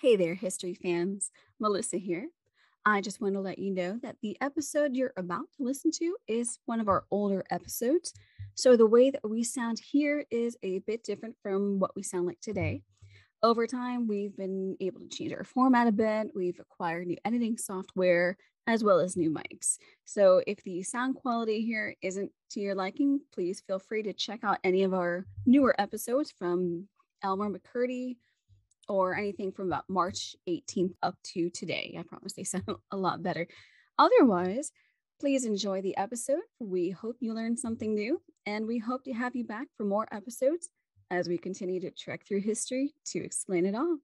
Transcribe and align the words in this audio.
Hey 0.00 0.16
there, 0.16 0.34
history 0.34 0.72
fans. 0.72 1.30
Melissa 1.58 1.98
here. 1.98 2.30
I 2.86 3.02
just 3.02 3.20
want 3.20 3.34
to 3.34 3.40
let 3.42 3.58
you 3.58 3.70
know 3.70 3.98
that 4.02 4.16
the 4.22 4.34
episode 4.40 4.94
you're 4.94 5.12
about 5.18 5.52
to 5.58 5.62
listen 5.62 5.90
to 5.96 6.16
is 6.26 6.58
one 6.64 6.80
of 6.80 6.88
our 6.88 7.04
older 7.10 7.44
episodes. 7.50 8.14
So 8.54 8.78
the 8.78 8.86
way 8.86 9.10
that 9.10 9.28
we 9.28 9.44
sound 9.44 9.78
here 9.78 10.24
is 10.30 10.56
a 10.62 10.78
bit 10.78 11.04
different 11.04 11.36
from 11.42 11.80
what 11.80 11.94
we 11.94 12.02
sound 12.02 12.24
like 12.24 12.40
today. 12.40 12.80
Over 13.42 13.66
time, 13.66 14.08
we've 14.08 14.34
been 14.34 14.74
able 14.80 15.00
to 15.00 15.08
change 15.08 15.34
our 15.34 15.44
format 15.44 15.86
a 15.86 15.92
bit. 15.92 16.28
We've 16.34 16.58
acquired 16.58 17.06
new 17.06 17.18
editing 17.26 17.58
software 17.58 18.38
as 18.66 18.82
well 18.82 19.00
as 19.00 19.18
new 19.18 19.30
mics. 19.30 19.76
So 20.06 20.42
if 20.46 20.62
the 20.62 20.82
sound 20.82 21.16
quality 21.16 21.60
here 21.60 21.94
isn't 22.00 22.32
to 22.52 22.60
your 22.60 22.74
liking, 22.74 23.20
please 23.34 23.62
feel 23.66 23.78
free 23.78 24.02
to 24.04 24.14
check 24.14 24.44
out 24.44 24.60
any 24.64 24.82
of 24.82 24.94
our 24.94 25.26
newer 25.44 25.78
episodes 25.78 26.32
from 26.32 26.88
Elmer 27.22 27.50
McCurdy, 27.50 28.16
or 28.90 29.14
anything 29.14 29.52
from 29.52 29.68
about 29.68 29.88
March 29.88 30.34
18th 30.48 30.94
up 31.02 31.14
to 31.22 31.48
today. 31.50 31.96
I 31.98 32.02
promise 32.02 32.32
they 32.32 32.44
sound 32.44 32.64
a 32.90 32.96
lot 32.96 33.22
better. 33.22 33.46
Otherwise, 33.98 34.72
please 35.20 35.44
enjoy 35.44 35.80
the 35.80 35.96
episode. 35.96 36.40
We 36.58 36.90
hope 36.90 37.16
you 37.20 37.32
learned 37.32 37.58
something 37.58 37.94
new, 37.94 38.20
and 38.46 38.66
we 38.66 38.78
hope 38.78 39.04
to 39.04 39.12
have 39.12 39.36
you 39.36 39.44
back 39.44 39.68
for 39.76 39.84
more 39.84 40.08
episodes 40.10 40.68
as 41.10 41.28
we 41.28 41.38
continue 41.38 41.80
to 41.80 41.90
trek 41.90 42.26
through 42.26 42.40
history 42.40 42.94
to 43.06 43.22
explain 43.22 43.64
it 43.64 43.74
all. 43.74 43.98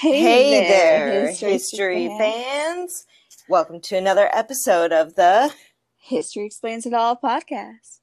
Hey, 0.00 0.20
hey 0.20 0.68
there, 0.68 1.26
history, 1.26 1.50
history 1.50 2.06
fans. 2.06 2.20
fans. 2.20 3.06
Welcome 3.48 3.80
to 3.80 3.96
another 3.96 4.30
episode 4.32 4.92
of 4.92 5.16
the 5.16 5.52
History 5.96 6.46
Explains 6.46 6.86
It 6.86 6.94
All 6.94 7.16
podcast 7.16 7.98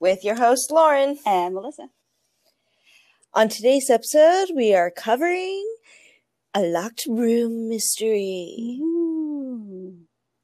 with 0.00 0.24
your 0.24 0.34
host, 0.34 0.72
Lauren 0.72 1.16
and 1.24 1.54
Melissa. 1.54 1.90
On 3.34 3.48
today's 3.48 3.88
episode, 3.88 4.48
we 4.56 4.74
are 4.74 4.90
covering 4.90 5.64
a 6.52 6.62
locked 6.62 7.06
room 7.08 7.68
mystery. 7.68 8.80
Ooh. 8.82 9.98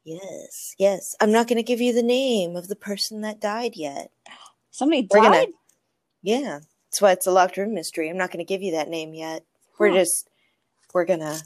Yes, 0.05 0.75
yes. 0.79 1.13
I'm 1.19 1.33
not 1.33 1.49
going 1.49 1.57
to 1.57 1.63
give 1.63 1.81
you 1.81 1.91
the 1.91 2.01
name 2.01 2.55
of 2.55 2.69
the 2.69 2.77
person 2.77 3.19
that 3.19 3.41
died 3.41 3.73
yet. 3.75 4.11
Somebody 4.71 5.01
died? 5.01 5.23
Gonna, 5.23 5.45
yeah, 6.21 6.59
that's 6.89 7.01
why 7.01 7.11
it's 7.11 7.27
a 7.27 7.31
locked 7.31 7.57
room 7.57 7.73
mystery. 7.73 8.09
I'm 8.09 8.17
not 8.17 8.31
going 8.31 8.45
to 8.45 8.49
give 8.49 8.61
you 8.61 8.71
that 8.71 8.87
name 8.87 9.13
yet. 9.13 9.43
Huh. 9.71 9.75
We're 9.79 9.93
just 9.93 10.29
we're 10.93 11.05
gonna 11.05 11.39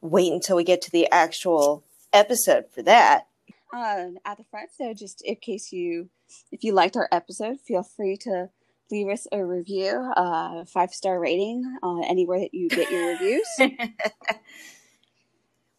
wait 0.00 0.32
until 0.32 0.56
we 0.56 0.64
get 0.64 0.82
to 0.82 0.90
the 0.90 1.10
actual 1.10 1.84
episode 2.12 2.66
for 2.70 2.82
that. 2.82 3.26
Uh, 3.72 4.10
at 4.24 4.38
the 4.38 4.44
front, 4.44 4.70
so 4.76 4.94
just 4.94 5.22
in 5.22 5.36
case 5.36 5.72
you, 5.72 6.08
if 6.52 6.64
you 6.64 6.72
liked 6.72 6.96
our 6.96 7.08
episode, 7.12 7.60
feel 7.60 7.82
free 7.82 8.16
to 8.16 8.48
leave 8.90 9.08
us 9.08 9.26
a 9.32 9.44
review, 9.44 10.12
uh, 10.16 10.64
five 10.64 10.90
star 10.92 11.18
rating 11.18 11.78
uh, 11.82 12.00
anywhere 12.00 12.40
that 12.40 12.54
you 12.54 12.68
get 12.68 12.90
your 12.90 13.08
reviews. 13.08 13.46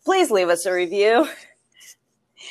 Please 0.05 0.31
leave 0.31 0.49
us 0.49 0.65
a 0.65 0.73
review. 0.73 1.27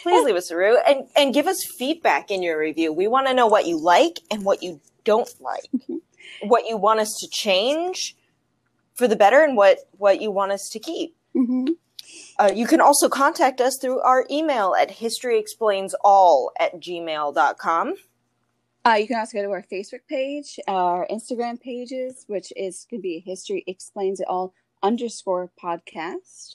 Please 0.02 0.24
leave 0.24 0.36
us 0.36 0.50
a 0.50 0.56
review 0.56 0.80
and, 0.86 1.08
and 1.16 1.34
give 1.34 1.46
us 1.46 1.64
feedback 1.64 2.30
in 2.30 2.42
your 2.42 2.58
review. 2.58 2.92
We 2.92 3.08
want 3.08 3.28
to 3.28 3.34
know 3.34 3.46
what 3.46 3.66
you 3.66 3.78
like 3.78 4.20
and 4.30 4.44
what 4.44 4.62
you 4.62 4.80
don't 5.04 5.28
like, 5.40 5.68
mm-hmm. 5.74 6.48
what 6.48 6.66
you 6.66 6.76
want 6.76 7.00
us 7.00 7.16
to 7.20 7.28
change, 7.28 8.15
for 8.96 9.06
the 9.06 9.16
better 9.16 9.42
and 9.42 9.56
what 9.56 9.78
what 9.92 10.20
you 10.20 10.30
want 10.30 10.52
us 10.52 10.68
to 10.72 10.78
keep. 10.80 11.16
Mm-hmm. 11.36 11.72
Uh, 12.38 12.50
you 12.54 12.66
can 12.66 12.80
also 12.80 13.08
contact 13.08 13.60
us 13.60 13.78
through 13.80 14.00
our 14.00 14.26
email 14.30 14.74
at 14.74 14.90
historyexplainsall 14.90 16.48
at 16.58 16.80
gmail.com. 16.80 17.94
Uh, 18.86 18.92
you 18.92 19.08
can 19.08 19.18
also 19.18 19.38
go 19.38 19.42
to 19.42 19.50
our 19.50 19.64
Facebook 19.70 20.06
page, 20.08 20.58
our 20.68 21.06
Instagram 21.10 21.60
pages, 21.60 22.24
which 22.28 22.52
is 22.56 22.86
going 22.88 23.00
to 23.00 23.02
be 23.02 23.22
History 23.24 23.64
Explains 23.66 24.20
It 24.20 24.28
All 24.28 24.54
underscore 24.82 25.50
podcast. 25.62 26.54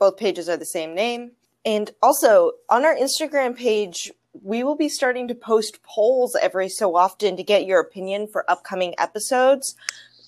Both 0.00 0.16
pages 0.16 0.48
are 0.48 0.56
the 0.56 0.64
same 0.64 0.94
name. 0.94 1.32
And 1.64 1.92
also 2.02 2.52
on 2.68 2.84
our 2.84 2.96
Instagram 2.96 3.56
page, 3.56 4.10
we 4.32 4.64
will 4.64 4.76
be 4.76 4.88
starting 4.88 5.28
to 5.28 5.34
post 5.34 5.82
polls 5.82 6.36
every 6.40 6.68
so 6.68 6.96
often 6.96 7.36
to 7.36 7.42
get 7.44 7.66
your 7.66 7.80
opinion 7.80 8.26
for 8.26 8.48
upcoming 8.50 8.94
episodes 8.98 9.76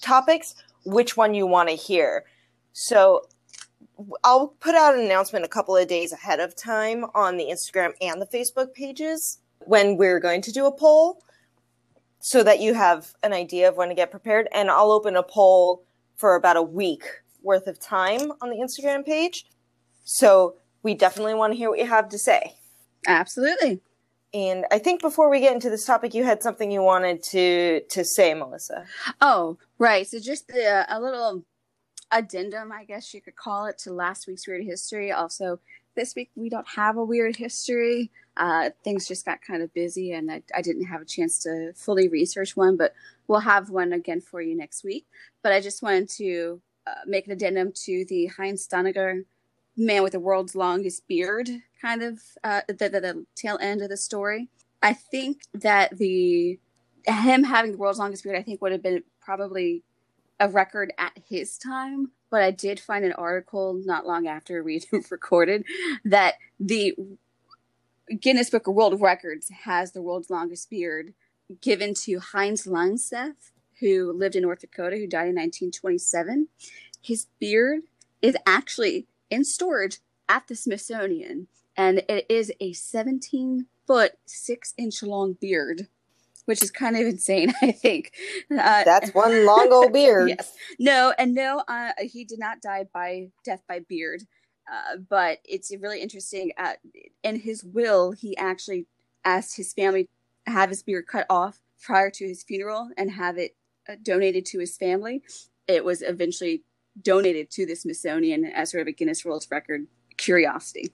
topics 0.00 0.54
which 0.84 1.16
one 1.16 1.34
you 1.34 1.46
want 1.46 1.68
to 1.68 1.74
hear. 1.74 2.24
So 2.72 3.22
I'll 4.24 4.48
put 4.48 4.74
out 4.74 4.94
an 4.94 5.00
announcement 5.00 5.44
a 5.44 5.48
couple 5.48 5.76
of 5.76 5.88
days 5.88 6.12
ahead 6.12 6.40
of 6.40 6.56
time 6.56 7.04
on 7.14 7.36
the 7.36 7.44
Instagram 7.44 7.92
and 8.00 8.20
the 8.20 8.26
Facebook 8.26 8.72
pages 8.72 9.38
when 9.60 9.96
we're 9.96 10.20
going 10.20 10.42
to 10.42 10.52
do 10.52 10.66
a 10.66 10.72
poll 10.72 11.22
so 12.20 12.42
that 12.42 12.60
you 12.60 12.74
have 12.74 13.12
an 13.22 13.32
idea 13.32 13.68
of 13.68 13.76
when 13.76 13.88
to 13.88 13.94
get 13.94 14.10
prepared. 14.10 14.48
And 14.52 14.70
I'll 14.70 14.92
open 14.92 15.16
a 15.16 15.22
poll 15.22 15.84
for 16.16 16.34
about 16.34 16.56
a 16.56 16.62
week 16.62 17.04
worth 17.42 17.66
of 17.66 17.80
time 17.80 18.32
on 18.42 18.50
the 18.50 18.56
Instagram 18.56 19.04
page. 19.04 19.46
So 20.04 20.56
we 20.82 20.94
definitely 20.94 21.34
want 21.34 21.52
to 21.52 21.56
hear 21.56 21.70
what 21.70 21.78
you 21.78 21.86
have 21.86 22.08
to 22.10 22.18
say. 22.18 22.54
Absolutely. 23.06 23.80
And 24.32 24.64
I 24.70 24.78
think 24.78 25.00
before 25.00 25.28
we 25.28 25.40
get 25.40 25.54
into 25.54 25.70
this 25.70 25.84
topic, 25.84 26.14
you 26.14 26.24
had 26.24 26.42
something 26.42 26.70
you 26.70 26.82
wanted 26.82 27.22
to 27.24 27.80
to 27.90 28.04
say, 28.04 28.32
Melissa. 28.34 28.86
Oh, 29.20 29.58
right. 29.78 30.06
So 30.06 30.20
just 30.20 30.50
uh, 30.52 30.84
a 30.88 31.00
little 31.00 31.44
addendum, 32.12 32.72
I 32.72 32.84
guess 32.84 33.12
you 33.12 33.20
could 33.20 33.36
call 33.36 33.66
it, 33.66 33.78
to 33.78 33.92
last 33.92 34.26
week's 34.26 34.46
weird 34.46 34.64
history. 34.64 35.10
Also, 35.10 35.58
this 35.96 36.14
week 36.14 36.30
we 36.36 36.48
don't 36.48 36.68
have 36.68 36.96
a 36.96 37.04
weird 37.04 37.36
history. 37.36 38.10
Uh, 38.36 38.70
things 38.84 39.08
just 39.08 39.24
got 39.24 39.42
kind 39.42 39.62
of 39.62 39.74
busy, 39.74 40.12
and 40.12 40.30
I, 40.30 40.42
I 40.54 40.62
didn't 40.62 40.84
have 40.84 41.02
a 41.02 41.06
chance 41.06 41.42
to 41.42 41.72
fully 41.74 42.08
research 42.08 42.56
one. 42.56 42.76
But 42.76 42.94
we'll 43.26 43.40
have 43.40 43.70
one 43.70 43.92
again 43.92 44.20
for 44.20 44.40
you 44.40 44.56
next 44.56 44.84
week. 44.84 45.06
But 45.42 45.52
I 45.52 45.60
just 45.60 45.82
wanted 45.82 46.08
to 46.18 46.60
uh, 46.86 47.02
make 47.06 47.26
an 47.26 47.32
addendum 47.32 47.72
to 47.84 48.04
the 48.08 48.26
Heinz 48.26 48.66
Staudinger 48.66 49.24
man 49.76 50.02
with 50.02 50.12
the 50.12 50.20
world's 50.20 50.54
longest 50.54 51.06
beard 51.08 51.48
kind 51.80 52.02
of 52.02 52.20
uh, 52.44 52.62
the, 52.68 52.74
the, 52.74 53.00
the 53.00 53.26
tail 53.34 53.58
end 53.60 53.82
of 53.82 53.88
the 53.88 53.96
story. 53.96 54.48
I 54.82 54.92
think 54.92 55.42
that 55.54 55.96
the 55.98 56.58
him 57.06 57.44
having 57.44 57.72
the 57.72 57.78
world's 57.78 57.98
longest 57.98 58.24
beard, 58.24 58.36
I 58.36 58.42
think 58.42 58.60
would 58.60 58.72
have 58.72 58.82
been 58.82 59.02
probably 59.20 59.82
a 60.38 60.48
record 60.48 60.92
at 60.98 61.12
his 61.28 61.58
time. 61.58 62.12
But 62.30 62.42
I 62.42 62.50
did 62.50 62.78
find 62.78 63.04
an 63.04 63.12
article 63.12 63.80
not 63.84 64.06
long 64.06 64.26
after 64.26 64.62
we 64.62 64.82
recorded 65.10 65.64
that 66.04 66.34
the 66.58 66.94
Guinness 68.20 68.50
Book 68.50 68.66
of 68.66 68.74
World 68.74 69.00
Records 69.00 69.50
has 69.64 69.92
the 69.92 70.02
world's 70.02 70.30
longest 70.30 70.70
beard 70.70 71.14
given 71.60 71.94
to 71.94 72.18
Heinz 72.18 72.66
Langseth, 72.66 73.50
who 73.80 74.12
lived 74.12 74.36
in 74.36 74.42
North 74.42 74.60
Dakota, 74.60 74.96
who 74.96 75.06
died 75.06 75.28
in 75.28 75.36
1927. 75.36 76.48
His 77.02 77.26
beard 77.40 77.82
is 78.22 78.36
actually 78.46 79.06
in 79.30 79.44
storage 79.44 79.98
at 80.28 80.46
the 80.48 80.54
Smithsonian, 80.54 81.48
and 81.76 82.02
it 82.08 82.26
is 82.28 82.52
a 82.60 82.72
17 82.72 83.66
foot, 83.86 84.12
six 84.26 84.74
inch 84.76 85.02
long 85.02 85.36
beard, 85.40 85.88
which 86.44 86.62
is 86.62 86.70
kind 86.70 86.96
of 86.96 87.02
insane, 87.02 87.52
I 87.62 87.72
think. 87.72 88.12
Uh, 88.50 88.84
That's 88.84 89.14
one 89.14 89.46
long 89.46 89.72
old 89.72 89.92
beard. 89.92 90.28
yes. 90.38 90.54
No, 90.78 91.14
and 91.18 91.34
no, 91.34 91.62
uh, 91.66 91.92
he 92.00 92.24
did 92.24 92.38
not 92.38 92.60
die 92.60 92.86
by 92.92 93.28
death 93.44 93.62
by 93.68 93.80
beard. 93.80 94.22
Uh, 94.70 94.98
but 95.08 95.38
it's 95.44 95.72
really 95.80 96.00
interesting. 96.00 96.52
Uh, 96.56 96.74
in 97.24 97.40
his 97.40 97.64
will, 97.64 98.12
he 98.12 98.36
actually 98.36 98.86
asked 99.24 99.56
his 99.56 99.72
family 99.72 100.08
to 100.46 100.52
have 100.52 100.68
his 100.68 100.82
beard 100.82 101.06
cut 101.08 101.26
off 101.28 101.60
prior 101.82 102.10
to 102.10 102.26
his 102.26 102.44
funeral 102.44 102.90
and 102.96 103.10
have 103.10 103.36
it 103.36 103.56
uh, 103.88 103.96
donated 104.02 104.46
to 104.46 104.60
his 104.60 104.76
family. 104.76 105.22
It 105.66 105.84
was 105.84 106.02
eventually 106.02 106.62
donated 107.02 107.50
to 107.52 107.66
the 107.66 107.74
Smithsonian 107.74 108.44
as 108.44 108.70
sort 108.70 108.82
of 108.82 108.88
a 108.88 108.92
Guinness 108.92 109.24
World 109.24 109.46
Record 109.50 109.86
curiosity. 110.16 110.92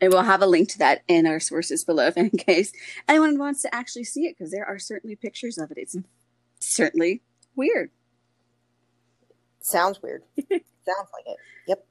And 0.00 0.12
we'll 0.12 0.22
have 0.22 0.42
a 0.42 0.46
link 0.46 0.68
to 0.70 0.78
that 0.78 1.02
in 1.08 1.26
our 1.26 1.40
sources 1.40 1.84
below 1.84 2.10
in 2.16 2.30
case 2.30 2.72
anyone 3.08 3.38
wants 3.38 3.62
to 3.62 3.74
actually 3.74 4.04
see 4.04 4.26
it, 4.26 4.36
because 4.36 4.50
there 4.50 4.66
are 4.66 4.78
certainly 4.78 5.16
pictures 5.16 5.58
of 5.58 5.70
it. 5.70 5.78
It's 5.78 5.96
certainly 6.60 7.22
weird. 7.54 7.90
Sounds 9.60 10.02
weird. 10.02 10.22
Sounds 10.38 11.08
like 11.12 11.26
it. 11.26 11.36
Yep. 11.66 11.86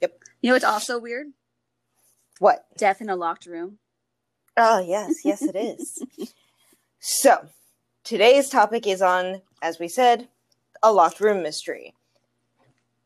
Yep. 0.00 0.18
You 0.40 0.50
know 0.50 0.54
what's 0.54 0.64
also 0.64 0.98
weird? 0.98 1.28
What? 2.38 2.64
Death 2.76 3.00
in 3.00 3.08
a 3.08 3.16
locked 3.16 3.46
room. 3.46 3.78
Oh, 4.56 4.80
yes. 4.80 5.24
Yes, 5.24 5.42
it 5.42 5.54
is. 5.54 6.02
so, 6.98 7.46
today's 8.04 8.48
topic 8.48 8.86
is 8.86 9.00
on, 9.00 9.42
as 9.62 9.78
we 9.78 9.88
said, 9.88 10.28
a 10.82 10.92
locked 10.92 11.20
room 11.20 11.42
mystery. 11.42 11.94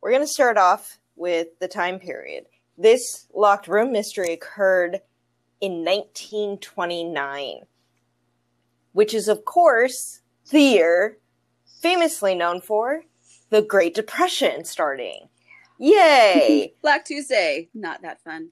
We're 0.06 0.12
going 0.12 0.22
to 0.22 0.28
start 0.28 0.56
off 0.56 1.00
with 1.16 1.58
the 1.58 1.66
time 1.66 1.98
period. 1.98 2.44
This 2.78 3.26
locked 3.34 3.66
room 3.66 3.90
mystery 3.90 4.32
occurred 4.32 5.00
in 5.60 5.84
1929, 5.84 7.62
which 8.92 9.12
is, 9.12 9.26
of 9.26 9.44
course, 9.44 10.20
the 10.52 10.60
year 10.60 11.18
famously 11.82 12.36
known 12.36 12.60
for 12.60 13.02
the 13.50 13.62
Great 13.62 13.96
Depression 13.96 14.64
starting. 14.64 15.28
Yay! 15.80 16.72
Black 16.82 17.04
Tuesday, 17.04 17.68
not 17.74 18.02
that 18.02 18.22
fun. 18.22 18.50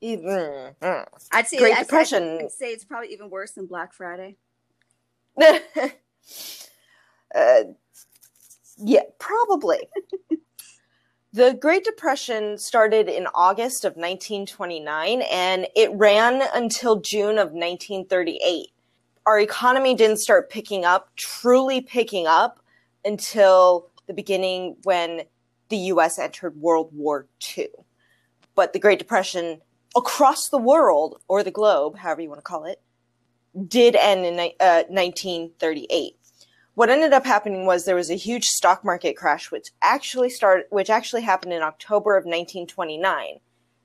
Even, 0.00 0.72
mm. 0.80 1.06
I'd 1.30 1.46
say 1.46 1.58
Great 1.58 1.76
I'd, 1.76 1.82
Depression. 1.82 2.38
I'd 2.40 2.52
say 2.52 2.68
it's 2.68 2.86
probably 2.86 3.12
even 3.12 3.28
worse 3.28 3.50
than 3.50 3.66
Black 3.66 3.92
Friday. 3.92 4.38
uh, 5.42 5.58
yeah, 8.78 9.02
probably. 9.18 9.80
the 11.32 11.54
Great 11.54 11.84
Depression 11.84 12.58
started 12.58 13.08
in 13.08 13.28
August 13.34 13.84
of 13.84 13.92
1929 13.92 15.22
and 15.22 15.68
it 15.76 15.90
ran 15.92 16.42
until 16.54 17.00
June 17.00 17.38
of 17.38 17.52
1938. 17.52 18.72
Our 19.26 19.38
economy 19.38 19.94
didn't 19.94 20.16
start 20.16 20.50
picking 20.50 20.84
up, 20.84 21.10
truly 21.14 21.80
picking 21.80 22.26
up, 22.26 22.58
until 23.04 23.88
the 24.06 24.12
beginning 24.12 24.76
when 24.82 25.22
the 25.68 25.76
US 25.76 26.18
entered 26.18 26.56
World 26.56 26.90
War 26.92 27.26
II. 27.56 27.68
But 28.56 28.72
the 28.72 28.78
Great 28.78 28.98
Depression 28.98 29.60
across 29.96 30.48
the 30.48 30.58
world, 30.58 31.20
or 31.28 31.42
the 31.42 31.50
globe, 31.50 31.96
however 31.96 32.22
you 32.22 32.28
want 32.28 32.40
to 32.40 32.42
call 32.42 32.64
it, 32.64 32.82
did 33.68 33.96
end 33.96 34.26
in 34.26 34.38
uh, 34.38 34.84
1938. 34.88 36.16
What 36.80 36.88
ended 36.88 37.12
up 37.12 37.26
happening 37.26 37.66
was 37.66 37.84
there 37.84 37.94
was 37.94 38.08
a 38.10 38.14
huge 38.14 38.46
stock 38.46 38.86
market 38.86 39.14
crash, 39.14 39.50
which 39.50 39.68
actually 39.82 40.30
started, 40.30 40.64
which 40.70 40.88
actually 40.88 41.20
happened 41.20 41.52
in 41.52 41.60
October 41.60 42.16
of 42.16 42.24
1929. 42.24 43.40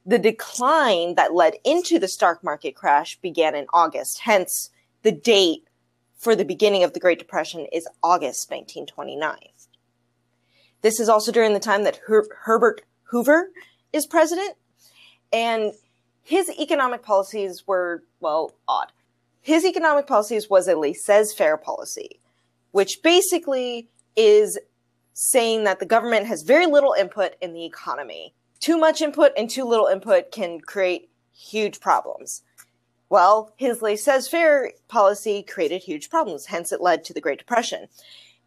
The 0.06 0.18
decline 0.18 1.16
that 1.16 1.34
led 1.34 1.56
into 1.66 2.00
the 2.00 2.08
stock 2.08 2.42
market 2.42 2.74
crash 2.74 3.20
began 3.20 3.54
in 3.54 3.66
August. 3.74 4.20
Hence, 4.20 4.70
the 5.02 5.12
date 5.12 5.68
for 6.16 6.38
the 6.38 6.46
beginning 6.46 6.86
of 6.86 6.94
the 6.94 7.02
Great 7.02 7.20
Depression 7.20 7.68
is 7.74 7.86
August 8.02 8.50
1929. 8.50 9.40
This 10.82 10.98
is 10.98 11.10
also 11.10 11.34
during 11.34 11.52
the 11.52 11.60
time 11.60 11.84
that 11.84 12.00
Her- 12.08 12.30
Herbert 12.44 12.82
Hoover 13.10 13.52
is 13.92 14.08
president, 14.08 14.56
and 15.34 15.74
his 16.24 16.50
economic 16.58 17.04
policies 17.04 17.68
were, 17.68 18.04
well, 18.22 18.54
odd. 18.70 18.94
His 19.42 19.66
economic 19.66 20.08
policies 20.08 20.50
was 20.50 20.70
a 20.70 20.78
laissez-faire 20.78 21.58
policy, 21.58 22.22
which 22.75 23.01
basically 23.01 23.88
is 24.18 24.60
saying 25.13 25.63
that 25.63 25.80
the 25.80 25.86
government 25.86 26.25
has 26.25 26.42
very 26.42 26.66
little 26.66 26.92
input 26.92 27.33
in 27.42 27.54
the 27.54 27.63
economy. 27.63 28.33
Too 28.60 28.77
much 28.77 29.01
input 29.01 29.31
and 29.38 29.50
too 29.50 29.63
little 29.63 29.88
input 29.88 30.30
can 30.30 30.60
create 30.60 31.10
huge 31.33 31.80
problems. 31.80 32.44
Well, 33.07 33.54
his 33.56 33.81
laissez-faire 33.81 34.74
policy 34.89 35.42
created 35.42 35.83
huge 35.83 36.10
problems, 36.10 36.48
hence 36.48 36.74
it 36.74 36.81
led 36.81 37.06
to 37.06 37.13
the 37.13 37.22
Great 37.22 37.39
Depression. 37.39 37.88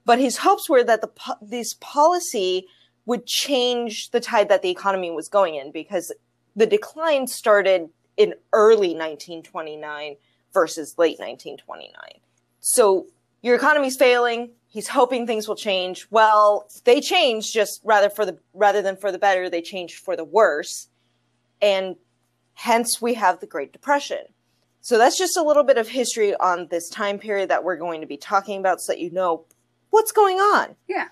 But 0.04 0.18
his 0.18 0.36
hopes 0.36 0.68
were 0.68 0.84
that 0.84 1.00
the 1.00 1.10
this 1.40 1.72
policy 1.80 2.66
would 3.06 3.24
change 3.24 4.10
the 4.10 4.20
tide 4.20 4.50
that 4.50 4.60
the 4.60 4.68
economy 4.68 5.10
was 5.10 5.30
going 5.30 5.54
in 5.54 5.72
because 5.72 6.14
the 6.54 6.66
decline 6.66 7.28
started 7.28 7.88
in 8.18 8.34
early 8.52 8.88
1929 8.88 10.16
versus 10.52 10.96
late 10.98 11.18
1929. 11.18 12.20
So 12.60 13.06
your 13.42 13.56
economy's 13.56 13.96
failing. 13.96 14.50
He's 14.66 14.88
hoping 14.88 15.26
things 15.26 15.48
will 15.48 15.56
change. 15.56 16.06
Well, 16.10 16.68
they 16.84 17.00
changed 17.00 17.54
just 17.54 17.80
rather 17.84 18.10
for 18.10 18.26
the 18.26 18.38
rather 18.52 18.82
than 18.82 18.96
for 18.96 19.10
the 19.10 19.18
better, 19.18 19.48
they 19.48 19.62
changed 19.62 19.96
for 19.96 20.16
the 20.16 20.24
worse. 20.24 20.88
And 21.62 21.96
hence 22.54 23.00
we 23.00 23.14
have 23.14 23.40
the 23.40 23.46
Great 23.46 23.72
Depression. 23.72 24.24
So 24.80 24.98
that's 24.98 25.18
just 25.18 25.36
a 25.36 25.42
little 25.42 25.64
bit 25.64 25.78
of 25.78 25.88
history 25.88 26.34
on 26.36 26.68
this 26.70 26.88
time 26.88 27.18
period 27.18 27.50
that 27.50 27.64
we're 27.64 27.76
going 27.76 28.00
to 28.00 28.06
be 28.06 28.16
talking 28.16 28.58
about 28.58 28.80
so 28.80 28.92
that 28.92 29.00
you 29.00 29.10
know 29.10 29.44
what's 29.90 30.12
going 30.12 30.38
on. 30.38 30.76
Yeah. 30.88 31.08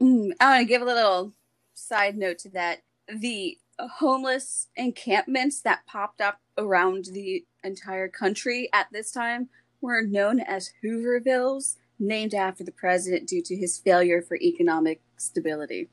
Mm, 0.00 0.32
I 0.40 0.50
want 0.50 0.60
to 0.62 0.64
give 0.68 0.82
a 0.82 0.86
little 0.86 1.32
side 1.74 2.16
note 2.16 2.38
to 2.38 2.50
that. 2.50 2.82
The 3.08 3.58
homeless 3.78 4.68
encampments 4.76 5.62
that 5.62 5.86
popped 5.86 6.20
up 6.20 6.40
around 6.58 7.06
the 7.12 7.44
entire 7.64 8.08
country 8.08 8.68
at 8.72 8.88
this 8.92 9.10
time 9.10 9.48
were 9.80 10.02
known 10.02 10.40
as 10.40 10.72
Hoovervilles, 10.82 11.76
named 11.98 12.34
after 12.34 12.64
the 12.64 12.72
president 12.72 13.28
due 13.28 13.42
to 13.42 13.54
his 13.54 13.78
failure 13.78 14.22
for 14.22 14.36
economic 14.36 15.02
stability. 15.16 15.88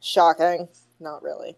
Shocking. 0.00 0.68
Not 1.00 1.22
really. 1.22 1.56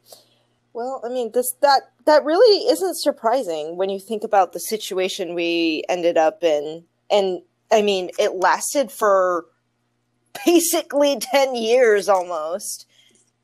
Well, 0.73 1.00
I 1.05 1.08
mean, 1.08 1.32
this 1.32 1.55
that 1.62 1.90
that 2.05 2.25
really 2.25 2.69
isn't 2.69 2.99
surprising 2.99 3.76
when 3.76 3.88
you 3.88 3.99
think 3.99 4.23
about 4.23 4.52
the 4.52 4.61
situation 4.61 5.34
we 5.34 5.82
ended 5.88 6.19
up 6.19 6.44
in. 6.44 6.84
And 7.11 7.40
I 7.73 7.81
mean, 7.82 8.11
it 8.19 8.34
lasted 8.34 8.93
for 8.93 9.46
basically 10.44 11.19
10 11.19 11.55
years 11.55 12.08
almost. 12.08 12.87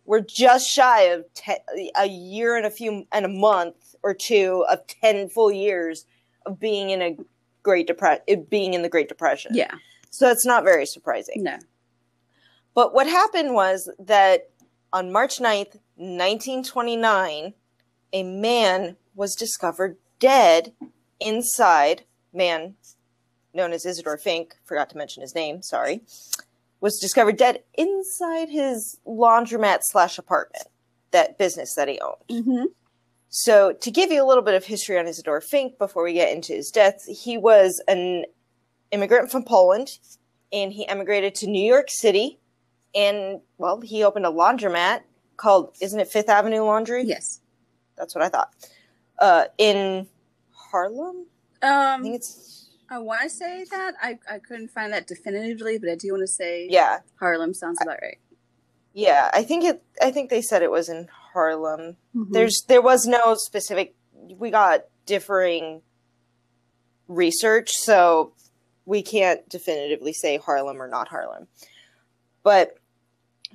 We're 0.05 0.21
just 0.21 0.69
shy 0.69 1.03
of 1.05 1.25
ten, 1.35 1.57
a 1.97 2.07
year 2.07 2.57
and 2.57 2.67
a 2.67 2.71
few 2.71 3.07
and 3.13 3.25
a 3.25 3.29
month 3.29 3.95
or 4.03 4.13
two 4.13 4.67
of 4.69 4.87
10 4.87 5.29
full 5.31 5.51
years 5.51 6.05
of 6.45 6.61
being 6.61 6.91
in 6.91 7.01
a 7.01 7.17
Great 7.63 7.87
Depression, 7.87 8.47
being 8.49 8.75
in 8.75 8.83
the 8.83 8.89
Great 8.89 9.09
Depression. 9.09 9.53
Yeah. 9.55 9.75
So 10.11 10.31
it's 10.31 10.47
not 10.47 10.65
very 10.65 10.87
surprising. 10.87 11.43
No. 11.43 11.59
But 12.75 12.95
what 12.95 13.07
happened 13.07 13.55
was 13.55 13.91
that 13.99 14.51
on 14.93 15.13
March 15.13 15.39
9th, 15.39 15.77
1929, 15.97 17.55
a 18.13 18.23
man 18.23 18.97
was 19.15 19.35
discovered 19.35 19.97
dead 20.19 20.73
inside, 21.21 22.05
man 22.33 22.75
known 23.55 23.73
as 23.73 23.85
Isidore 23.85 24.19
Fink, 24.19 24.57
forgot 24.65 24.91
to 24.91 24.97
mention 24.97 25.21
his 25.21 25.35
name, 25.35 25.63
sorry, 25.63 26.03
was 26.81 26.99
discovered 26.99 27.37
dead 27.37 27.63
inside 27.75 28.49
his 28.49 28.99
laundromat 29.07 29.81
slash 29.83 30.19
apartment, 30.19 30.67
that 31.11 31.39
business 31.39 31.75
that 31.75 31.89
he 31.89 32.01
owned. 32.01 32.17
Mm-hmm. 32.31 32.65
So, 33.35 33.73
to 33.73 33.91
give 33.91 34.13
you 34.13 34.23
a 34.23 34.29
little 34.29 34.43
bit 34.43 34.53
of 34.53 34.67
history 34.67 34.99
on 34.99 35.07
Isidore 35.07 35.41
Fink 35.41 35.79
before 35.79 36.05
we 36.05 36.13
get 36.13 36.31
into 36.31 36.53
his 36.53 36.71
death, 36.71 37.03
he 37.07 37.39
was 37.39 37.83
an 37.89 38.27
immigrant 38.91 39.31
from 39.31 39.43
Poland 39.43 39.89
and 40.53 40.71
he 40.71 40.87
emigrated 40.87 41.35
to 41.37 41.47
New 41.47 41.65
York 41.65 41.87
City. 41.89 42.39
And, 42.95 43.41
well, 43.57 43.81
he 43.81 44.05
opened 44.05 44.27
a 44.27 44.29
laundromat 44.29 45.01
called, 45.39 45.75
isn't 45.81 45.99
it 45.99 46.09
Fifth 46.09 46.29
Avenue 46.29 46.63
Laundry? 46.63 47.05
Yes. 47.05 47.41
That's 47.97 48.15
what 48.15 48.23
I 48.23 48.29
thought. 48.29 48.51
Uh, 49.19 49.45
in 49.57 50.07
Harlem? 50.51 51.25
I 51.63 51.97
think 52.03 52.07
Um, 52.09 52.15
it's, 52.15 52.69
I 52.91 52.99
want 52.99 53.23
to 53.23 53.31
say 53.31 53.65
that 53.71 53.95
I, 54.03 54.19
I 54.31 54.41
couldn't 54.41 54.69
find 54.69 54.93
that 54.93 55.07
definitively, 55.07 55.79
but 55.79 55.89
I 55.89 55.95
do 55.95 56.11
want 56.11 56.21
to 56.21 56.27
say 56.27 56.69
yeah. 56.71 56.99
Harlem 57.19 57.55
sounds 57.55 57.79
about 57.81 57.97
right. 58.03 58.19
Yeah, 58.93 59.31
I 59.33 59.43
think 59.43 59.65
it, 59.65 59.83
I 60.03 60.11
think 60.11 60.29
they 60.29 60.43
said 60.43 60.61
it 60.63 60.71
was 60.71 60.91
in 60.91 61.09
Harlem. 61.33 61.97
Mhm. 62.15 62.33
There's, 62.33 62.65
there 62.69 62.83
was 62.83 63.07
no 63.07 63.35
specific, 63.35 63.95
we 64.37 64.51
got 64.51 64.85
differing 65.07 65.83
research, 67.09 67.71
so 67.73 68.35
we 68.85 69.03
can't 69.03 69.49
definitively 69.49 70.13
say 70.13 70.37
Harlem 70.39 70.81
or 70.81 70.89
not 70.89 71.09
Harlem. 71.09 71.49
But 72.43 72.79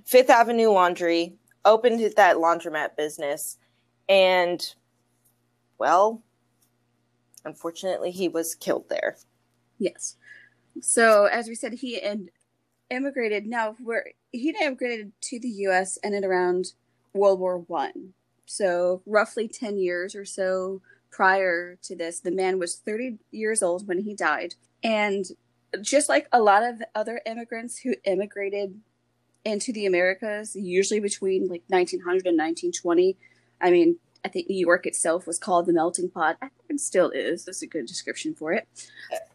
Fifth 0.05 0.29
Avenue 0.29 0.69
Laundry 0.69 1.35
opened 1.65 1.99
that 2.15 2.37
laundromat 2.37 2.95
business, 2.95 3.57
and 4.07 4.61
well, 5.77 6.23
unfortunately, 7.43 8.11
he 8.11 8.27
was 8.29 8.55
killed 8.55 8.89
there. 8.89 9.17
Yes. 9.77 10.15
So 10.81 11.25
as 11.25 11.47
we 11.47 11.55
said, 11.55 11.73
he 11.73 12.01
and 12.01 12.29
immigrated. 12.89 13.45
Now, 13.45 13.75
where 13.83 14.11
he 14.31 14.55
immigrated 14.61 15.11
to 15.21 15.39
the 15.39 15.49
U.S. 15.49 15.97
and 16.03 16.15
at 16.15 16.23
around 16.23 16.67
World 17.17 17.39
War 17.39 17.57
One. 17.59 18.13
So 18.45 19.01
roughly 19.05 19.47
ten 19.47 19.77
years 19.77 20.15
or 20.15 20.25
so 20.25 20.81
prior 21.11 21.77
to 21.83 21.95
this, 21.95 22.19
the 22.19 22.31
man 22.31 22.59
was 22.59 22.75
thirty 22.75 23.17
years 23.31 23.61
old 23.61 23.87
when 23.87 23.99
he 23.99 24.13
died, 24.13 24.55
and 24.83 25.25
just 25.81 26.07
like 26.07 26.27
a 26.31 26.41
lot 26.41 26.63
of 26.63 26.81
other 26.95 27.21
immigrants 27.25 27.79
who 27.79 27.93
immigrated 28.05 28.79
into 29.43 29.71
the 29.73 29.85
Americas, 29.85 30.55
usually 30.55 30.99
between 30.99 31.47
like 31.47 31.63
1900 31.67 32.25
and 32.25 32.37
1920. 32.37 33.17
I 33.61 33.71
mean, 33.71 33.97
I 34.25 34.29
think 34.29 34.49
New 34.49 34.57
York 34.57 34.85
itself 34.85 35.25
was 35.27 35.37
called 35.39 35.65
the 35.67 35.73
melting 35.73 36.09
pot. 36.09 36.37
I 36.41 36.47
think 36.47 36.61
it 36.69 36.79
still 36.81 37.09
is. 37.11 37.45
That's 37.45 37.61
a 37.61 37.67
good 37.67 37.85
description 37.85 38.33
for 38.33 38.51
it. 38.53 38.67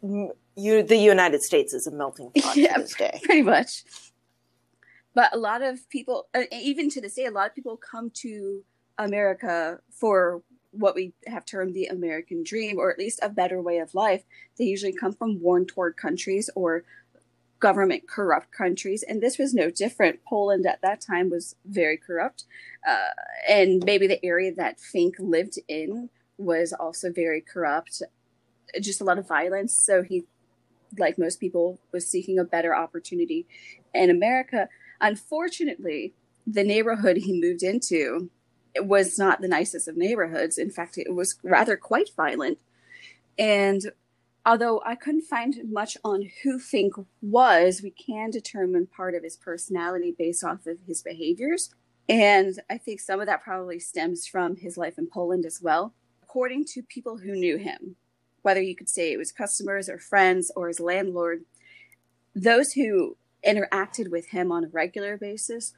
Uh, 0.03 0.33
you, 0.55 0.83
the 0.83 0.97
United 0.97 1.41
States 1.41 1.73
is 1.73 1.87
a 1.87 1.91
melting 1.91 2.31
pot 2.41 2.55
Yeah. 2.55 2.75
to 2.75 2.81
this 2.81 2.93
day. 2.95 3.19
pretty 3.23 3.41
much. 3.43 3.83
But 5.13 5.33
a 5.33 5.37
lot 5.37 5.61
of 5.61 5.87
people, 5.89 6.27
uh, 6.33 6.43
even 6.51 6.89
to 6.91 7.01
this 7.01 7.15
day, 7.15 7.25
a 7.25 7.31
lot 7.31 7.47
of 7.47 7.55
people 7.55 7.77
come 7.77 8.09
to 8.15 8.63
America 8.97 9.79
for 9.91 10.41
what 10.71 10.95
we 10.95 11.13
have 11.27 11.45
termed 11.45 11.75
the 11.75 11.85
American 11.85 12.43
dream, 12.43 12.79
or 12.79 12.91
at 12.91 12.97
least 12.97 13.19
a 13.21 13.29
better 13.29 13.61
way 13.61 13.77
of 13.77 13.93
life. 13.93 14.23
They 14.57 14.65
usually 14.65 14.93
come 14.93 15.13
from 15.13 15.39
war 15.39 15.63
torn 15.63 15.93
countries 15.93 16.49
or 16.55 16.83
government 17.59 18.09
corrupt 18.09 18.51
countries, 18.51 19.03
and 19.03 19.21
this 19.21 19.37
was 19.37 19.53
no 19.53 19.69
different. 19.69 20.25
Poland 20.25 20.65
at 20.65 20.81
that 20.81 20.99
time 20.99 21.29
was 21.29 21.55
very 21.65 21.97
corrupt, 21.97 22.45
uh, 22.87 23.13
and 23.47 23.83
maybe 23.85 24.07
the 24.07 24.23
area 24.25 24.53
that 24.53 24.79
Fink 24.79 25.15
lived 25.19 25.59
in 25.67 26.09
was 26.37 26.73
also 26.73 27.11
very 27.11 27.39
corrupt. 27.39 28.01
Just 28.81 28.99
a 28.99 29.03
lot 29.03 29.19
of 29.19 29.27
violence. 29.27 29.73
So 29.73 30.01
he, 30.01 30.25
like 30.97 31.17
most 31.17 31.39
people, 31.39 31.79
was 31.91 32.07
seeking 32.07 32.39
a 32.39 32.43
better 32.43 32.75
opportunity 32.75 33.45
in 33.93 34.09
America. 34.09 34.67
Unfortunately, 35.03 36.13
the 36.47 36.63
neighborhood 36.63 37.17
he 37.17 37.39
moved 37.39 37.61
into 37.61 38.31
was 38.77 39.19
not 39.19 39.41
the 39.41 39.49
nicest 39.49 39.87
of 39.89 39.97
neighborhoods. 39.97 40.57
In 40.57 40.71
fact, 40.71 40.97
it 40.97 41.13
was 41.13 41.37
rather 41.43 41.75
quite 41.75 42.09
violent. 42.15 42.57
And 43.37 43.91
although 44.45 44.81
I 44.85 44.95
couldn't 44.95 45.23
find 45.23 45.55
much 45.69 45.97
on 46.05 46.29
who 46.41 46.57
Fink 46.57 46.93
was, 47.21 47.81
we 47.83 47.91
can 47.91 48.31
determine 48.31 48.87
part 48.87 49.13
of 49.13 49.23
his 49.23 49.35
personality 49.35 50.15
based 50.17 50.43
off 50.43 50.65
of 50.65 50.77
his 50.87 51.01
behaviors. 51.01 51.75
And 52.07 52.61
I 52.69 52.77
think 52.77 53.01
some 53.01 53.19
of 53.19 53.25
that 53.27 53.43
probably 53.43 53.79
stems 53.79 54.25
from 54.25 54.55
his 54.55 54.77
life 54.77 54.97
in 54.97 55.07
Poland 55.07 55.45
as 55.45 55.61
well. 55.61 55.93
According 56.23 56.63
to 56.71 56.81
people 56.81 57.17
who 57.17 57.33
knew 57.33 57.57
him, 57.57 57.97
whether 58.41 58.61
you 58.61 58.75
could 58.75 58.89
say 58.89 59.11
it 59.11 59.17
was 59.17 59.33
customers 59.33 59.89
or 59.89 59.99
friends 59.99 60.49
or 60.55 60.69
his 60.69 60.79
landlord, 60.79 61.43
those 62.33 62.71
who 62.71 63.17
interacted 63.45 64.09
with 64.09 64.29
him 64.29 64.51
on 64.51 64.65
a 64.65 64.69
regular 64.69 65.17
basis 65.17 65.73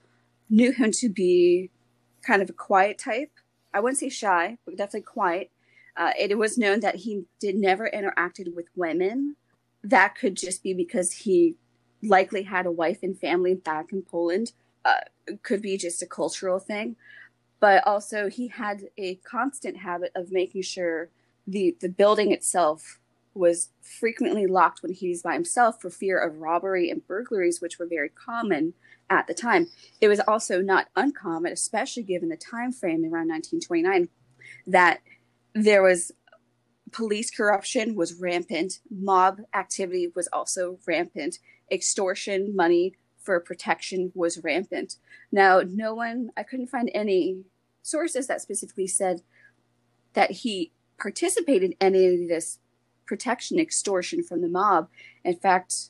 knew 0.49 0.71
him 0.71 0.91
to 0.91 1.09
be 1.09 1.69
kind 2.21 2.41
of 2.41 2.49
a 2.49 2.53
quiet 2.53 2.97
type. 2.97 3.31
I 3.73 3.79
wouldn't 3.79 3.99
say 3.99 4.09
shy, 4.09 4.57
but 4.65 4.77
definitely 4.77 5.01
quiet. 5.01 5.51
Uh, 5.97 6.11
it 6.19 6.37
was 6.37 6.57
known 6.57 6.81
that 6.81 6.95
he 6.95 7.25
did 7.39 7.55
never 7.55 7.89
interacted 7.93 8.53
with 8.53 8.67
women. 8.75 9.35
That 9.83 10.15
could 10.15 10.35
just 10.35 10.63
be 10.63 10.73
because 10.73 11.11
he 11.11 11.55
likely 12.03 12.43
had 12.43 12.65
a 12.65 12.71
wife 12.71 12.99
and 13.01 13.17
family 13.17 13.53
back 13.55 13.91
in 13.91 14.01
Poland. 14.01 14.51
Uh, 14.83 14.99
could 15.41 15.61
be 15.61 15.77
just 15.77 16.03
a 16.03 16.05
cultural 16.05 16.59
thing, 16.59 16.95
but 17.59 17.85
also 17.87 18.29
he 18.29 18.49
had 18.49 18.83
a 18.97 19.15
constant 19.15 19.77
habit 19.77 20.11
of 20.15 20.31
making 20.31 20.61
sure 20.61 21.09
the 21.47 21.75
the 21.79 21.89
building 21.89 22.31
itself 22.31 22.99
was 23.35 23.69
frequently 23.81 24.47
locked 24.47 24.81
when 24.81 24.93
he 24.93 25.09
was 25.09 25.21
by 25.21 25.33
himself 25.33 25.81
for 25.81 25.89
fear 25.89 26.17
of 26.17 26.39
robbery 26.39 26.89
and 26.89 27.05
burglaries, 27.05 27.61
which 27.61 27.77
were 27.77 27.85
very 27.85 28.09
common 28.09 28.73
at 29.09 29.27
the 29.27 29.33
time. 29.33 29.67
It 30.01 30.07
was 30.07 30.21
also 30.21 30.61
not 30.61 30.87
uncommon, 30.95 31.51
especially 31.51 32.03
given 32.03 32.29
the 32.29 32.37
time 32.37 32.71
frame 32.71 33.03
around 33.03 33.29
1929, 33.29 34.09
that 34.67 35.01
there 35.53 35.83
was 35.83 36.11
police 36.91 37.29
corruption 37.29 37.95
was 37.95 38.13
rampant, 38.13 38.79
mob 38.89 39.41
activity 39.53 40.11
was 40.15 40.27
also 40.31 40.79
rampant, 40.87 41.39
extortion, 41.69 42.55
money 42.55 42.93
for 43.19 43.39
protection 43.39 44.11
was 44.15 44.43
rampant. 44.43 44.95
Now, 45.31 45.61
no 45.65 45.93
one, 45.93 46.29
I 46.37 46.43
couldn't 46.43 46.67
find 46.67 46.89
any 46.93 47.43
sources 47.81 48.27
that 48.27 48.41
specifically 48.41 48.87
said 48.87 49.21
that 50.13 50.31
he 50.31 50.71
participated 50.97 51.71
in 51.71 51.77
any 51.81 52.05
of 52.05 52.29
this 52.29 52.59
protection 53.05 53.59
extortion 53.59 54.23
from 54.23 54.41
the 54.41 54.47
mob. 54.47 54.89
In 55.23 55.35
fact, 55.35 55.89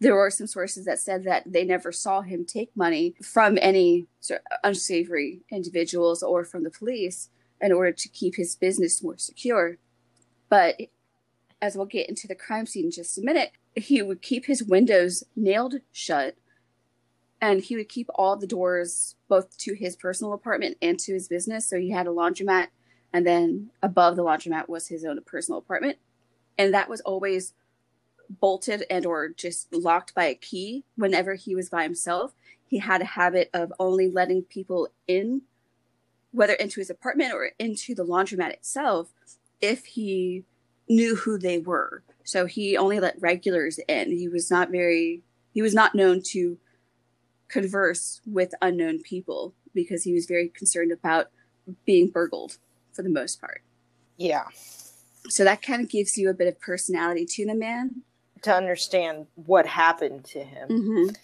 there 0.00 0.14
were 0.14 0.30
some 0.30 0.46
sources 0.46 0.84
that 0.84 0.98
said 0.98 1.24
that 1.24 1.50
they 1.50 1.64
never 1.64 1.90
saw 1.90 2.20
him 2.20 2.44
take 2.44 2.76
money 2.76 3.14
from 3.22 3.58
any 3.60 4.06
unsavory 4.62 5.40
individuals 5.50 6.22
or 6.22 6.44
from 6.44 6.64
the 6.64 6.70
police 6.70 7.30
in 7.60 7.72
order 7.72 7.92
to 7.92 8.08
keep 8.08 8.36
his 8.36 8.56
business 8.56 9.02
more 9.02 9.16
secure. 9.16 9.78
But 10.48 10.80
as 11.62 11.76
we'll 11.76 11.86
get 11.86 12.08
into 12.08 12.28
the 12.28 12.34
crime 12.34 12.66
scene 12.66 12.86
in 12.86 12.90
just 12.90 13.16
a 13.16 13.22
minute, 13.22 13.52
he 13.74 14.02
would 14.02 14.20
keep 14.20 14.46
his 14.46 14.62
windows 14.62 15.24
nailed 15.34 15.76
shut 15.92 16.36
and 17.40 17.62
he 17.62 17.76
would 17.76 17.88
keep 17.88 18.08
all 18.14 18.36
the 18.36 18.46
doors 18.46 19.14
both 19.28 19.56
to 19.58 19.74
his 19.74 19.96
personal 19.96 20.32
apartment 20.32 20.76
and 20.80 20.98
to 21.00 21.12
his 21.12 21.28
business. 21.28 21.68
So 21.68 21.78
he 21.78 21.90
had 21.90 22.06
a 22.06 22.10
laundromat, 22.10 22.68
and 23.12 23.26
then 23.26 23.70
above 23.82 24.16
the 24.16 24.24
laundromat 24.24 24.68
was 24.68 24.88
his 24.88 25.04
own 25.04 25.20
personal 25.24 25.58
apartment. 25.58 25.98
And 26.58 26.72
that 26.74 26.88
was 26.88 27.00
always 27.02 27.54
bolted 28.40 28.84
and 28.90 29.06
or 29.06 29.28
just 29.28 29.72
locked 29.72 30.14
by 30.14 30.24
a 30.24 30.34
key. 30.34 30.84
Whenever 30.96 31.34
he 31.34 31.54
was 31.54 31.68
by 31.68 31.82
himself 31.84 32.32
he 32.66 32.78
had 32.78 33.00
a 33.00 33.06
habit 33.06 33.48
of 33.54 33.72
only 33.78 34.10
letting 34.10 34.42
people 34.42 34.88
in 35.06 35.42
whether 36.32 36.54
into 36.54 36.80
his 36.80 36.90
apartment 36.90 37.32
or 37.32 37.50
into 37.58 37.94
the 37.94 38.04
laundromat 38.04 38.50
itself 38.50 39.08
if 39.60 39.86
he 39.86 40.44
knew 40.88 41.16
who 41.16 41.38
they 41.38 41.58
were. 41.58 42.02
So 42.24 42.44
he 42.44 42.76
only 42.76 43.00
let 43.00 43.20
regulars 43.20 43.78
in. 43.88 44.10
He 44.10 44.28
was 44.28 44.50
not 44.50 44.70
very 44.70 45.22
he 45.54 45.62
was 45.62 45.74
not 45.74 45.94
known 45.94 46.20
to 46.32 46.58
converse 47.48 48.20
with 48.26 48.52
unknown 48.60 49.00
people 49.00 49.54
because 49.72 50.02
he 50.02 50.12
was 50.12 50.26
very 50.26 50.48
concerned 50.48 50.92
about 50.92 51.30
being 51.86 52.10
burgled 52.10 52.58
for 52.92 53.02
the 53.02 53.08
most 53.08 53.40
part. 53.40 53.62
Yeah 54.16 54.48
so 55.28 55.44
that 55.44 55.62
kind 55.62 55.82
of 55.82 55.90
gives 55.90 56.16
you 56.16 56.30
a 56.30 56.34
bit 56.34 56.48
of 56.48 56.60
personality 56.60 57.26
to 57.26 57.46
the 57.46 57.54
man 57.54 58.02
to 58.42 58.54
understand 58.54 59.26
what 59.34 59.66
happened 59.66 60.24
to 60.24 60.42
him. 60.42 60.68
Mm-hmm. 60.68 61.14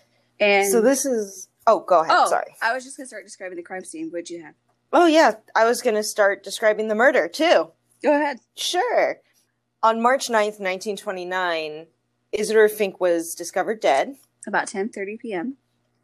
And 0.40 0.71
so 0.71 0.80
this 0.80 1.04
is. 1.04 1.49
Oh, 1.66 1.80
go 1.80 2.00
ahead. 2.00 2.16
Oh, 2.18 2.28
Sorry. 2.28 2.54
I 2.61 2.75
was 2.75 2.85
just 2.85 2.97
gonna 2.97 3.06
start 3.06 3.25
describing 3.25 3.56
the 3.56 3.62
crime 3.62 3.85
scene. 3.85 4.11
What'd 4.11 4.30
you 4.30 4.42
have? 4.42 4.54
Oh 4.92 5.06
yeah, 5.06 5.35
I 5.54 5.64
was 5.64 5.80
gonna 5.80 6.02
start 6.02 6.42
describing 6.42 6.88
the 6.88 6.94
murder 6.94 7.28
too. 7.28 7.71
Go 8.02 8.14
ahead. 8.14 8.38
Sure. 8.56 9.21
On 9.82 10.02
March 10.02 10.28
9th, 10.28 10.59
1929, 10.61 11.87
Isidore 12.32 12.68
Fink 12.68 13.00
was 13.00 13.35
discovered 13.35 13.80
dead. 13.80 14.16
About 14.47 14.66
10:30 14.66 15.18
p.m. 15.21 15.56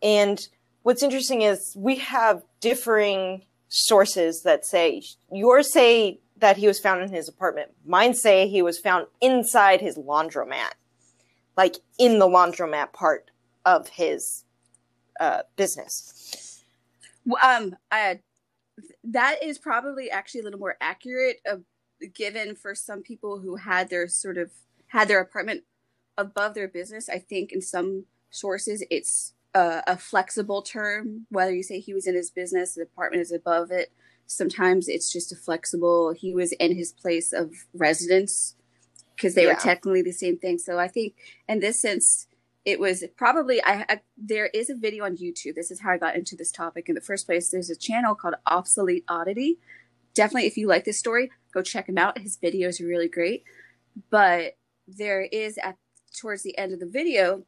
And 0.02 0.48
what's 0.82 1.02
interesting 1.02 1.42
is 1.42 1.74
we 1.76 1.96
have 1.96 2.42
differing 2.60 3.44
sources 3.68 4.42
that 4.42 4.64
say 4.64 5.02
yours 5.30 5.72
say 5.72 6.20
that 6.38 6.56
he 6.56 6.66
was 6.66 6.78
found 6.78 7.02
in 7.02 7.10
his 7.10 7.28
apartment. 7.28 7.70
Mine 7.84 8.14
say 8.14 8.48
he 8.48 8.62
was 8.62 8.78
found 8.78 9.06
inside 9.20 9.80
his 9.80 9.96
laundromat 9.96 10.72
like 11.58 11.76
in 11.98 12.20
the 12.20 12.26
laundromat 12.26 12.92
part 12.92 13.32
of 13.66 13.88
his 13.88 14.44
uh, 15.20 15.42
business. 15.56 16.62
Um, 17.42 17.76
I, 17.90 18.20
that 19.02 19.42
is 19.42 19.58
probably 19.58 20.08
actually 20.08 20.42
a 20.42 20.44
little 20.44 20.60
more 20.60 20.76
accurate, 20.80 21.38
uh, 21.50 21.56
given 22.14 22.54
for 22.54 22.76
some 22.76 23.02
people 23.02 23.40
who 23.40 23.56
had 23.56 23.90
their 23.90 24.06
sort 24.06 24.38
of 24.38 24.52
had 24.86 25.08
their 25.08 25.20
apartment 25.20 25.64
above 26.16 26.54
their 26.54 26.68
business. 26.68 27.08
I 27.08 27.18
think 27.18 27.52
in 27.52 27.60
some 27.60 28.04
sources 28.30 28.84
it's 28.88 29.34
a, 29.52 29.82
a 29.88 29.96
flexible 29.98 30.62
term. 30.62 31.26
Whether 31.28 31.54
you 31.54 31.64
say 31.64 31.80
he 31.80 31.92
was 31.92 32.06
in 32.06 32.14
his 32.14 32.30
business, 32.30 32.74
the 32.74 32.82
apartment 32.82 33.22
is 33.22 33.32
above 33.32 33.72
it. 33.72 33.92
Sometimes 34.28 34.88
it's 34.88 35.10
just 35.10 35.32
a 35.32 35.36
flexible. 35.36 36.12
He 36.12 36.34
was 36.34 36.52
in 36.52 36.76
his 36.76 36.92
place 36.92 37.32
of 37.32 37.50
residence 37.72 38.54
because 39.16 39.34
they 39.34 39.46
yeah. 39.46 39.54
were 39.54 39.58
technically 39.58 40.02
the 40.02 40.12
same 40.12 40.38
thing. 40.38 40.58
So 40.58 40.78
I 40.78 40.86
think 40.86 41.14
in 41.48 41.60
this 41.60 41.80
sense, 41.80 42.26
it 42.66 42.78
was 42.78 43.02
probably 43.16 43.64
I, 43.64 43.86
I, 43.88 44.00
there 44.18 44.46
is 44.48 44.68
a 44.68 44.74
video 44.74 45.06
on 45.06 45.16
YouTube. 45.16 45.54
This 45.54 45.70
is 45.70 45.80
how 45.80 45.92
I 45.92 45.96
got 45.96 46.14
into 46.14 46.36
this 46.36 46.52
topic 46.52 46.90
in 46.90 46.94
the 46.94 47.00
first 47.00 47.26
place. 47.26 47.48
There's 47.48 47.70
a 47.70 47.76
channel 47.76 48.14
called 48.14 48.34
Obsolete 48.46 49.04
Oddity. 49.08 49.58
Definitely, 50.12 50.46
if 50.46 50.58
you 50.58 50.68
like 50.68 50.84
this 50.84 50.98
story, 50.98 51.30
go 51.54 51.62
check 51.62 51.88
him 51.88 51.96
out. 51.96 52.18
His 52.18 52.36
videos 52.36 52.82
are 52.82 52.86
really 52.86 53.08
great. 53.08 53.44
But 54.10 54.58
there 54.86 55.22
is 55.22 55.56
at 55.58 55.76
towards 56.14 56.42
the 56.42 56.56
end 56.58 56.74
of 56.74 56.80
the 56.80 56.86
video 56.86 57.44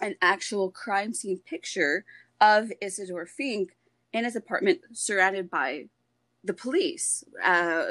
an 0.00 0.16
actual 0.20 0.72
crime 0.72 1.14
scene 1.14 1.38
picture 1.38 2.04
of 2.40 2.72
Isidore 2.80 3.26
Fink 3.26 3.76
in 4.12 4.24
his 4.24 4.34
apartment, 4.34 4.80
surrounded 4.92 5.48
by 5.48 5.86
the 6.46 6.54
police. 6.54 7.24
Uh, 7.44 7.84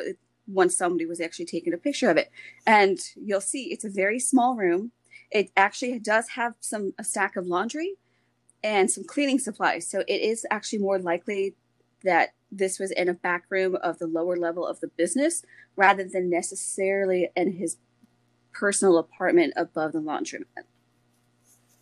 once 0.48 0.76
somebody 0.76 1.06
was 1.06 1.20
actually 1.20 1.46
taking 1.46 1.74
a 1.74 1.78
picture 1.78 2.10
of 2.10 2.18
it. 2.18 2.32
And 2.66 3.00
you'll 3.16 3.42
see 3.42 3.72
it's 3.72 3.86
a 3.86 3.90
very 3.90 4.20
small 4.20 4.56
room. 4.56 4.92
It 5.32 5.52
actually 5.58 5.98
does 6.00 6.30
have 6.30 6.56
some 6.60 6.94
a 6.98 7.04
stack 7.04 7.36
of 7.36 7.48
laundry 7.48 7.96
and 8.64 8.90
some 8.90 9.04
cleaning 9.04 9.40
supplies. 9.40 9.88
So 9.88 10.04
it 10.08 10.22
is 10.22 10.46
actually 10.52 10.80
more 10.80 11.00
likely 11.00 11.56
that 12.04 12.34
this 12.52 12.80
was 12.80 12.92
in 12.92 13.10
a 13.10 13.14
back 13.14 13.46
room 13.50 13.76
of 13.82 13.98
the 13.98 14.08
lower 14.08 14.36
level 14.38 14.66
of 14.66 14.80
the 14.80 14.88
business 14.88 15.44
rather 15.76 16.04
than 16.04 16.30
necessarily 16.30 17.30
in 17.36 17.54
his 17.54 17.78
personal 18.54 18.98
apartment 18.98 19.54
above 19.58 19.92
the 19.92 20.00
laundromat. 20.00 20.66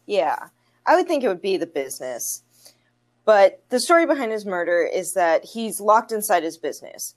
Yeah, 0.06 0.48
I 0.86 0.96
would 0.96 1.08
think 1.08 1.24
it 1.24 1.28
would 1.28 1.42
be 1.42 1.58
the 1.58 1.68
business. 1.68 2.43
But 3.26 3.64
the 3.70 3.80
story 3.80 4.06
behind 4.06 4.32
his 4.32 4.46
murder 4.46 4.82
is 4.82 5.14
that 5.14 5.46
he's 5.46 5.80
locked 5.80 6.12
inside 6.12 6.44
his 6.44 6.58
business 6.58 7.16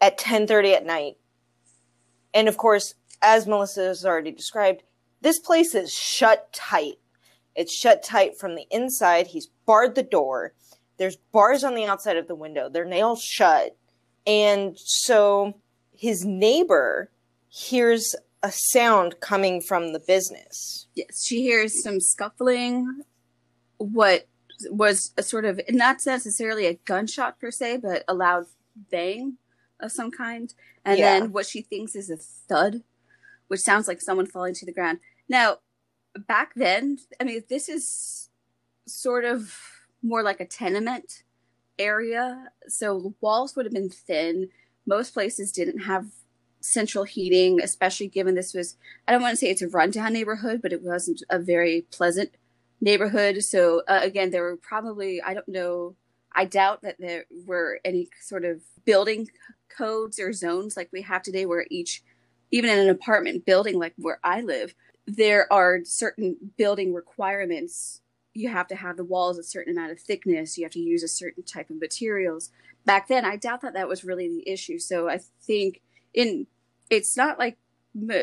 at 0.00 0.18
10:30 0.18 0.74
at 0.74 0.84
night. 0.84 1.16
And 2.34 2.48
of 2.48 2.56
course, 2.56 2.94
as 3.20 3.46
Melissa 3.46 3.84
has 3.84 4.04
already 4.04 4.32
described, 4.32 4.82
this 5.20 5.38
place 5.38 5.74
is 5.74 5.92
shut 5.92 6.52
tight. 6.52 6.98
It's 7.54 7.72
shut 7.72 8.02
tight 8.02 8.38
from 8.38 8.56
the 8.56 8.66
inside. 8.70 9.28
He's 9.28 9.48
barred 9.66 9.94
the 9.94 10.02
door. 10.02 10.54
There's 10.96 11.16
bars 11.16 11.62
on 11.62 11.74
the 11.74 11.84
outside 11.84 12.16
of 12.16 12.26
the 12.26 12.34
window. 12.34 12.68
They're 12.68 12.84
nailed 12.84 13.20
shut. 13.20 13.76
And 14.26 14.76
so 14.78 15.54
his 15.92 16.24
neighbor 16.24 17.10
hears 17.48 18.16
a 18.42 18.50
sound 18.50 19.20
coming 19.20 19.60
from 19.60 19.92
the 19.92 20.00
business. 20.00 20.86
Yes, 20.94 21.24
she 21.24 21.42
hears 21.42 21.82
some 21.82 22.00
scuffling. 22.00 23.02
What 23.76 24.26
was 24.70 25.12
a 25.16 25.22
sort 25.22 25.44
of 25.44 25.60
not 25.70 26.04
necessarily 26.06 26.66
a 26.66 26.74
gunshot 26.84 27.40
per 27.40 27.50
se, 27.50 27.78
but 27.78 28.04
a 28.08 28.14
loud 28.14 28.46
bang 28.90 29.36
of 29.80 29.92
some 29.92 30.10
kind, 30.10 30.54
and 30.84 30.98
Yeah. 30.98 31.20
then 31.20 31.32
what 31.32 31.46
she 31.46 31.60
thinks 31.62 31.94
is 31.94 32.08
a 32.10 32.16
thud, 32.16 32.82
which 33.48 33.60
sounds 33.60 33.88
like 33.88 34.00
someone 34.00 34.26
falling 34.26 34.54
to 34.54 34.66
the 34.66 34.72
ground. 34.72 35.00
Now, 35.28 35.58
back 36.28 36.54
then, 36.54 36.98
I 37.20 37.24
mean, 37.24 37.42
this 37.48 37.68
is 37.68 38.28
sort 38.86 39.24
of 39.24 39.58
more 40.02 40.22
like 40.22 40.40
a 40.40 40.46
tenement 40.46 41.22
area, 41.78 42.52
so 42.68 43.14
walls 43.20 43.56
would 43.56 43.66
have 43.66 43.72
been 43.72 43.88
thin. 43.90 44.50
Most 44.86 45.14
places 45.14 45.52
didn't 45.52 45.80
have 45.80 46.06
central 46.60 47.04
heating, 47.04 47.60
especially 47.60 48.06
given 48.08 48.34
this 48.34 48.54
was 48.54 48.76
I 49.06 49.12
don't 49.12 49.22
want 49.22 49.32
to 49.32 49.36
say 49.36 49.50
it's 49.50 49.62
a 49.62 49.68
rundown 49.68 50.12
neighborhood, 50.12 50.62
but 50.62 50.72
it 50.72 50.82
wasn't 50.82 51.22
a 51.28 51.38
very 51.38 51.82
pleasant 51.90 52.36
neighborhood. 52.82 53.42
So 53.42 53.82
uh, 53.88 54.00
again, 54.02 54.30
there 54.30 54.42
were 54.42 54.58
probably 54.58 55.22
I 55.22 55.32
don't 55.32 55.48
know. 55.48 55.96
I 56.34 56.44
doubt 56.44 56.82
that 56.82 56.96
there 56.98 57.24
were 57.46 57.78
any 57.84 58.08
sort 58.20 58.44
of 58.44 58.60
building 58.84 59.28
codes 59.74 60.18
or 60.18 60.32
zones 60.32 60.76
like 60.76 60.90
we 60.92 61.02
have 61.02 61.22
today, 61.22 61.46
where 61.46 61.66
each, 61.70 62.02
even 62.50 62.70
in 62.70 62.78
an 62.78 62.88
apartment 62.90 63.46
building 63.46 63.78
like 63.78 63.94
where 63.96 64.18
I 64.24 64.40
live, 64.40 64.74
there 65.06 65.50
are 65.52 65.80
certain 65.84 66.36
building 66.56 66.92
requirements. 66.92 68.00
You 68.34 68.48
have 68.48 68.66
to 68.68 68.76
have 68.76 68.96
the 68.96 69.04
walls 69.04 69.38
a 69.38 69.42
certain 69.42 69.76
amount 69.76 69.92
of 69.92 70.00
thickness. 70.00 70.56
You 70.56 70.64
have 70.64 70.72
to 70.72 70.80
use 70.80 71.02
a 71.02 71.08
certain 71.08 71.44
type 71.44 71.70
of 71.70 71.80
materials. 71.80 72.50
Back 72.84 73.08
then, 73.08 73.24
I 73.24 73.36
doubt 73.36 73.60
that 73.60 73.74
that 73.74 73.88
was 73.88 74.04
really 74.04 74.28
the 74.28 74.50
issue. 74.50 74.78
So 74.78 75.08
I 75.08 75.20
think 75.42 75.82
in 76.14 76.46
it's 76.90 77.16
not 77.16 77.38
like 77.38 77.58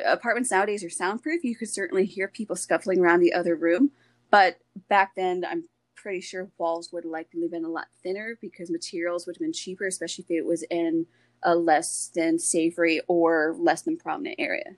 apartments 0.05 0.51
nowadays 0.51 0.83
are 0.83 0.89
soundproof. 0.89 1.43
You 1.43 1.55
could 1.55 1.69
certainly 1.69 2.05
hear 2.05 2.27
people 2.27 2.55
scuffling 2.55 2.99
around 2.99 3.19
the 3.19 3.33
other 3.33 3.55
room, 3.55 3.91
but 4.31 4.57
back 4.89 5.15
then, 5.15 5.43
I'm 5.49 5.65
pretty 5.95 6.21
sure 6.21 6.49
walls 6.57 6.89
would 6.93 7.05
likely 7.05 7.47
been 7.47 7.65
a 7.65 7.69
lot 7.69 7.87
thinner 8.03 8.37
because 8.41 8.69
materials 8.69 9.25
would 9.25 9.35
have 9.35 9.41
been 9.41 9.53
cheaper, 9.53 9.87
especially 9.87 10.25
if 10.29 10.31
it 10.31 10.45
was 10.45 10.63
in 10.69 11.05
a 11.43 11.55
less 11.55 12.11
than 12.15 12.39
savory 12.39 13.01
or 13.07 13.55
less 13.57 13.81
than 13.81 13.97
prominent 13.97 14.35
area. 14.39 14.75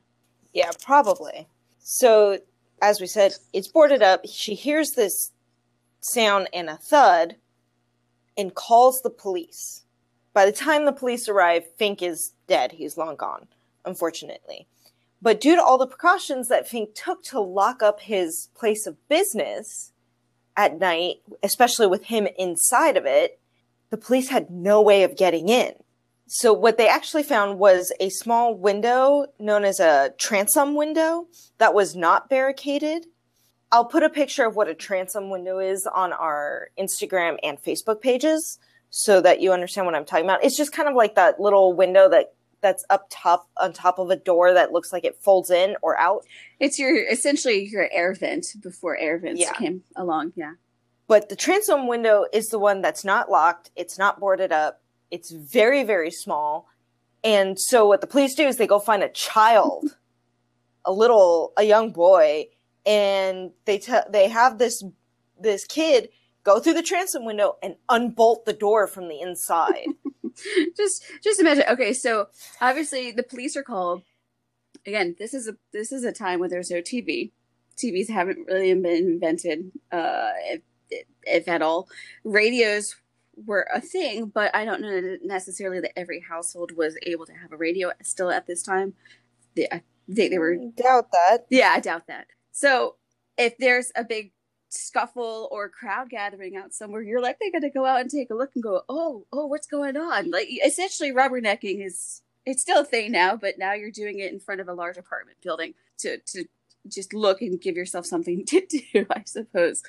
Yeah, 0.54 0.72
probably. 0.84 1.48
So, 1.80 2.40
as 2.82 3.00
we 3.00 3.08
said, 3.08 3.34
it's 3.54 3.68
boarded 3.68 4.02
up. 4.02 4.26
She 4.26 4.56
hears 4.56 4.92
this 4.92 5.32
sound 6.02 6.50
and 6.54 6.70
a 6.70 6.78
thud 6.78 7.36
and 8.38 8.54
calls 8.54 9.02
the 9.02 9.10
police. 9.10 9.84
By 10.34 10.46
the 10.46 10.52
time 10.52 10.86
the 10.86 10.92
police 10.92 11.28
arrive, 11.28 11.66
Fink 11.78 12.02
is 12.02 12.34
dead. 12.48 12.72
He's 12.72 12.98
long 12.98 13.16
gone, 13.16 13.48
unfortunately. 13.86 14.68
But 15.22 15.40
due 15.40 15.56
to 15.56 15.64
all 15.64 15.78
the 15.78 15.88
precautions 15.88 16.48
that 16.48 16.68
Fink 16.68 16.96
took 16.96 17.24
to 17.26 17.40
lock 17.40 17.84
up 17.84 18.02
his 18.02 18.50
place 18.56 18.88
of 18.88 18.98
business 19.08 19.92
at 20.58 20.80
night, 20.80 21.18
especially 21.44 21.88
with 21.88 22.06
him 22.06 22.28
inside 22.38 22.98
of 22.98 23.06
it, 23.06 23.40
the 23.92 23.98
police 23.98 24.30
had 24.30 24.50
no 24.50 24.82
way 24.82 25.04
of 25.04 25.18
getting 25.18 25.50
in. 25.50 25.74
So 26.28 26.54
what 26.54 26.78
they 26.78 26.88
actually 26.88 27.24
found 27.24 27.60
was 27.60 27.92
a 28.00 28.10
small 28.10 28.56
window 28.56 29.28
known 29.38 29.66
as 29.66 29.80
a 29.80 30.14
transom 30.18 30.76
window 30.76 31.28
that 31.58 31.74
was 31.74 31.96
not 31.96 32.30
barricaded. 32.30 33.06
I'll 33.72 33.86
put 33.86 34.04
a 34.04 34.10
picture 34.10 34.46
of 34.46 34.56
what 34.56 34.70
a 34.70 34.74
transom 34.74 35.30
window 35.30 35.60
is 35.60 35.86
on 35.86 36.14
our 36.14 36.70
Instagram 36.80 37.38
and 37.44 37.62
Facebook 37.62 38.02
pages 38.02 38.60
so 38.90 39.22
that 39.22 39.42
you 39.42 39.52
understand 39.52 39.86
what 39.86 39.96
I'm 39.96 40.06
talking 40.06 40.26
about. 40.26 40.44
It's 40.44 40.58
just 40.58 40.72
kind 40.72 40.88
of 40.88 40.96
like 40.96 41.16
that 41.16 41.40
little 41.40 41.74
window 41.74 42.10
that 42.10 42.34
that's 42.62 42.86
up 42.90 43.08
top 43.10 43.50
on 43.58 43.74
top 43.74 44.00
of 44.00 44.10
a 44.10 44.16
door 44.16 44.54
that 44.54 44.72
looks 44.72 44.94
like 44.94 45.04
it 45.04 45.18
folds 45.22 45.50
in 45.50 45.76
or 45.82 46.00
out. 46.00 46.26
It's 46.60 46.78
your 46.80 46.96
essentially 47.10 47.68
your 47.68 47.90
air 47.92 48.14
vent 48.14 48.46
before 48.62 48.96
air 48.98 49.18
vents 49.18 49.42
Yeah. 49.42 49.54
came 49.54 49.84
along. 49.96 50.34
Yeah. 50.36 50.54
But 51.08 51.30
the 51.30 51.36
transom 51.36 51.88
window 51.88 52.26
is 52.32 52.48
the 52.48 52.60
one 52.60 52.82
that's 52.82 53.04
not 53.04 53.30
locked, 53.30 53.72
it's 53.76 53.98
not 53.98 54.20
boarded 54.20 54.52
up, 54.52 54.82
it's 55.10 55.32
very, 55.32 55.84
very 55.84 56.12
small. 56.12 56.68
And 57.24 57.60
so 57.60 57.86
what 57.86 58.02
the 58.02 58.08
police 58.08 58.34
do 58.34 58.48
is 58.48 58.58
they 58.58 58.66
go 58.68 58.80
find 58.80 59.04
a 59.04 59.10
child, 59.10 59.96
a 60.86 60.92
little, 60.92 61.54
a 61.58 61.64
young 61.64 61.92
boy, 61.92 62.46
and 62.86 63.52
they 63.66 63.78
tell 63.78 64.04
they 64.10 64.30
have 64.30 64.58
this 64.58 64.84
this 65.40 65.66
kid 65.66 66.10
go 66.44 66.60
through 66.60 66.74
the 66.74 66.84
transom 66.84 67.26
window 67.26 67.58
and 67.62 67.76
unbolt 67.90 68.46
the 68.46 68.54
door 68.54 68.88
from 68.88 69.08
the 69.08 69.20
inside. 69.22 69.88
just 70.78 71.04
just 71.22 71.42
imagine 71.42 71.66
okay 71.70 71.92
so 71.92 72.28
obviously 72.62 73.12
the 73.12 73.22
police 73.22 73.58
are 73.58 73.64
called 73.64 74.02
again 74.88 75.14
this 75.20 75.34
is 75.34 75.46
a 75.46 75.54
this 75.74 75.92
is 75.92 76.06
a 76.06 76.12
time 76.12 76.40
when 76.40 76.50
there's 76.50 76.72
no 76.72 76.78
tv 76.78 77.32
tvs 77.78 78.10
haven't 78.10 78.40
really 78.48 78.74
been 78.74 78.86
invented 78.86 79.72
uh 79.92 80.30
if, 80.46 80.62
if 81.24 81.48
at 81.50 81.62
all 81.62 81.90
radios 82.24 82.96
were 83.46 83.68
a 83.74 83.82
thing 83.82 84.26
but 84.26 84.56
i 84.56 84.64
don't 84.64 84.82
know 84.82 85.18
necessarily 85.22 85.82
that 85.82 86.00
every 86.00 86.22
household 86.22 86.72
was 86.78 86.98
able 87.04 87.26
to 87.26 87.34
have 87.34 87.52
a 87.52 87.58
radio 87.58 87.92
still 88.02 88.32
at 88.32 88.48
this 88.48 88.64
time 88.64 88.94
they, 89.56 89.68
I 89.72 89.82
think 90.14 90.32
they 90.32 90.40
were 90.40 90.56
Doubt 90.76 91.08
that. 91.12 91.46
yeah, 91.50 91.74
I 91.76 91.80
doubt 91.80 92.08
that. 92.08 92.28
So 92.52 92.96
if 93.38 93.58
there's 93.58 93.92
a 93.96 94.04
big 94.04 94.32
scuffle 94.74 95.48
or 95.52 95.70
crowd 95.70 96.10
gathering 96.10 96.56
out 96.56 96.74
somewhere, 96.74 97.02
you're 97.02 97.22
likely 97.22 97.52
going 97.52 97.62
to 97.62 97.70
go 97.70 97.86
out 97.86 98.02
and 98.02 98.10
take 98.10 98.30
a 98.30 98.36
look 98.36 98.52
and 98.56 98.64
go, 98.64 98.82
"Oh, 98.90 99.26
oh, 99.32 99.46
what's 99.48 99.68
going 99.68 99.98
on?" 99.98 100.32
Like 100.32 100.48
essentially, 100.66 101.12
rubbernecking 101.12 101.86
is 101.86 102.22
it's 102.46 102.62
still 102.62 102.82
a 102.82 102.86
thing 102.86 103.12
now, 103.12 103.36
but 103.36 103.60
now 103.60 103.74
you're 103.74 103.92
doing 103.92 104.20
it 104.20 104.32
in 104.32 104.40
front 104.40 104.62
of 104.62 104.68
a 104.68 104.74
large 104.74 104.98
apartment 104.98 105.38
building 105.44 105.74
to 106.00 106.18
to 106.18 106.46
just 106.88 107.14
look 107.14 107.42
and 107.42 107.62
give 107.62 107.76
yourself 107.76 108.06
something 108.06 108.46
to 108.48 108.66
do, 108.66 109.06
I 109.10 109.24
suppose. 109.26 109.84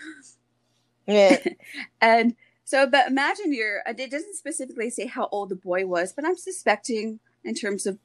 Yeah. 1.06 1.38
And 2.00 2.36
so, 2.64 2.86
but 2.86 3.06
imagine 3.08 3.52
you're, 3.52 3.82
it 3.86 4.10
doesn't 4.10 4.34
specifically 4.36 4.90
say 4.90 5.06
how 5.06 5.28
old 5.30 5.50
the 5.50 5.56
boy 5.56 5.86
was, 5.86 6.12
but 6.12 6.24
I'm 6.24 6.36
suspecting 6.36 7.20
in 7.44 7.54
terms 7.54 7.86
of 7.86 7.98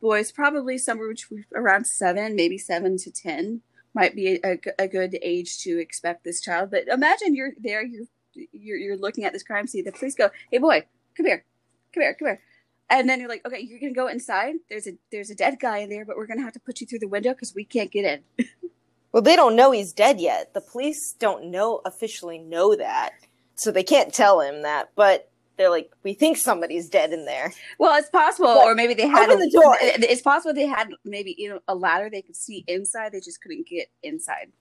boys, 0.00 0.32
probably 0.32 0.78
somewhere 0.78 1.08
between 1.08 1.44
around 1.54 1.86
seven, 1.86 2.36
maybe 2.36 2.58
seven 2.58 2.96
to 2.98 3.10
10 3.10 3.62
might 3.94 4.14
be 4.14 4.40
a, 4.44 4.58
a 4.78 4.88
good 4.88 5.16
age 5.22 5.58
to 5.58 5.80
expect 5.80 6.24
this 6.24 6.40
child. 6.40 6.70
But 6.70 6.88
imagine 6.88 7.34
you're 7.34 7.52
there, 7.58 7.84
you're, 7.84 8.06
you're, 8.52 8.76
you're 8.76 8.96
looking 8.96 9.24
at 9.24 9.32
this 9.32 9.42
crime 9.42 9.66
scene. 9.66 9.84
The 9.84 9.92
police 9.92 10.14
go, 10.14 10.30
Hey 10.50 10.58
boy, 10.58 10.84
come 11.16 11.26
here, 11.26 11.44
come 11.92 12.02
here, 12.02 12.14
come 12.14 12.28
here. 12.28 12.40
And 12.90 13.08
then 13.08 13.18
you're 13.18 13.30
like, 13.30 13.46
okay, 13.46 13.60
you're 13.60 13.80
gonna 13.80 13.92
go 13.92 14.08
inside. 14.08 14.56
There's 14.68 14.86
a 14.86 14.92
there's 15.10 15.30
a 15.30 15.34
dead 15.34 15.58
guy 15.58 15.78
in 15.78 15.90
there, 15.90 16.04
but 16.04 16.16
we're 16.16 16.26
gonna 16.26 16.42
have 16.42 16.52
to 16.52 16.60
put 16.60 16.80
you 16.80 16.86
through 16.86 16.98
the 16.98 17.08
window 17.08 17.32
because 17.32 17.54
we 17.54 17.64
can't 17.64 17.90
get 17.90 18.04
in. 18.38 18.46
Well, 19.14 19.22
they 19.22 19.36
don't 19.36 19.54
know 19.54 19.70
he's 19.70 19.92
dead 19.92 20.20
yet. 20.20 20.54
The 20.54 20.60
police 20.60 21.12
don't 21.12 21.52
know 21.52 21.80
officially 21.84 22.36
know 22.36 22.74
that. 22.74 23.12
So 23.54 23.70
they 23.70 23.84
can't 23.84 24.12
tell 24.12 24.40
him 24.40 24.62
that, 24.62 24.90
but 24.96 25.30
they're 25.56 25.70
like, 25.70 25.90
we 26.02 26.14
think 26.14 26.36
somebody's 26.36 26.88
dead 26.88 27.12
in 27.12 27.24
there. 27.24 27.52
Well, 27.78 27.96
it's 27.98 28.10
possible, 28.10 28.54
But 28.54 28.66
or 28.66 28.74
maybe 28.74 28.94
they 28.94 29.06
had 29.06 29.28
open 29.28 29.40
the 29.40 29.50
door. 29.50 29.76
It's 29.82 30.22
possible 30.22 30.54
they 30.54 30.66
had 30.66 30.88
maybe 31.04 31.34
you 31.38 31.48
know 31.48 31.60
a 31.68 31.74
ladder 31.74 32.10
they 32.10 32.22
could 32.22 32.36
see 32.36 32.64
inside. 32.66 33.12
They 33.12 33.20
just 33.20 33.42
couldn't 33.42 33.66
get 33.66 33.88
inside. 34.02 34.52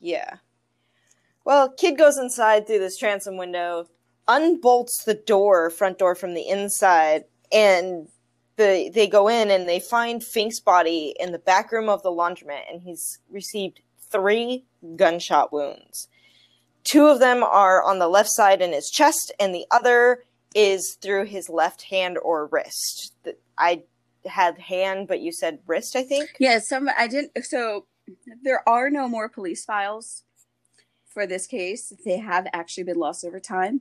Yeah. 0.00 0.36
Well, 1.44 1.70
kid 1.70 1.98
goes 1.98 2.16
inside 2.18 2.66
through 2.66 2.78
this 2.78 2.96
transom 2.96 3.36
window, 3.36 3.88
unbolts 4.28 5.04
the 5.04 5.14
door, 5.14 5.70
front 5.70 5.98
door 5.98 6.14
from 6.14 6.34
the 6.34 6.48
inside, 6.48 7.24
and 7.52 8.08
the 8.56 8.90
they 8.94 9.06
go 9.06 9.28
in 9.28 9.50
and 9.50 9.68
they 9.68 9.80
find 9.80 10.22
Fink's 10.22 10.60
body 10.60 11.14
in 11.18 11.32
the 11.32 11.38
back 11.38 11.72
room 11.72 11.88
of 11.88 12.02
the 12.02 12.10
laundromat, 12.10 12.70
and 12.70 12.82
he's 12.82 13.18
received 13.30 13.80
three 14.10 14.64
gunshot 14.96 15.52
wounds. 15.52 16.08
Two 16.84 17.06
of 17.06 17.18
them 17.18 17.42
are 17.42 17.82
on 17.82 17.98
the 17.98 18.08
left 18.08 18.30
side 18.30 18.60
in 18.60 18.72
his 18.72 18.90
chest, 18.90 19.32
and 19.40 19.54
the 19.54 19.66
other 19.70 20.22
is 20.54 20.96
through 21.00 21.24
his 21.24 21.48
left 21.48 21.82
hand 21.82 22.18
or 22.22 22.46
wrist. 22.46 23.12
I 23.58 23.84
had 24.26 24.58
hand, 24.58 25.08
but 25.08 25.20
you 25.20 25.32
said 25.32 25.58
wrist, 25.66 25.96
I 25.96 26.02
think. 26.02 26.36
Yeah, 26.38 26.58
some 26.58 26.88
I 26.96 27.08
didn't. 27.08 27.32
So 27.44 27.86
there 28.42 28.66
are 28.68 28.90
no 28.90 29.08
more 29.08 29.28
police 29.28 29.64
files 29.64 30.24
for 31.06 31.26
this 31.26 31.46
case. 31.46 31.92
They 32.04 32.18
have 32.18 32.46
actually 32.52 32.84
been 32.84 32.98
lost 32.98 33.24
over 33.24 33.40
time, 33.40 33.80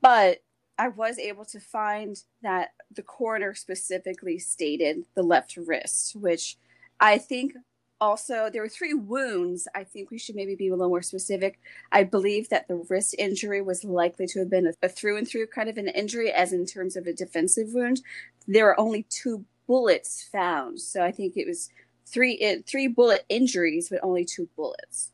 but 0.00 0.38
I 0.78 0.88
was 0.88 1.18
able 1.18 1.44
to 1.46 1.60
find 1.60 2.16
that 2.42 2.70
the 2.90 3.02
coroner 3.02 3.54
specifically 3.54 4.38
stated 4.38 5.04
the 5.14 5.22
left 5.22 5.56
wrist, 5.56 6.16
which 6.16 6.56
I 7.00 7.18
think 7.18 7.52
also 8.00 8.50
there 8.52 8.62
were 8.62 8.68
three 8.68 8.94
wounds. 8.94 9.68
I 9.74 9.84
think 9.84 10.10
we 10.10 10.18
should 10.18 10.34
maybe 10.36 10.54
be 10.54 10.68
a 10.68 10.72
little 10.72 10.88
more 10.88 11.02
specific. 11.02 11.58
I 11.92 12.04
believe 12.04 12.48
that 12.50 12.68
the 12.68 12.76
wrist 12.76 13.14
injury 13.18 13.62
was 13.62 13.84
likely 13.84 14.26
to 14.28 14.40
have 14.40 14.50
been 14.50 14.66
a, 14.66 14.72
a 14.82 14.88
through 14.88 15.16
and 15.18 15.28
through 15.28 15.46
kind 15.48 15.68
of 15.68 15.78
an 15.78 15.88
injury, 15.88 16.30
as 16.32 16.52
in 16.52 16.66
terms 16.66 16.96
of 16.96 17.06
a 17.06 17.12
defensive 17.12 17.68
wound. 17.72 18.02
There 18.46 18.68
are 18.68 18.78
only 18.78 19.04
two 19.08 19.44
bullets 19.66 20.22
found, 20.30 20.80
so 20.80 21.02
I 21.02 21.12
think 21.12 21.36
it 21.36 21.46
was 21.46 21.70
three 22.06 22.34
it, 22.34 22.66
three 22.66 22.88
bullet 22.88 23.24
injuries, 23.28 23.88
but 23.88 24.00
only 24.02 24.24
two 24.24 24.48
bullets. 24.56 25.10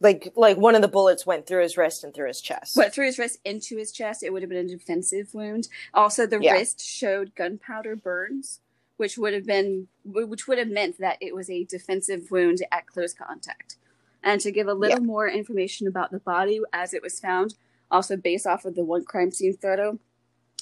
Like 0.00 0.32
like 0.34 0.56
one 0.56 0.74
of 0.74 0.82
the 0.82 0.88
bullets 0.88 1.24
went 1.24 1.46
through 1.46 1.62
his 1.62 1.76
wrist 1.76 2.02
and 2.04 2.12
through 2.12 2.28
his 2.28 2.40
chest. 2.40 2.74
But 2.74 2.92
through 2.92 3.06
his 3.06 3.18
wrist 3.18 3.38
into 3.44 3.76
his 3.76 3.92
chest, 3.92 4.22
it 4.22 4.32
would 4.32 4.42
have 4.42 4.50
been 4.50 4.66
a 4.66 4.68
defensive 4.68 5.32
wound. 5.32 5.68
Also, 5.94 6.26
the 6.26 6.40
Yeah. 6.40 6.54
wrist 6.54 6.84
showed 6.84 7.34
gunpowder 7.36 7.94
burns, 7.96 8.60
which 9.02 9.18
would 9.18 9.34
have 9.34 9.44
been 9.44 9.88
which 10.04 10.46
would 10.46 10.58
have 10.58 10.68
meant 10.68 10.96
that 11.00 11.18
it 11.20 11.34
was 11.34 11.50
a 11.50 11.64
defensive 11.64 12.30
wound 12.30 12.58
at 12.70 12.86
close 12.86 13.12
contact. 13.12 13.74
And 14.22 14.40
to 14.42 14.52
give 14.52 14.68
a 14.68 14.74
little 14.74 15.00
yeah. 15.00 15.04
more 15.04 15.28
information 15.28 15.88
about 15.88 16.12
the 16.12 16.20
body 16.20 16.60
as 16.72 16.94
it 16.94 17.02
was 17.02 17.18
found, 17.18 17.56
also 17.90 18.16
based 18.16 18.46
off 18.46 18.64
of 18.64 18.76
the 18.76 18.84
one 18.84 19.04
crime 19.04 19.32
scene 19.32 19.56
photo 19.56 19.98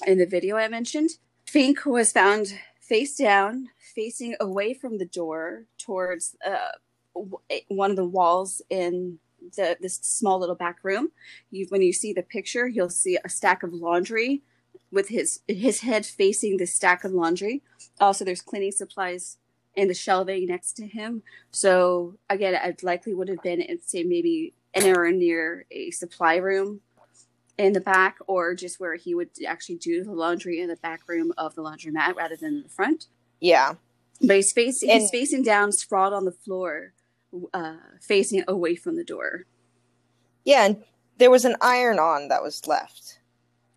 in 0.07 0.17
the 0.17 0.25
video 0.25 0.57
I 0.57 0.67
mentioned, 0.69 1.11
Fink 1.45 1.85
was 1.85 2.11
found 2.11 2.57
face 2.79 3.15
down, 3.15 3.69
facing 3.93 4.33
away 4.39 4.73
from 4.73 4.97
the 4.97 5.05
door 5.05 5.65
towards 5.77 6.35
uh, 6.43 6.73
one 7.67 7.91
of 7.91 7.95
the 7.95 8.11
walls 8.17 8.59
in 8.71 9.19
the 9.55 9.77
this 9.79 9.99
small 10.01 10.39
little 10.39 10.55
back 10.55 10.79
room. 10.81 11.11
You, 11.51 11.67
when 11.69 11.83
you 11.83 11.93
see 11.93 12.11
the 12.11 12.23
picture, 12.23 12.67
you'll 12.67 12.89
see 12.89 13.19
a 13.23 13.29
stack 13.29 13.61
of 13.61 13.71
laundry 13.71 14.41
with 14.91 15.07
his 15.09 15.39
his 15.47 15.81
head 15.81 16.05
facing 16.05 16.57
the 16.57 16.65
stack 16.67 17.03
of 17.03 17.11
laundry. 17.11 17.61
Also, 17.99 18.25
there's 18.25 18.41
cleaning 18.41 18.71
supplies 18.71 19.37
in 19.75 19.87
the 19.87 19.93
shelving 19.93 20.47
next 20.47 20.73
to 20.73 20.85
him. 20.85 21.23
So 21.49 22.15
again, 22.29 22.53
it 22.53 22.83
likely 22.83 23.13
would 23.13 23.29
have 23.29 23.41
been, 23.41 23.61
in 23.61 23.81
say, 23.81 24.03
maybe 24.03 24.53
anywhere 24.73 25.11
near 25.11 25.65
a 25.71 25.91
supply 25.91 26.35
room 26.35 26.81
in 27.57 27.73
the 27.73 27.79
back, 27.81 28.17
or 28.27 28.55
just 28.55 28.79
where 28.79 28.95
he 28.95 29.13
would 29.13 29.29
actually 29.47 29.75
do 29.75 30.03
the 30.03 30.13
laundry 30.13 30.59
in 30.59 30.67
the 30.67 30.75
back 30.77 31.01
room 31.07 31.31
of 31.37 31.55
the 31.55 31.61
laundromat 31.61 32.15
rather 32.15 32.35
than 32.35 32.55
in 32.55 32.63
the 32.63 32.69
front. 32.69 33.07
Yeah, 33.39 33.75
but 34.19 34.35
he's 34.35 34.51
facing 34.51 34.89
and- 34.89 35.01
he's 35.01 35.11
facing 35.11 35.43
down, 35.43 35.71
sprawled 35.71 36.13
on 36.13 36.25
the 36.25 36.31
floor, 36.31 36.93
uh, 37.53 37.77
facing 38.01 38.43
away 38.47 38.75
from 38.75 38.95
the 38.97 39.03
door. 39.03 39.45
Yeah, 40.43 40.65
and 40.65 40.83
there 41.17 41.31
was 41.31 41.45
an 41.45 41.55
iron 41.61 41.99
on 41.99 42.27
that 42.29 42.41
was 42.41 42.67
left 42.67 43.19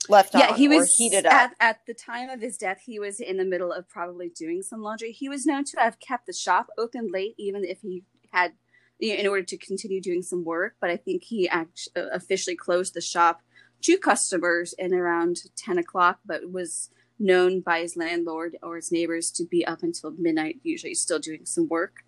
left 0.09 0.35
yeah, 0.35 0.55
he 0.55 0.69
was 0.69 0.95
heated 0.95 1.27
up. 1.27 1.33
At, 1.33 1.55
at, 1.61 1.79
the 1.87 1.95
time 1.95 2.31
of 2.31 2.41
his 2.41 2.57
death, 2.57 2.83
he 2.85 2.99
was 2.99 3.21
in 3.21 3.37
the 3.37 3.45
middle 3.45 3.73
of 3.73 3.89
probably 3.89 4.29
doing 4.29 4.63
some 4.63 4.83
laundry. 4.83 5.13
He 5.13 5.29
was 5.29 5.47
known 5.47 5.65
to 5.65 5.81
have 5.81 6.01
kept 6.01 6.27
the 6.27 6.33
shop 6.33 6.69
open 6.79 7.09
late, 7.13 7.35
even 7.39 7.65
if 7.65 7.81
he 7.81 8.05
had, 8.33 8.53
you 8.99 9.15
know, 9.15 9.21
in 9.21 9.27
order 9.27 9.43
to 9.43 9.57
continue 9.57 10.01
doing 10.01 10.23
some 10.23 10.45
work. 10.45 10.77
But 10.81 10.91
I 10.91 10.97
think 10.97 11.25
he 11.25 11.49
act- 11.49 11.89
uh, 11.97 12.09
officially 12.13 12.57
closed 12.57 12.95
the 12.95 13.01
shop 13.01 13.43
to 13.83 13.99
customers 13.99 14.75
in 14.79 14.95
around 14.95 15.43
10 15.57 15.79
o'clock, 15.79 16.21
but 16.25 16.51
was 16.51 16.91
known 17.19 17.61
by 17.61 17.81
his 17.81 17.97
landlord 17.97 18.57
or 18.63 18.77
his 18.77 18.91
neighbors 18.91 19.31
to 19.31 19.45
be 19.45 19.67
up 19.67 19.83
until 19.83 20.11
midnight, 20.13 20.61
usually 20.63 20.95
still 20.95 21.19
doing 21.19 21.45
some 21.45 21.69
work. 21.69 22.05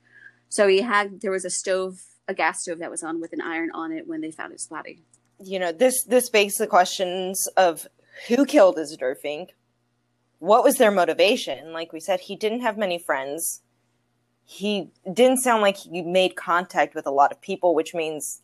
So 0.48 0.68
he 0.68 0.82
had, 0.82 1.20
there 1.20 1.30
was 1.30 1.44
a 1.44 1.50
stove, 1.50 2.00
a 2.28 2.34
gas 2.34 2.62
stove 2.62 2.78
that 2.78 2.90
was 2.90 3.02
on 3.02 3.20
with 3.20 3.32
an 3.32 3.40
iron 3.40 3.70
on 3.72 3.92
it 3.92 4.06
when 4.06 4.20
they 4.20 4.30
found 4.30 4.52
his 4.52 4.66
body 4.66 5.04
you 5.38 5.58
know 5.58 5.72
this 5.72 6.04
this 6.04 6.28
begs 6.30 6.56
the 6.56 6.66
questions 6.66 7.46
of 7.56 7.86
who 8.28 8.46
killed 8.46 8.78
Isidore 8.78 9.14
Fink, 9.14 9.54
what 10.38 10.64
was 10.64 10.76
their 10.76 10.90
motivation? 10.90 11.72
Like 11.72 11.92
we 11.92 12.00
said, 12.00 12.20
he 12.20 12.36
didn't 12.36 12.60
have 12.60 12.78
many 12.78 12.98
friends. 12.98 13.62
He 14.44 14.90
didn't 15.12 15.38
sound 15.38 15.62
like 15.62 15.76
he 15.76 16.02
made 16.02 16.36
contact 16.36 16.94
with 16.94 17.06
a 17.06 17.10
lot 17.10 17.32
of 17.32 17.40
people, 17.40 17.74
which 17.74 17.94
means 17.94 18.42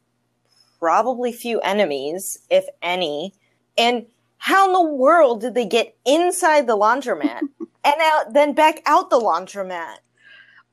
probably 0.78 1.33
few 1.33 1.61
enemies, 1.61 2.38
if 2.50 2.64
any. 2.83 3.35
And 3.78 4.07
how 4.38 4.66
in 4.66 4.72
the 4.72 4.94
world 4.94 5.40
did 5.40 5.55
they 5.55 5.64
get 5.64 5.96
inside 6.05 6.66
the 6.66 6.76
laundromat 6.76 7.40
and 7.85 7.94
out 8.00 8.33
then 8.33 8.52
back 8.52 8.83
out 8.85 9.11
the 9.11 9.20
laundromat? 9.20 9.98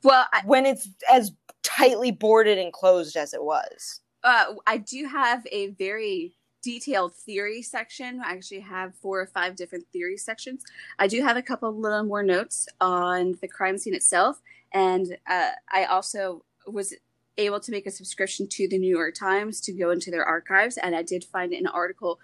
Well, 0.02 0.26
I, 0.32 0.42
when 0.44 0.66
it's 0.66 0.88
as 1.10 1.32
tightly 1.62 2.10
boarded 2.10 2.58
and 2.58 2.72
closed 2.72 3.16
as 3.16 3.34
it 3.34 3.44
was 3.44 4.00
uh, 4.22 4.54
I 4.66 4.78
do 4.78 5.06
have 5.06 5.46
a 5.50 5.68
very 5.68 6.36
detailed 6.62 7.14
theory 7.14 7.62
section. 7.62 8.20
I 8.24 8.32
actually 8.32 8.60
have 8.60 8.94
four 8.94 9.20
or 9.20 9.26
five 9.26 9.56
different 9.56 9.86
theory 9.92 10.16
sections. 10.16 10.62
I 10.98 11.06
do 11.06 11.22
have 11.22 11.36
a 11.36 11.42
couple 11.42 11.74
little 11.74 12.04
more 12.04 12.22
notes 12.22 12.68
on 12.80 13.38
the 13.40 13.48
crime 13.48 13.78
scene 13.78 13.94
itself, 13.94 14.40
and 14.72 15.16
uh, 15.26 15.50
I 15.72 15.84
also 15.84 16.44
was 16.66 16.94
able 17.38 17.60
to 17.60 17.70
make 17.70 17.86
a 17.86 17.90
subscription 17.90 18.46
to 18.48 18.68
the 18.68 18.78
New 18.78 18.94
York 18.94 19.14
Times 19.14 19.60
to 19.62 19.72
go 19.72 19.90
into 19.90 20.10
their 20.10 20.24
archives, 20.24 20.76
and 20.76 20.94
I 20.94 21.02
did 21.02 21.24
find 21.24 21.52
an 21.52 21.66
article 21.66 22.18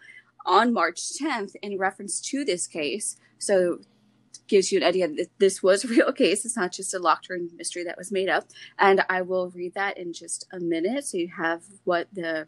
on 0.44 0.72
March 0.72 1.00
10th 1.20 1.56
in 1.62 1.78
reference 1.78 2.20
to 2.20 2.44
this 2.44 2.66
case. 2.66 3.16
So 3.38 3.80
gives 4.48 4.70
you 4.70 4.78
an 4.78 4.85
idea 4.85 5.09
that 5.09 5.30
this 5.38 5.62
was 5.62 5.85
a 5.85 5.88
real 5.96 6.12
case. 6.12 6.44
It's 6.44 6.56
not 6.56 6.72
just 6.72 6.94
a 6.94 6.98
locked 6.98 7.28
room 7.28 7.50
mystery 7.56 7.85
that 7.85 7.98
was 7.98 8.12
made 8.12 8.28
up. 8.28 8.44
And 8.78 9.04
I 9.09 9.22
will 9.22 9.50
read 9.50 9.74
that 9.74 9.98
in 9.98 10.12
just 10.12 10.46
a 10.52 10.61
minute, 10.61 11.06
so 11.06 11.18
you 11.18 11.30
have 11.37 11.62
what 11.85 12.09
the 12.12 12.46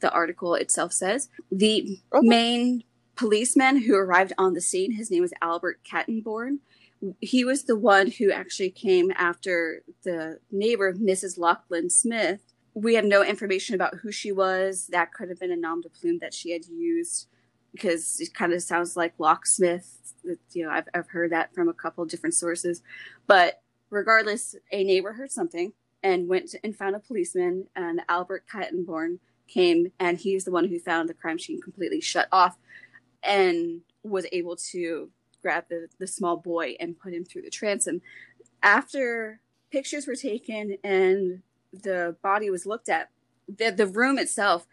the 0.00 0.10
article 0.12 0.54
itself 0.54 0.92
says. 0.92 1.28
The 1.50 1.98
okay. 2.14 2.26
main 2.26 2.84
policeman 3.16 3.82
who 3.82 3.96
arrived 3.96 4.32
on 4.38 4.54
the 4.54 4.60
scene, 4.60 4.92
his 4.92 5.10
name 5.10 5.22
was 5.22 5.32
Albert 5.42 5.80
Kattenborn. 5.84 6.58
He 7.20 7.44
was 7.44 7.64
the 7.64 7.76
one 7.76 8.12
who 8.12 8.30
actually 8.30 8.70
came 8.70 9.12
after 9.16 9.82
the 10.04 10.38
neighbor, 10.50 10.92
Mrs. 10.94 11.38
Locklan 11.38 11.90
Smith. 11.90 12.42
We 12.74 12.94
have 12.94 13.04
no 13.04 13.24
information 13.24 13.74
about 13.74 13.96
who 14.02 14.12
she 14.12 14.30
was. 14.30 14.88
That 14.92 15.12
could 15.12 15.28
have 15.28 15.40
been 15.40 15.50
a 15.50 15.56
nom 15.56 15.80
de 15.80 15.88
plume 15.88 16.18
that 16.20 16.34
she 16.34 16.52
had 16.52 16.66
used 16.66 17.26
because 17.72 18.20
it 18.20 18.34
kind 18.34 18.52
of 18.52 18.62
sounds 18.62 18.96
like 18.96 19.14
locksmith. 19.18 19.97
You 20.52 20.66
know, 20.66 20.70
I've, 20.70 20.88
I've 20.94 21.08
heard 21.08 21.32
that 21.32 21.54
from 21.54 21.68
a 21.68 21.74
couple 21.74 22.04
different 22.04 22.34
sources. 22.34 22.82
But 23.26 23.62
regardless, 23.90 24.54
a 24.72 24.84
neighbor 24.84 25.12
heard 25.12 25.30
something 25.30 25.72
and 26.02 26.28
went 26.28 26.54
and 26.62 26.76
found 26.76 26.94
a 26.94 27.00
policeman, 27.00 27.66
and 27.74 28.00
Albert 28.08 28.44
Kattenborn 28.52 29.18
came, 29.48 29.92
and 29.98 30.18
he's 30.18 30.44
the 30.44 30.50
one 30.50 30.68
who 30.68 30.78
found 30.78 31.08
the 31.08 31.14
crime 31.14 31.38
scene 31.38 31.60
completely 31.60 32.00
shut 32.00 32.28
off 32.30 32.56
and 33.22 33.80
was 34.02 34.26
able 34.30 34.56
to 34.56 35.10
grab 35.42 35.64
the, 35.68 35.88
the 35.98 36.06
small 36.06 36.36
boy 36.36 36.76
and 36.78 36.98
put 36.98 37.12
him 37.12 37.24
through 37.24 37.42
the 37.42 37.50
transom. 37.50 38.00
After 38.62 39.40
pictures 39.70 40.06
were 40.06 40.14
taken 40.14 40.76
and 40.84 41.42
the 41.72 42.16
body 42.22 42.50
was 42.50 42.66
looked 42.66 42.88
at, 42.88 43.10
the, 43.48 43.70
the 43.70 43.86
room 43.86 44.18
itself 44.18 44.66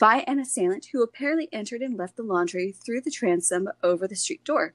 by 0.00 0.24
an 0.26 0.38
assailant 0.38 0.86
who 0.92 1.02
apparently 1.02 1.50
entered 1.52 1.82
and 1.82 1.98
left 1.98 2.16
the 2.16 2.22
laundry 2.22 2.72
through 2.72 3.02
the 3.02 3.10
transom 3.10 3.68
over 3.82 4.08
the 4.08 4.16
street 4.16 4.42
door. 4.42 4.72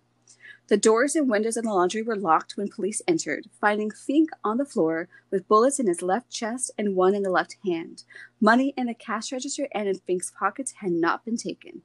The 0.69 0.77
doors 0.77 1.15
and 1.15 1.27
windows 1.27 1.57
of 1.57 1.63
the 1.63 1.73
laundry 1.73 2.03
were 2.03 2.15
locked 2.15 2.55
when 2.55 2.67
police 2.67 3.01
entered, 3.07 3.49
finding 3.59 3.89
Fink 3.89 4.29
on 4.43 4.57
the 4.57 4.65
floor 4.65 5.09
with 5.31 5.47
bullets 5.47 5.79
in 5.79 5.87
his 5.87 6.03
left 6.03 6.29
chest 6.29 6.69
and 6.77 6.95
one 6.95 7.15
in 7.15 7.23
the 7.23 7.31
left 7.31 7.57
hand. 7.65 8.03
Money 8.39 8.75
in 8.77 8.85
the 8.85 8.93
cash 8.93 9.31
register 9.31 9.67
and 9.73 9.87
in 9.87 9.97
Fink's 9.97 10.29
pockets 10.29 10.73
had 10.73 10.91
not 10.91 11.25
been 11.25 11.37
taken. 11.37 11.81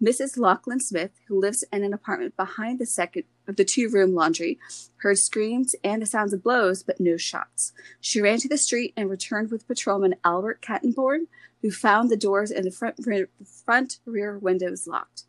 Mrs. 0.00 0.38
Locklan 0.38 0.80
Smith, 0.80 1.10
who 1.26 1.40
lives 1.40 1.64
in 1.72 1.82
an 1.82 1.92
apartment 1.92 2.36
behind 2.36 2.78
the 2.78 2.86
second 2.86 3.24
of 3.48 3.56
the 3.56 3.64
two-room 3.64 4.14
laundry, 4.14 4.60
heard 4.98 5.18
screams 5.18 5.74
and 5.82 6.00
the 6.00 6.06
sounds 6.06 6.32
of 6.32 6.44
blows, 6.44 6.84
but 6.84 7.00
no 7.00 7.16
shots. 7.16 7.72
She 8.00 8.20
ran 8.20 8.38
to 8.38 8.48
the 8.48 8.56
street 8.56 8.94
and 8.96 9.10
returned 9.10 9.50
with 9.50 9.66
patrolman 9.66 10.14
Albert 10.24 10.62
Kattenborn, 10.62 11.26
who 11.60 11.72
found 11.72 12.08
the 12.08 12.16
doors 12.16 12.52
and 12.52 12.64
the 12.64 12.70
front, 12.70 13.04
front 13.64 13.98
rear 14.06 14.38
windows 14.38 14.86
locked. 14.86 15.24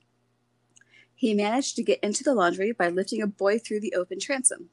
He 1.20 1.34
managed 1.34 1.76
to 1.76 1.84
get 1.84 2.00
into 2.00 2.24
the 2.24 2.34
laundry 2.34 2.72
by 2.72 2.88
lifting 2.88 3.22
a 3.22 3.28
boy 3.28 3.60
through 3.60 3.82
the 3.82 3.94
open 3.94 4.22
transom. 4.22 4.70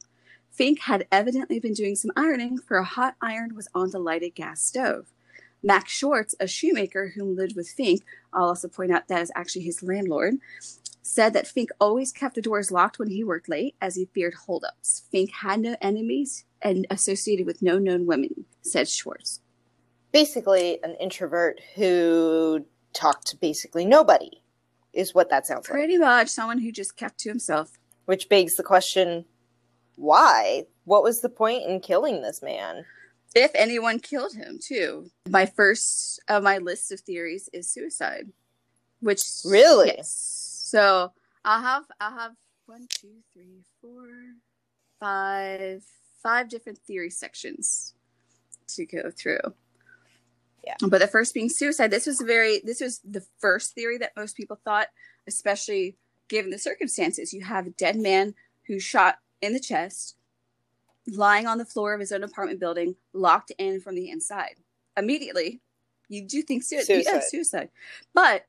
Fink 0.48 0.82
had 0.82 1.08
evidently 1.10 1.58
been 1.58 1.72
doing 1.72 1.96
some 1.96 2.12
ironing, 2.14 2.56
for 2.58 2.76
a 2.76 2.84
hot 2.84 3.16
iron 3.20 3.56
was 3.56 3.66
on 3.74 3.90
the 3.90 3.98
lighted 3.98 4.36
gas 4.36 4.62
stove. 4.62 5.06
Max 5.60 5.90
Schwartz, 5.90 6.36
a 6.38 6.46
shoemaker 6.46 7.14
whom 7.16 7.34
lived 7.34 7.56
with 7.56 7.68
Fink, 7.68 8.04
I'll 8.32 8.44
also 8.44 8.68
point 8.68 8.92
out 8.92 9.08
that 9.08 9.22
is 9.22 9.32
actually 9.34 9.64
his 9.64 9.82
landlord, 9.82 10.34
said 11.02 11.32
that 11.32 11.48
Fink 11.48 11.70
always 11.80 12.12
kept 12.12 12.36
the 12.36 12.42
doors 12.42 12.70
locked 12.70 13.00
when 13.00 13.10
he 13.10 13.24
worked 13.24 13.48
late, 13.48 13.74
as 13.82 13.96
he 13.96 14.04
feared 14.04 14.34
holdups. 14.46 15.02
Fink 15.10 15.32
had 15.32 15.58
no 15.58 15.74
enemies 15.82 16.44
and 16.62 16.86
associated 16.90 17.44
with 17.44 17.60
no 17.60 17.76
known 17.76 18.06
women, 18.06 18.44
said 18.62 18.88
Schwartz. 18.88 19.40
Basically, 20.12 20.78
an 20.84 20.94
introvert 21.00 21.60
who 21.74 22.66
talked 22.92 23.26
to 23.26 23.36
basically 23.36 23.84
nobody, 23.84 24.42
is 24.96 25.14
what 25.14 25.30
that 25.30 25.46
sounds 25.46 25.68
like. 25.68 25.72
Pretty 25.78 25.98
much 25.98 26.28
someone 26.28 26.58
who 26.58 26.72
just 26.72 26.96
kept 26.96 27.18
to 27.20 27.28
himself. 27.28 27.72
Which 28.06 28.28
begs 28.28 28.56
the 28.56 28.62
question 28.62 29.24
why? 29.96 30.66
What 30.84 31.02
was 31.02 31.20
the 31.20 31.28
point 31.28 31.64
in 31.64 31.80
killing 31.80 32.22
this 32.22 32.42
man? 32.42 32.84
If 33.34 33.50
anyone 33.54 33.98
killed 33.98 34.34
him, 34.34 34.58
too. 34.62 35.10
My 35.28 35.46
first 35.46 36.20
of 36.28 36.42
my 36.42 36.58
list 36.58 36.92
of 36.92 37.00
theories 37.00 37.48
is 37.52 37.68
suicide. 37.68 38.32
Which 39.00 39.22
Really? 39.44 39.92
Yes. 39.96 40.10
So 40.10 41.12
I'll 41.44 41.62
have 41.62 41.84
I'll 42.00 42.16
have 42.18 42.32
one, 42.66 42.86
two, 42.88 43.22
three, 43.32 43.62
four, 43.80 44.08
five, 44.98 45.84
five 46.22 46.48
different 46.48 46.78
theory 46.78 47.10
sections 47.10 47.94
to 48.68 48.86
go 48.86 49.10
through. 49.10 49.54
Yeah. 50.66 50.74
But 50.88 51.00
the 51.00 51.06
first 51.06 51.32
being 51.32 51.48
suicide. 51.48 51.90
This 51.92 52.06
was 52.06 52.20
very 52.20 52.60
this 52.64 52.80
was 52.80 53.00
the 53.08 53.24
first 53.38 53.74
theory 53.74 53.98
that 53.98 54.16
most 54.16 54.36
people 54.36 54.58
thought, 54.64 54.88
especially 55.28 55.96
given 56.28 56.50
the 56.50 56.58
circumstances. 56.58 57.32
You 57.32 57.44
have 57.44 57.66
a 57.66 57.70
dead 57.70 57.96
man 57.96 58.34
who's 58.66 58.82
shot 58.82 59.18
in 59.40 59.52
the 59.52 59.60
chest, 59.60 60.16
lying 61.06 61.46
on 61.46 61.58
the 61.58 61.64
floor 61.64 61.94
of 61.94 62.00
his 62.00 62.10
own 62.10 62.24
apartment 62.24 62.58
building, 62.58 62.96
locked 63.12 63.52
in 63.58 63.80
from 63.80 63.94
the 63.94 64.10
inside. 64.10 64.56
Immediately, 64.96 65.60
you 66.08 66.22
do 66.26 66.42
think 66.42 66.64
sui- 66.64 66.82
Suicide. 66.82 67.12
Yeah, 67.12 67.20
suicide. 67.20 67.68
But 68.12 68.46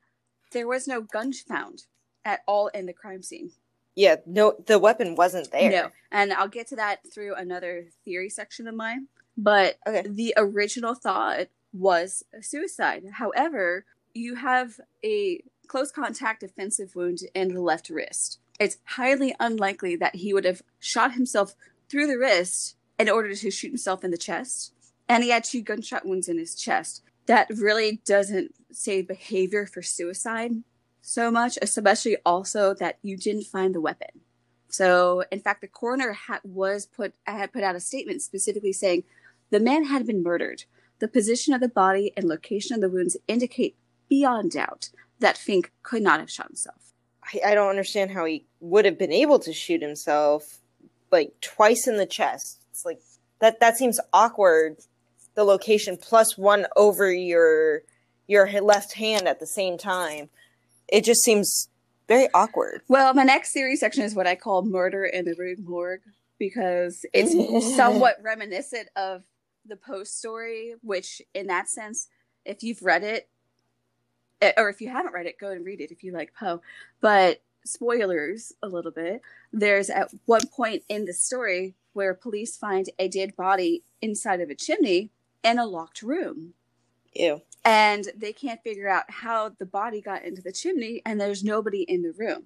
there 0.54 0.68
was 0.68 0.88
no 0.88 1.02
gun 1.02 1.34
found 1.34 1.84
at 2.26 2.40
all 2.48 2.68
in 2.70 2.88
the 2.88 2.94
crime 2.94 3.22
scene. 3.22 3.52
Yeah, 3.96 4.18
no, 4.26 4.56
the 4.66 4.80
weapon 4.80 5.16
wasn't 5.16 5.52
there. 5.52 5.70
No. 5.72 5.92
And 6.12 6.32
I'll 6.34 6.48
get 6.48 6.68
to 6.68 6.76
that 6.78 7.00
through 7.12 7.36
another 7.36 7.88
theory 8.06 8.30
section 8.30 8.68
of 8.68 8.76
mine. 8.76 9.08
But 9.38 9.78
Okay. 9.88 10.08
the 10.08 10.34
original 10.38 10.96
thought 10.96 11.48
was 11.74 12.24
a 12.38 12.42
suicide. 12.42 13.04
However, 13.14 13.86
you 14.14 14.36
have 14.36 14.80
a 15.04 15.44
close 15.68 15.92
contact 15.92 16.44
offensive 16.44 16.96
wound 16.96 17.20
in 17.34 17.54
the 17.54 17.62
left 17.62 17.90
wrist. 17.90 18.40
It's 18.60 18.78
highly 18.84 19.36
unlikely 19.40 19.96
that 19.98 20.16
he 20.16 20.34
would 20.34 20.46
have 20.46 20.64
shot 20.80 21.14
himself 21.14 21.56
through 21.90 22.08
the 22.08 22.18
wrist 22.18 22.76
in 22.98 23.10
order 23.10 23.36
to 23.36 23.52
shoot 23.52 23.68
himself 23.68 24.04
in 24.04 24.12
the 24.12 24.18
chest. 24.18 24.74
And 25.08 25.24
he 25.24 25.30
had 25.30 25.44
two 25.44 25.62
gunshot 25.62 26.06
wounds 26.06 26.28
in 26.28 26.38
his 26.38 26.56
chest. 26.56 27.04
That 27.28 27.50
really 27.50 28.02
doesn't 28.06 28.56
say 28.72 29.02
behavior 29.02 29.66
for 29.66 29.82
suicide 29.82 30.64
so 31.02 31.32
much, 31.32 31.58
especially 31.62 32.18
also 32.26 32.74
that 32.76 32.98
you 33.02 33.16
didn't 33.16 33.46
find 33.46 33.74
the 33.74 33.82
weapon. 33.82 34.22
So, 34.70 35.24
in 35.32 35.40
fact, 35.40 35.62
the 35.62 35.68
coroner 35.68 36.12
ha- 36.12 36.42
was 36.44 36.86
put 36.86 37.14
had 37.26 37.54
put 37.54 37.64
out 37.64 37.76
a 37.76 37.80
statement 37.80 38.22
specifically 38.22 38.74
saying 38.74 39.04
the 39.50 39.60
man 39.60 39.86
had 39.86 40.06
been 40.06 40.24
murdered. 40.24 40.66
The 41.00 41.08
position 41.08 41.54
of 41.54 41.62
the 41.62 41.70
body 41.70 42.12
and 42.18 42.28
location 42.28 42.76
of 42.76 42.82
the 42.82 42.90
wounds 42.90 43.18
indicate 43.28 43.76
beyond 44.10 44.52
doubt 44.52 44.90
that 45.20 45.38
Fink 45.38 45.72
could 45.84 46.02
not 46.02 46.20
have 46.20 46.32
shot 46.32 46.48
himself. 46.48 46.94
I, 47.24 47.52
I 47.52 47.56
don't 47.56 47.70
understand 47.70 48.12
how 48.12 48.26
he 48.26 48.46
would 48.60 48.86
have 48.86 48.98
been 48.98 49.12
able 49.12 49.40
to 49.40 49.54
shoot 49.54 49.82
himself 49.82 50.60
like 51.12 51.34
twice 51.42 51.88
in 51.88 51.98
the 51.98 52.06
chest. 52.06 52.64
It's 52.72 52.86
like 52.86 53.00
that 53.40 53.60
that 53.60 53.78
seems 53.78 54.00
awkward. 54.14 54.78
The 55.36 55.44
location 55.44 55.98
plus 55.98 56.38
one 56.38 56.66
over 56.76 57.12
your 57.12 57.82
your 58.28 58.50
left 58.62 58.94
hand 58.94 59.28
at 59.28 59.40
the 59.40 59.48
same 59.48 59.78
time. 59.78 60.30
It 60.88 61.04
just 61.04 61.24
seems 61.24 61.70
very 62.08 62.28
awkward. 62.34 62.82
Well, 62.88 63.14
my 63.14 63.24
next 63.24 63.54
series 63.54 63.80
section 63.80 64.04
is 64.04 64.16
what 64.16 64.28
I 64.28 64.36
call 64.36 64.64
Murder 64.64 65.06
in 65.06 65.26
the 65.26 65.56
Morgue 65.60 66.02
because 66.40 67.06
it's 67.14 67.76
somewhat 67.76 68.18
reminiscent 68.24 68.90
of 68.96 69.24
the 69.68 69.76
Poe's 69.76 70.12
story, 70.12 70.76
which, 70.82 71.22
in 71.34 71.48
that 71.48 71.70
sense, 71.70 72.08
if 72.46 72.64
you've 72.64 72.82
read 72.82 73.04
it, 73.04 73.30
eh, 74.42 74.54
or 74.58 74.70
if 74.70 74.82
you 74.82 74.90
haven't 74.90 75.14
read 75.14 75.26
it, 75.26 75.40
go 75.40 75.52
and 75.52 75.66
read 75.66 75.82
it 75.82 75.92
if 75.92 76.04
you 76.04 76.12
like 76.12 76.34
Poe. 76.34 76.62
But 77.02 77.42
spoilers 77.68 78.54
a 78.64 78.68
little 78.68 78.92
bit. 78.92 79.22
There's 79.52 79.90
at 79.90 80.10
one 80.26 80.48
point 80.48 80.84
in 80.90 81.06
the 81.06 81.14
story 81.14 81.76
where 81.94 82.14
police 82.14 82.56
find 82.56 82.90
a 83.00 83.08
dead 83.08 83.36
body 83.36 83.84
inside 84.02 84.42
of 84.42 84.50
a 84.50 84.56
chimney 84.56 85.12
in 85.44 85.60
a 85.60 85.66
locked 85.66 86.02
room 86.02 86.54
Ew. 87.14 87.42
and 87.66 88.06
they 88.16 88.34
can't 88.34 88.62
figure 88.64 88.90
out 88.90 89.10
how 89.10 89.50
the 89.50 89.66
body 89.66 90.02
got 90.02 90.24
into 90.24 90.42
the 90.42 90.52
chimney 90.52 91.02
and 91.06 91.20
there's 91.20 91.44
nobody 91.44 91.82
in 91.84 92.04
the 92.04 92.12
room 92.12 92.44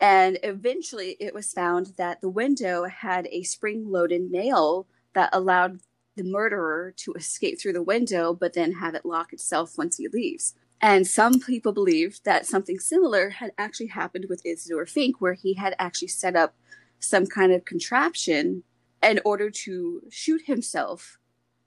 and 0.00 0.38
eventually 0.42 1.16
it 1.20 1.34
was 1.34 1.52
found 1.52 1.94
that 1.96 2.20
the 2.20 2.28
window 2.28 2.84
had 2.84 3.26
a 3.30 3.42
spring 3.42 3.90
loaded 3.90 4.30
nail 4.30 4.86
that 5.14 5.30
allowed 5.32 5.80
the 6.18 6.24
murderer 6.24 6.92
to 6.96 7.12
escape 7.14 7.58
through 7.58 7.72
the 7.72 7.82
window 7.82 8.34
but 8.34 8.52
then 8.52 8.72
have 8.72 8.94
it 8.94 9.06
lock 9.06 9.32
itself 9.32 9.78
once 9.78 9.96
he 9.96 10.08
leaves 10.08 10.54
and 10.80 11.06
some 11.06 11.40
people 11.40 11.72
believe 11.72 12.20
that 12.24 12.46
something 12.46 12.78
similar 12.78 13.30
had 13.30 13.52
actually 13.58 13.88
happened 13.88 14.26
with 14.28 14.46
Isidore 14.46 14.86
Fink, 14.86 15.20
where 15.20 15.32
he 15.32 15.54
had 15.54 15.74
actually 15.78 16.08
set 16.08 16.36
up 16.36 16.54
some 17.00 17.26
kind 17.26 17.52
of 17.52 17.64
contraption 17.64 18.62
in 19.02 19.20
order 19.24 19.50
to 19.50 20.02
shoot 20.10 20.42
himself 20.46 21.18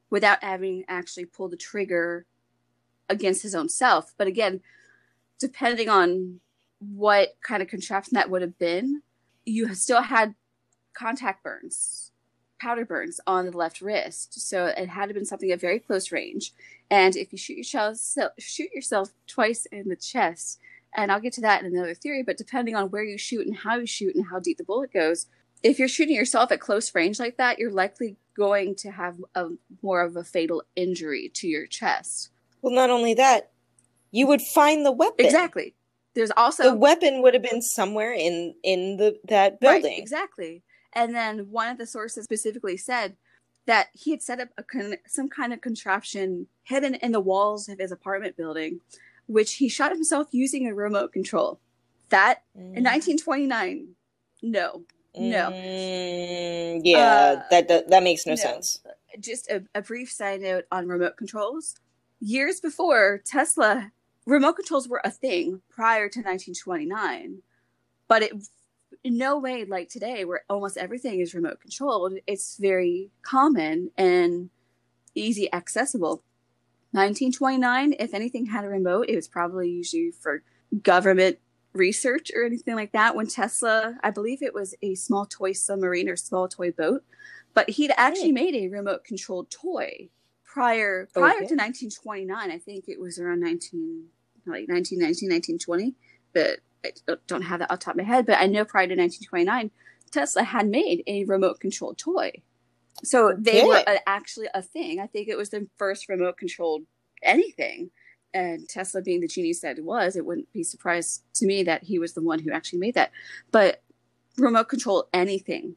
without 0.09 0.43
having 0.43 0.83
actually 0.87 1.25
pulled 1.25 1.51
the 1.51 1.57
trigger 1.57 2.25
against 3.09 3.43
his 3.43 3.55
own 3.55 3.67
self. 3.67 4.13
But 4.17 4.27
again, 4.27 4.61
depending 5.39 5.89
on 5.89 6.39
what 6.79 7.35
kind 7.41 7.61
of 7.61 7.67
contraption 7.67 8.15
that 8.15 8.29
would 8.29 8.41
have 8.41 8.57
been, 8.57 9.01
you 9.45 9.73
still 9.75 10.01
had 10.01 10.35
contact 10.93 11.43
burns, 11.43 12.10
powder 12.61 12.85
burns 12.85 13.19
on 13.25 13.45
the 13.45 13.57
left 13.57 13.81
wrist. 13.81 14.47
So 14.47 14.65
it 14.65 14.87
had 14.89 15.05
to 15.05 15.09
have 15.09 15.15
been 15.15 15.25
something 15.25 15.51
at 15.51 15.59
very 15.59 15.79
close 15.79 16.11
range. 16.11 16.53
And 16.89 17.15
if 17.15 17.31
you 17.31 17.37
shoot 17.37 17.57
yourself, 17.57 17.97
shoot 18.37 18.69
yourself 18.73 19.09
twice 19.27 19.65
in 19.71 19.89
the 19.89 19.95
chest, 19.95 20.59
and 20.93 21.11
I'll 21.11 21.21
get 21.21 21.33
to 21.33 21.41
that 21.41 21.63
in 21.63 21.73
another 21.73 21.93
theory, 21.93 22.21
but 22.21 22.37
depending 22.37 22.75
on 22.75 22.89
where 22.89 23.03
you 23.03 23.17
shoot 23.17 23.47
and 23.47 23.55
how 23.55 23.77
you 23.77 23.87
shoot 23.87 24.13
and 24.13 24.25
how 24.29 24.39
deep 24.39 24.57
the 24.57 24.63
bullet 24.63 24.91
goes, 24.93 25.25
if 25.63 25.79
you're 25.79 25.87
shooting 25.87 26.15
yourself 26.15 26.51
at 26.51 26.59
close 26.59 26.93
range 26.93 27.19
like 27.19 27.37
that, 27.37 27.59
you're 27.59 27.71
likely 27.71 28.17
going 28.35 28.75
to 28.75 28.91
have 28.91 29.17
a 29.35 29.47
more 29.81 30.01
of 30.01 30.15
a 30.15 30.23
fatal 30.23 30.63
injury 30.75 31.31
to 31.35 31.47
your 31.47 31.65
chest. 31.65 32.29
Well, 32.61 32.73
not 32.73 32.89
only 32.89 33.13
that, 33.15 33.51
you 34.11 34.27
would 34.27 34.41
find 34.41 34.85
the 34.85 34.91
weapon. 34.91 35.25
Exactly. 35.25 35.73
There's 36.13 36.31
also 36.35 36.63
The 36.63 36.75
weapon 36.75 37.21
would 37.21 37.33
have 37.33 37.43
been 37.43 37.61
somewhere 37.61 38.13
in 38.13 38.53
in 38.63 38.97
the 38.97 39.17
that 39.29 39.61
building. 39.61 39.83
Right, 39.83 39.99
exactly. 39.99 40.63
And 40.93 41.15
then 41.15 41.51
one 41.51 41.69
of 41.69 41.77
the 41.77 41.85
sources 41.85 42.25
specifically 42.25 42.77
said 42.77 43.15
that 43.65 43.89
he 43.93 44.11
had 44.11 44.21
set 44.21 44.39
up 44.39 44.49
a 44.57 44.63
con- 44.63 44.95
some 45.07 45.29
kind 45.29 45.53
of 45.53 45.61
contraption 45.61 46.47
hidden 46.63 46.95
in 46.95 47.11
the 47.11 47.19
walls 47.19 47.69
of 47.69 47.79
his 47.79 47.91
apartment 47.91 48.35
building, 48.35 48.79
which 49.27 49.55
he 49.55 49.69
shot 49.69 49.91
himself 49.91 50.27
using 50.31 50.67
a 50.67 50.73
remote 50.73 51.13
control. 51.13 51.59
That 52.09 52.43
in 52.55 52.83
1929, 52.83 53.87
no, 54.41 54.83
no. 55.15 55.49
Mm, 55.51 56.81
yeah, 56.83 56.97
Uh, 56.97 57.43
that, 57.51 57.67
that 57.69 57.89
that 57.89 58.03
makes 58.03 58.25
no, 58.25 58.33
no. 58.33 58.35
sense. 58.35 58.81
just 59.19 59.49
a, 59.49 59.63
a 59.75 59.81
brief 59.81 60.11
side 60.11 60.41
note 60.41 60.65
on 60.71 60.87
remote 60.87 61.15
controls. 61.17 61.75
Years 62.19 62.59
before 62.59 63.21
Tesla, 63.25 63.91
remote 64.25 64.53
controls 64.57 64.87
were 64.89 65.01
a 65.05 65.09
thing 65.11 65.61
prior 65.69 66.09
to 66.09 66.19
1929, 66.19 67.41
but 68.07 68.21
it 68.23 68.33
in 69.03 69.17
no 69.17 69.37
way 69.39 69.65
like 69.65 69.89
today 69.89 70.25
where 70.25 70.43
almost 70.49 70.77
everything 70.77 71.19
is 71.19 71.33
remote 71.33 71.59
controlled. 71.59 72.13
It's 72.27 72.57
very 72.57 73.11
common 73.23 73.91
and 73.97 74.49
easy 75.15 75.51
accessible. 75.53 76.23
1929, 76.91 77.95
if 77.99 78.13
anything 78.13 78.47
had 78.47 78.65
a 78.65 78.67
remote, 78.67 79.05
it 79.07 79.15
was 79.15 79.27
probably 79.27 79.69
usually 79.69 80.11
for 80.11 80.43
government 80.83 81.39
research 81.73 82.31
or 82.35 82.43
anything 82.45 82.75
like 82.75 82.91
that. 82.91 83.15
When 83.15 83.27
Tesla, 83.27 83.97
I 84.03 84.11
believe 84.11 84.43
it 84.43 84.53
was 84.53 84.75
a 84.81 84.95
small 84.95 85.25
toy 85.25 85.53
submarine 85.53 86.09
or 86.09 86.17
small 86.17 86.47
toy 86.49 86.71
boat, 86.71 87.03
but 87.53 87.69
he'd 87.69 87.93
actually 87.95 88.33
made 88.33 88.55
a 88.55 88.67
remote 88.67 89.03
controlled 89.05 89.49
toy 89.49 90.09
prior 90.43 91.07
oh, 91.15 91.19
prior 91.21 91.37
Okay. 91.37 91.47
to 91.47 91.55
1929. 91.55 92.51
I 92.51 92.57
think 92.57 92.85
it 92.87 92.99
was 92.99 93.19
around 93.19 93.39
19 93.39 94.07
like 94.45 94.67
1919, 94.67 95.29
1920, 95.29 95.95
but 96.33 96.59
I 96.83 96.91
don't- 97.27 97.43
have 97.43 97.59
that 97.59 97.71
off 97.71 97.79
the 97.79 97.85
top 97.85 97.93
of 97.93 97.97
my 97.97 98.03
head. 98.03 98.25
But 98.25 98.39
I 98.39 98.47
know 98.47 98.65
prior 98.65 98.87
to 98.87 98.95
1929, 98.95 99.71
Tesla 100.11 100.43
had 100.43 100.67
made 100.67 101.03
a 101.07 101.23
remote 101.25 101.59
controlled 101.59 101.97
toy. 101.97 102.31
So 103.03 103.33
they 103.37 103.63
were 103.63 103.83
a, 103.87 103.97
actually 104.07 104.47
a 104.53 104.61
thing. 104.61 104.99
I 104.99 105.07
think 105.07 105.27
it 105.27 105.37
was 105.37 105.49
the 105.49 105.67
first 105.77 106.09
remote 106.09 106.37
controlled 106.37 106.83
anything. 107.23 107.91
And 108.33 108.67
Tesla, 108.67 109.01
being 109.01 109.21
the 109.21 109.27
genius 109.27 109.61
that 109.61 109.77
it 109.77 109.83
was, 109.83 110.15
it 110.15 110.25
wouldn't 110.25 110.51
be 110.53 110.63
surprised 110.63 111.23
to 111.35 111.45
me 111.45 111.63
that 111.63 111.83
he 111.83 111.99
was 111.99 112.13
the 112.13 112.21
one 112.21 112.39
who 112.39 112.51
actually 112.51 112.79
made 112.79 112.93
that. 112.93 113.11
But 113.51 113.81
remote 114.37 114.69
control 114.69 115.09
anything 115.13 115.75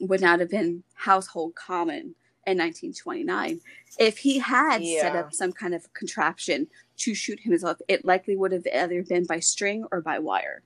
would 0.00 0.20
not 0.20 0.40
have 0.40 0.50
been 0.50 0.84
household 0.94 1.54
common 1.54 2.14
in 2.46 2.56
1929. 2.56 3.60
If 3.98 4.18
he 4.18 4.38
had 4.38 4.82
yeah. 4.82 5.02
set 5.02 5.16
up 5.16 5.34
some 5.34 5.52
kind 5.52 5.74
of 5.74 5.92
contraption 5.92 6.68
to 6.98 7.14
shoot 7.14 7.40
himself, 7.40 7.78
it 7.88 8.04
likely 8.04 8.36
would 8.36 8.52
have 8.52 8.66
either 8.72 9.02
been 9.02 9.24
by 9.24 9.40
string 9.40 9.84
or 9.90 10.00
by 10.00 10.18
wire. 10.18 10.62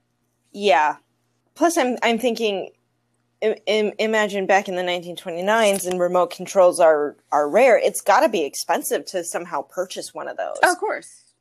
Yeah. 0.51 0.97
Plus, 1.55 1.77
I'm 1.77 1.97
I'm 2.03 2.19
thinking, 2.19 2.71
Im- 3.41 3.93
imagine 3.99 4.45
back 4.45 4.67
in 4.67 4.75
the 4.75 4.81
1929s, 4.81 5.87
and 5.87 5.99
remote 5.99 6.31
controls 6.31 6.79
are 6.79 7.15
are 7.31 7.49
rare. 7.49 7.77
It's 7.77 8.01
got 8.01 8.21
to 8.21 8.29
be 8.29 8.43
expensive 8.43 9.05
to 9.07 9.23
somehow 9.23 9.61
purchase 9.63 10.13
one 10.13 10.27
of 10.27 10.37
those. 10.37 10.57
of 10.63 10.77
course. 10.79 11.33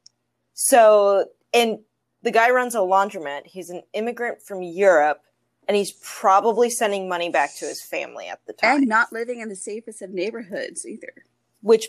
So, 0.55 1.27
and 1.55 1.79
the 2.23 2.31
guy 2.31 2.51
runs 2.51 2.75
a 2.75 2.79
laundromat. 2.79 3.47
He's 3.47 3.71
an 3.71 3.83
immigrant 3.95 4.43
from 4.43 4.63
Europe 4.63 5.23
and 5.69 5.77
he's 5.77 5.93
probably 6.03 6.71
sending 6.71 7.09
money 7.09 7.31
back 7.31 7.55
to 7.57 7.65
his 7.65 7.83
family 7.83 8.29
at 8.29 8.41
the 8.47 8.53
time 8.53 8.79
and 8.79 8.89
not 8.89 9.13
living 9.13 9.41
in 9.41 9.49
the 9.49 9.57
safest 9.57 10.03
of 10.03 10.11
neighborhoods 10.11 10.87
either 10.87 11.25
which 11.63 11.89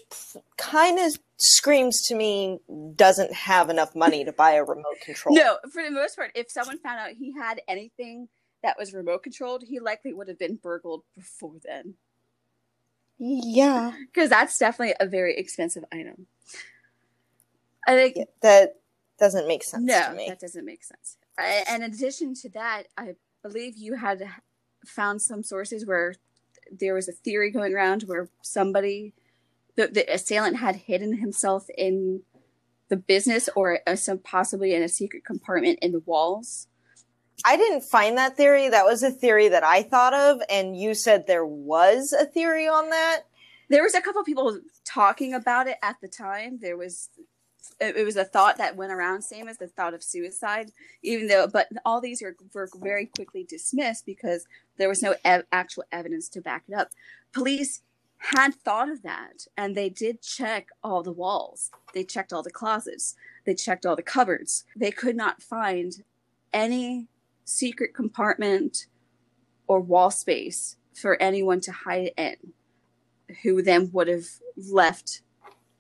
kind 0.58 1.00
of 1.00 1.18
screams 1.38 2.02
to 2.08 2.16
me 2.16 2.60
doesn't 2.96 3.34
have 3.34 3.70
enough 3.70 3.96
money 3.96 4.24
to 4.24 4.32
buy 4.32 4.54
a 4.54 4.64
remote 4.64 5.02
control. 5.02 5.36
No 5.36 5.58
for 5.72 5.84
the 5.84 5.92
most 5.92 6.16
part 6.16 6.32
if 6.36 6.50
someone 6.50 6.80
found 6.80 7.00
out 7.00 7.12
he 7.18 7.34
had 7.34 7.62
anything 7.68 8.30
that 8.62 8.78
was 8.78 8.94
remote 8.94 9.24
controlled 9.24 9.64
he 9.64 9.80
likely 9.80 10.14
would 10.14 10.28
have 10.28 10.40
been 10.40 10.56
burgled 10.56 11.04
before 11.16 11.56
then. 11.64 11.96
Yeah. 13.18 13.94
Because 14.08 14.30
that's 14.30 14.58
definitely 14.58 14.96
a 15.00 15.06
very 15.06 15.38
expensive 15.38 15.86
item. 15.92 16.28
I 17.88 17.96
think 17.96 18.16
yeah, 18.16 18.24
that 18.42 18.76
doesn't 19.20 19.48
make 19.48 19.64
sense 19.64 19.84
no 19.84 20.16
that 20.28 20.40
doesn't 20.40 20.66
make 20.66 20.84
sense. 20.84 21.18
I, 21.38 21.64
and 21.70 21.84
in 21.84 21.94
addition 21.94 22.34
to 22.36 22.50
that 22.50 22.84
i 22.98 23.16
believe 23.42 23.78
you 23.78 23.96
had 23.96 24.24
found 24.86 25.22
some 25.22 25.44
sources 25.44 25.86
where 25.86 26.16
there 26.72 26.94
was 26.94 27.08
a 27.08 27.12
theory 27.12 27.52
going 27.52 27.74
around 27.74 28.04
where 28.04 28.30
somebody, 28.42 29.14
the, 29.76 29.88
the 29.88 30.14
assailant, 30.14 30.58
had 30.58 30.76
hidden 30.76 31.18
himself 31.18 31.68
in 31.78 32.22
the 32.90 32.98
business 32.98 33.50
or 33.56 33.80
uh, 33.88 33.96
some 33.96 34.20
possibly 34.20 34.74
in 34.74 34.84
a 34.84 34.90
secret 34.90 35.26
compartment 35.26 35.80
in 35.82 35.92
the 35.92 36.04
walls. 36.06 36.68
I 37.46 37.58
didn't 37.58 37.82
find 37.82 38.18
that 38.18 38.38
theory. 38.38 38.70
That 38.70 38.86
was 38.86 39.04
a 39.04 39.12
theory 39.12 39.50
that 39.50 39.64
I 39.64 39.84
thought 39.84 40.14
of, 40.14 40.42
and 40.50 40.78
you 40.78 40.94
said 40.94 41.26
there 41.26 41.46
was 41.46 42.14
a 42.14 42.26
theory 42.26 42.68
on 42.68 42.90
that. 42.92 43.24
There 43.70 43.84
was 43.84 43.96
a 43.96 44.02
couple 44.02 44.22
of 44.22 44.26
people 44.26 44.60
talking 44.86 45.34
about 45.34 45.68
it 45.68 45.78
at 45.82 45.98
the 46.02 46.08
time. 46.08 46.60
There 46.62 46.78
was 46.78 47.10
it, 47.80 47.98
it, 47.98 48.06
was 48.06 48.16
a 48.16 48.24
thought 48.24 48.58
that 48.58 48.76
went 48.76 48.92
around, 48.92 49.22
same 49.24 49.48
as 49.48 49.58
the 49.58 49.68
thought 49.68 49.94
of 49.94 50.04
suicide. 50.04 50.72
Even 51.02 51.28
though, 51.28 51.48
but 51.48 51.68
all 51.86 52.00
these 52.00 52.22
were, 52.22 52.36
were 52.54 52.70
very 52.76 53.08
quickly 53.08 53.44
dismissed 53.44 54.06
because 54.06 54.46
there 54.78 54.90
was 54.90 55.02
no 55.02 55.16
ev- 55.26 55.46
actual 55.52 55.84
evidence 55.92 56.30
to 56.30 56.42
back 56.42 56.64
it 56.68 56.76
up. 56.76 56.90
Police 57.34 57.82
had 58.32 58.56
thought 58.56 58.90
of 58.90 59.04
that, 59.04 59.48
and 59.58 59.76
they 59.76 59.90
did 59.90 60.22
check 60.22 60.70
all 60.82 61.04
the 61.04 61.12
walls. 61.12 61.72
They 61.94 62.04
checked 62.06 62.32
all 62.32 62.42
the 62.42 62.52
closets. 62.52 63.16
They 63.46 63.54
checked 63.54 63.86
all 63.86 63.98
the 63.98 64.02
cupboards. 64.02 64.64
They 64.76 64.92
could 64.92 65.18
not 65.18 65.42
find 65.42 66.04
any 66.54 67.08
secret 67.44 67.94
compartment 67.94 68.88
or 69.68 69.82
wall 69.82 70.10
space 70.10 70.78
for 70.94 71.22
anyone 71.22 71.60
to 71.62 71.72
hide 71.72 72.12
in 72.18 72.36
who 73.42 73.62
then 73.62 73.90
would 73.92 74.08
have 74.08 74.28
left 74.56 75.22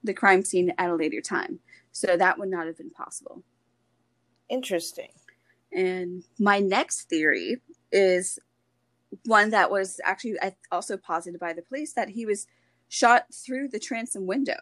the 0.03 0.13
crime 0.13 0.43
scene 0.43 0.73
at 0.77 0.89
a 0.89 0.95
later 0.95 1.21
time. 1.21 1.59
So 1.91 2.17
that 2.17 2.37
would 2.37 2.49
not 2.49 2.67
have 2.67 2.77
been 2.77 2.89
possible. 2.89 3.43
Interesting. 4.49 5.11
And 5.71 6.23
my 6.37 6.59
next 6.59 7.09
theory 7.09 7.61
is 7.91 8.37
one 9.25 9.49
that 9.51 9.71
was 9.71 9.99
actually 10.03 10.37
also 10.71 10.97
posited 10.97 11.39
by 11.39 11.53
the 11.53 11.61
police 11.61 11.93
that 11.93 12.09
he 12.09 12.25
was 12.25 12.47
shot 12.89 13.25
through 13.33 13.69
the 13.69 13.79
transom 13.79 14.25
window. 14.27 14.57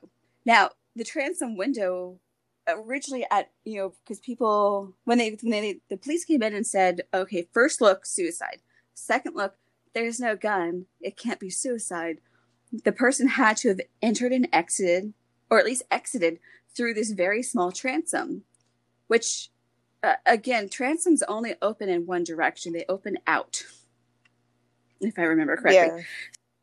Now, 0.45 0.71
the 0.95 1.03
transom 1.03 1.57
window 1.57 2.19
originally 2.67 3.25
at 3.31 3.49
you 3.65 3.79
know 3.79 3.93
because 4.03 4.19
people 4.19 4.93
when 5.05 5.17
they 5.17 5.35
when 5.41 5.51
they 5.51 5.79
the 5.89 5.97
police 5.97 6.23
came 6.23 6.43
in 6.43 6.53
and 6.53 6.65
said 6.65 7.01
okay 7.11 7.47
first 7.51 7.81
look 7.81 8.05
suicide 8.05 8.61
second 8.93 9.35
look 9.35 9.55
there's 9.95 10.19
no 10.19 10.35
gun 10.35 10.85
it 11.01 11.17
can't 11.17 11.39
be 11.39 11.49
suicide 11.49 12.19
the 12.83 12.91
person 12.91 13.27
had 13.29 13.57
to 13.57 13.69
have 13.69 13.81
entered 14.01 14.31
and 14.31 14.47
exited 14.53 15.13
or 15.49 15.59
at 15.59 15.65
least 15.65 15.83
exited 15.91 16.39
through 16.75 16.93
this 16.93 17.11
very 17.11 17.43
small 17.43 17.71
transom, 17.71 18.43
which, 19.07 19.49
uh, 20.01 20.15
again, 20.25 20.69
transoms 20.69 21.21
only 21.27 21.55
open 21.61 21.89
in 21.89 22.05
one 22.05 22.23
direction. 22.23 22.73
They 22.73 22.85
open 22.87 23.17
out, 23.27 23.65
if 25.01 25.19
I 25.19 25.23
remember 25.23 25.57
correctly. 25.57 25.97
Yeah. 25.97 26.03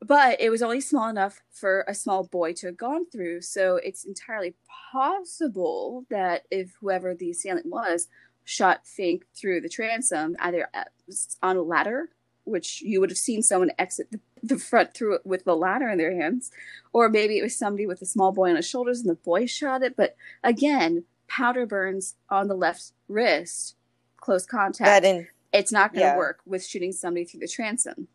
But 0.00 0.40
it 0.40 0.50
was 0.50 0.62
only 0.62 0.80
small 0.80 1.08
enough 1.08 1.40
for 1.50 1.84
a 1.88 1.94
small 1.94 2.24
boy 2.24 2.52
to 2.54 2.66
have 2.66 2.76
gone 2.76 3.06
through. 3.10 3.42
So 3.42 3.76
it's 3.76 4.04
entirely 4.04 4.54
possible 4.92 6.06
that 6.08 6.44
if 6.50 6.76
whoever 6.80 7.14
the 7.14 7.30
assailant 7.30 7.66
was 7.66 8.06
shot 8.44 8.86
Fink 8.86 9.24
through 9.34 9.60
the 9.60 9.68
transom, 9.68 10.36
either 10.40 10.68
on 11.42 11.56
a 11.56 11.62
ladder 11.62 12.10
which 12.44 12.80
you 12.80 13.00
would 13.00 13.10
have 13.10 13.18
seen 13.18 13.42
someone 13.42 13.70
exit 13.78 14.10
the, 14.10 14.20
the 14.42 14.58
front 14.58 14.94
through 14.94 15.16
it 15.16 15.26
with 15.26 15.44
the 15.44 15.54
ladder 15.54 15.88
in 15.88 15.98
their 15.98 16.14
hands, 16.14 16.50
or 16.92 17.08
maybe 17.08 17.38
it 17.38 17.42
was 17.42 17.54
somebody 17.54 17.86
with 17.86 18.00
a 18.00 18.06
small 18.06 18.32
boy 18.32 18.48
on 18.50 18.56
his 18.56 18.68
shoulders 18.68 19.00
and 19.00 19.10
the 19.10 19.14
boy 19.14 19.46
shot 19.46 19.82
it. 19.82 19.96
But 19.96 20.16
again, 20.42 21.04
powder 21.28 21.66
burns 21.66 22.14
on 22.30 22.48
the 22.48 22.54
left 22.54 22.92
wrist, 23.06 23.76
close 24.16 24.46
contact. 24.46 25.04
In, 25.04 25.28
it's 25.52 25.72
not 25.72 25.92
going 25.92 26.04
to 26.04 26.12
yeah. 26.12 26.16
work 26.16 26.40
with 26.46 26.64
shooting 26.64 26.92
somebody 26.92 27.24
through 27.24 27.40
the 27.40 27.48
transom. 27.48 28.08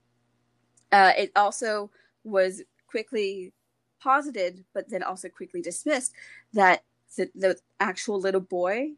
Uh, 0.93 1.11
it 1.17 1.31
also 1.35 1.89
was 2.23 2.61
quickly 2.87 3.51
posited, 3.99 4.63
but 4.73 4.89
then 4.89 5.01
also 5.01 5.27
quickly 5.27 5.61
dismissed 5.61 6.13
that 6.53 6.83
the, 7.17 7.29
the 7.33 7.57
actual 7.79 8.19
little 8.19 8.41
boy 8.41 8.91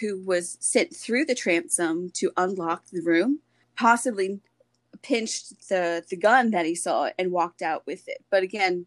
who 0.00 0.24
was 0.24 0.56
sent 0.60 0.94
through 0.94 1.24
the 1.24 1.34
transom 1.34 2.10
to 2.14 2.30
unlock 2.36 2.86
the 2.86 3.02
room 3.02 3.40
possibly 3.76 4.40
pinched 5.02 5.68
the 5.68 6.04
the 6.08 6.16
gun 6.16 6.50
that 6.52 6.64
he 6.64 6.74
saw 6.74 7.10
and 7.18 7.32
walked 7.32 7.60
out 7.60 7.84
with 7.86 8.08
it. 8.08 8.24
But 8.30 8.42
again, 8.44 8.86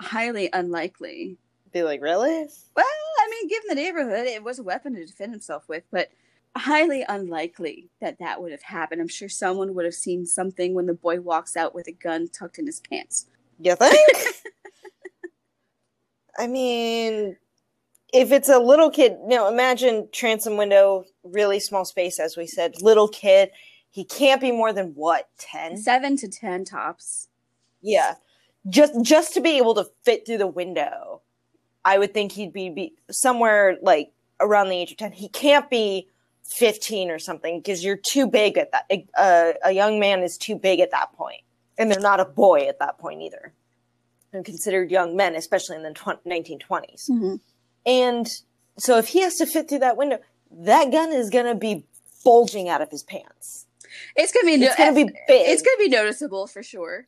highly 0.00 0.48
unlikely. 0.52 1.38
Be 1.72 1.82
like, 1.82 2.00
really? 2.00 2.46
Well, 2.76 2.86
I 2.86 3.28
mean, 3.30 3.48
given 3.48 3.68
the 3.68 3.74
neighborhood, 3.74 4.26
it 4.26 4.44
was 4.44 4.58
a 4.58 4.62
weapon 4.62 4.94
to 4.94 5.04
defend 5.04 5.32
himself 5.32 5.68
with, 5.68 5.82
but 5.90 6.10
highly 6.56 7.04
unlikely 7.08 7.88
that 8.00 8.18
that 8.18 8.40
would 8.40 8.52
have 8.52 8.62
happened. 8.62 9.00
I'm 9.00 9.08
sure 9.08 9.28
someone 9.28 9.74
would 9.74 9.84
have 9.84 9.94
seen 9.94 10.26
something 10.26 10.74
when 10.74 10.86
the 10.86 10.94
boy 10.94 11.20
walks 11.20 11.56
out 11.56 11.74
with 11.74 11.88
a 11.88 11.92
gun 11.92 12.28
tucked 12.28 12.58
in 12.58 12.66
his 12.66 12.80
pants. 12.80 13.26
You 13.58 13.76
think? 13.76 14.08
I 16.38 16.46
mean, 16.46 17.36
if 18.12 18.32
it's 18.32 18.48
a 18.48 18.58
little 18.58 18.90
kid, 18.90 19.12
you 19.22 19.36
know, 19.36 19.48
imagine 19.48 20.08
transom 20.12 20.56
window, 20.56 21.04
really 21.24 21.60
small 21.60 21.84
space, 21.84 22.18
as 22.18 22.36
we 22.36 22.46
said, 22.46 22.82
little 22.82 23.08
kid 23.08 23.50
he 23.96 24.04
can't 24.04 24.42
be 24.42 24.52
more 24.52 24.74
than 24.74 24.88
what, 24.88 25.26
10? 25.38 25.78
7 25.78 26.18
to 26.18 26.28
10 26.28 26.66
tops. 26.66 27.28
Yeah. 27.80 28.16
Just 28.68 28.92
just 29.00 29.32
to 29.32 29.40
be 29.40 29.56
able 29.56 29.74
to 29.74 29.86
fit 30.04 30.26
through 30.26 30.36
the 30.36 30.46
window. 30.46 31.22
I 31.82 31.96
would 31.96 32.12
think 32.12 32.32
he'd 32.32 32.52
be, 32.52 32.68
be 32.68 32.92
somewhere 33.10 33.78
like 33.80 34.12
around 34.38 34.68
the 34.68 34.76
age 34.76 34.90
of 34.90 34.98
10. 34.98 35.12
He 35.12 35.30
can't 35.30 35.70
be 35.70 36.08
15 36.48 37.10
or 37.10 37.18
something 37.18 37.60
because 37.60 37.84
you're 37.84 37.96
too 37.96 38.26
big 38.26 38.56
at 38.56 38.72
that. 38.72 38.90
Uh, 39.16 39.52
a 39.64 39.72
young 39.72 39.98
man 39.98 40.22
is 40.22 40.38
too 40.38 40.56
big 40.56 40.80
at 40.80 40.90
that 40.92 41.12
point. 41.12 41.42
And 41.78 41.90
they're 41.90 42.00
not 42.00 42.20
a 42.20 42.24
boy 42.24 42.68
at 42.68 42.78
that 42.78 42.98
point 42.98 43.22
either. 43.22 43.52
And 44.32 44.44
considered 44.44 44.90
young 44.90 45.16
men, 45.16 45.34
especially 45.34 45.76
in 45.76 45.82
the 45.82 45.92
tw- 45.92 46.24
1920s. 46.26 47.10
Mm-hmm. 47.10 47.34
And 47.84 48.28
so 48.78 48.98
if 48.98 49.08
he 49.08 49.20
has 49.20 49.36
to 49.36 49.46
fit 49.46 49.68
through 49.68 49.80
that 49.80 49.96
window, 49.96 50.18
that 50.50 50.90
gun 50.90 51.12
is 51.12 51.30
going 51.30 51.46
to 51.46 51.54
be 51.54 51.84
bulging 52.24 52.68
out 52.68 52.80
of 52.80 52.90
his 52.90 53.02
pants. 53.02 53.66
It's 54.14 54.32
gonna 54.32 54.46
be. 54.46 54.56
No- 54.56 54.66
it's 54.66 54.76
gonna 54.76 54.94
be 54.94 55.04
big. 55.04 55.14
It's 55.28 55.62
gonna 55.62 55.78
be 55.78 55.88
noticeable 55.88 56.46
for 56.46 56.62
sure. 56.62 57.06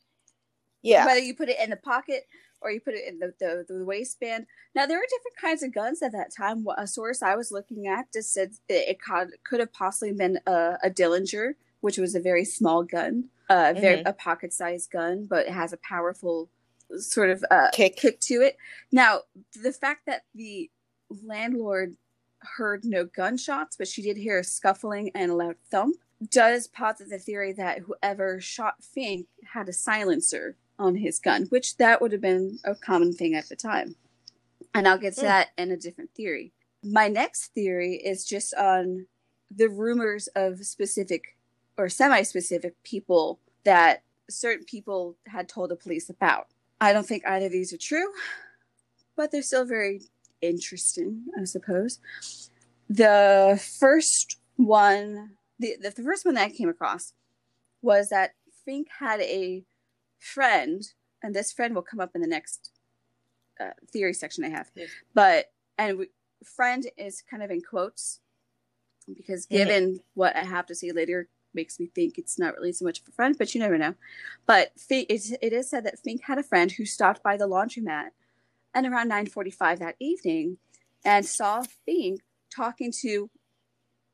Yeah. 0.83 1.07
Whether 1.07 1.21
you 1.21 1.35
put 1.35 1.49
it 1.49 1.59
in 1.61 1.71
the 1.71 1.77
pocket 1.77 2.27
or 2.61 2.71
you 2.71 2.81
put 2.81 2.95
it 2.95 3.07
in 3.07 3.19
the, 3.19 3.33
the, 3.39 3.65
the 3.69 3.85
waistband. 3.85 4.47
Now 4.75 4.87
there 4.87 4.99
were 4.99 5.07
different 5.09 5.37
kinds 5.41 5.63
of 5.63 5.75
guns 5.75 6.03
at 6.03 6.13
that 6.13 6.35
time. 6.35 6.67
A 6.77 6.87
source 6.87 7.23
I 7.23 7.37
was 7.37 7.53
looking 7.53 7.87
at 7.87 8.13
just 8.13 8.33
said 8.33 8.53
it 8.69 9.01
could, 9.01 9.31
could 9.45 9.61
have 9.61 9.73
possibly 9.73 10.13
been 10.13 10.39
a, 10.47 10.79
a 10.83 10.91
Derringer, 10.91 11.57
which 11.81 11.99
was 11.99 12.15
a 12.15 12.21
very 12.21 12.45
small 12.45 12.83
gun, 12.83 13.25
uh, 13.49 13.55
mm-hmm. 13.55 13.81
very 13.81 14.03
a 14.03 14.13
pocket-sized 14.13 14.91
gun, 14.91 15.27
but 15.29 15.47
it 15.47 15.53
has 15.53 15.73
a 15.73 15.79
powerful 15.79 16.51
sort 16.97 17.31
of 17.31 17.45
uh, 17.51 17.69
kick 17.73 17.97
kick 17.97 18.19
to 18.21 18.35
it. 18.35 18.57
Now 18.91 19.21
the 19.61 19.73
fact 19.73 20.07
that 20.07 20.23
the 20.35 20.71
landlord 21.23 21.97
heard 22.57 22.85
no 22.85 23.05
gunshots, 23.05 23.77
but 23.77 23.89
she 23.89 24.03
did 24.03 24.17
hear 24.17 24.39
a 24.39 24.45
scuffling 24.45 25.11
and 25.15 25.31
a 25.31 25.35
loud 25.35 25.57
thump 25.71 25.97
does 26.31 26.67
posit 26.67 27.11
the 27.11 27.19
theory 27.19 27.53
that 27.53 27.81
whoever 27.81 28.41
shot 28.41 28.83
Fink 28.83 29.27
had 29.53 29.69
a 29.69 29.73
silencer 29.73 30.57
on 30.79 30.97
his 30.97 31.19
gun, 31.19 31.47
which 31.51 31.77
that 31.77 32.01
would 32.01 32.13
have 32.13 32.21
been 32.21 32.59
a 32.65 32.75
common 32.75 33.13
thing 33.13 33.35
at 33.35 33.49
the 33.49 33.57
time. 33.57 33.97
And 34.75 34.87
I'll 34.87 34.99
get 34.99 35.15
to 35.17 35.21
mm. 35.23 35.25
that 35.25 35.49
in 35.57 35.71
a 35.71 35.77
different 35.77 36.11
theory. 36.15 36.53
My 36.83 37.09
next 37.09 37.53
theory 37.55 37.97
is 37.97 38.25
just 38.25 38.55
on 38.55 39.07
the 39.55 39.69
rumors 39.69 40.29
of 40.37 40.65
specific 40.65 41.37
or 41.77 41.89
semi 41.89 42.23
specific 42.23 42.75
people 42.83 43.41
that 43.65 44.03
certain 44.31 44.65
people 44.65 45.17
had 45.27 45.49
told 45.49 45.71
the 45.71 45.77
police 45.77 46.11
about. 46.11 46.49
I 46.81 46.93
don't 46.93 47.07
think 47.07 47.27
either 47.27 47.47
of 47.47 47.53
these 47.53 47.73
are 47.73 47.79
true, 47.79 48.13
but 49.17 49.33
they're 49.33 49.43
still 49.43 49.65
very 49.65 50.03
interesting, 50.41 51.25
I 51.39 51.45
suppose. 51.45 51.99
The 52.89 53.61
first 53.79 54.39
one, 54.57 55.33
the, 55.59 55.77
the, 55.81 55.91
the 55.91 56.03
first 56.03 56.25
one 56.25 56.35
that 56.35 56.47
I 56.47 56.51
came 56.51 56.69
across 56.69 57.13
was 57.83 58.11
that 58.11 58.33
Fink 58.65 58.89
had 58.99 59.21
a 59.21 59.65
friend, 60.19 60.83
and 61.23 61.35
this 61.35 61.53
friend 61.53 61.75
will 61.75 61.83
come 61.83 62.01
up 62.01 62.13
in 62.15 62.21
the 62.21 62.29
next 62.29 62.71
uh, 63.61 63.71
theory 63.91 64.15
section 64.15 64.45
I 64.45 64.51
have. 64.51 64.71
Yes. 64.75 64.89
But 65.15 65.53
and 65.77 65.99
we, 65.99 66.07
friend 66.45 66.87
is 66.97 67.23
kind 67.23 67.43
of 67.43 67.51
in 67.51 67.63
quotes 67.63 68.21
because 69.15 69.47
given 69.47 70.01
what 70.15 70.37
I 70.37 70.45
have 70.45 70.67
to 70.67 70.75
say 70.75 70.93
later 70.93 71.29
makes 71.55 71.81
me 71.81 71.87
think 71.87 72.19
it's 72.19 72.39
not 72.39 72.55
really 72.55 72.73
so 72.73 72.85
much 72.85 73.01
of 73.01 73.09
a 73.09 73.13
friend, 73.13 73.37
but 73.39 73.55
you 73.55 73.61
never 73.61 73.79
know. 73.79 73.95
But 74.47 74.73
Fink, 74.79 75.07
it, 75.09 75.39
it 75.41 75.53
is 75.53 75.69
said 75.71 75.85
that 75.85 75.99
Fink 75.99 76.23
had 76.25 76.39
a 76.39 76.43
friend 76.43 76.71
who 76.71 76.85
stopped 76.85 77.23
by 77.23 77.37
the 77.37 77.49
laundromat 77.49 78.11
and 78.75 78.87
around 78.87 79.11
9:45 79.11 79.79
that 79.79 79.97
evening 79.99 80.59
and 81.05 81.25
saw 81.25 81.63
Fink 81.85 82.21
talking 82.55 82.93
to 83.01 83.31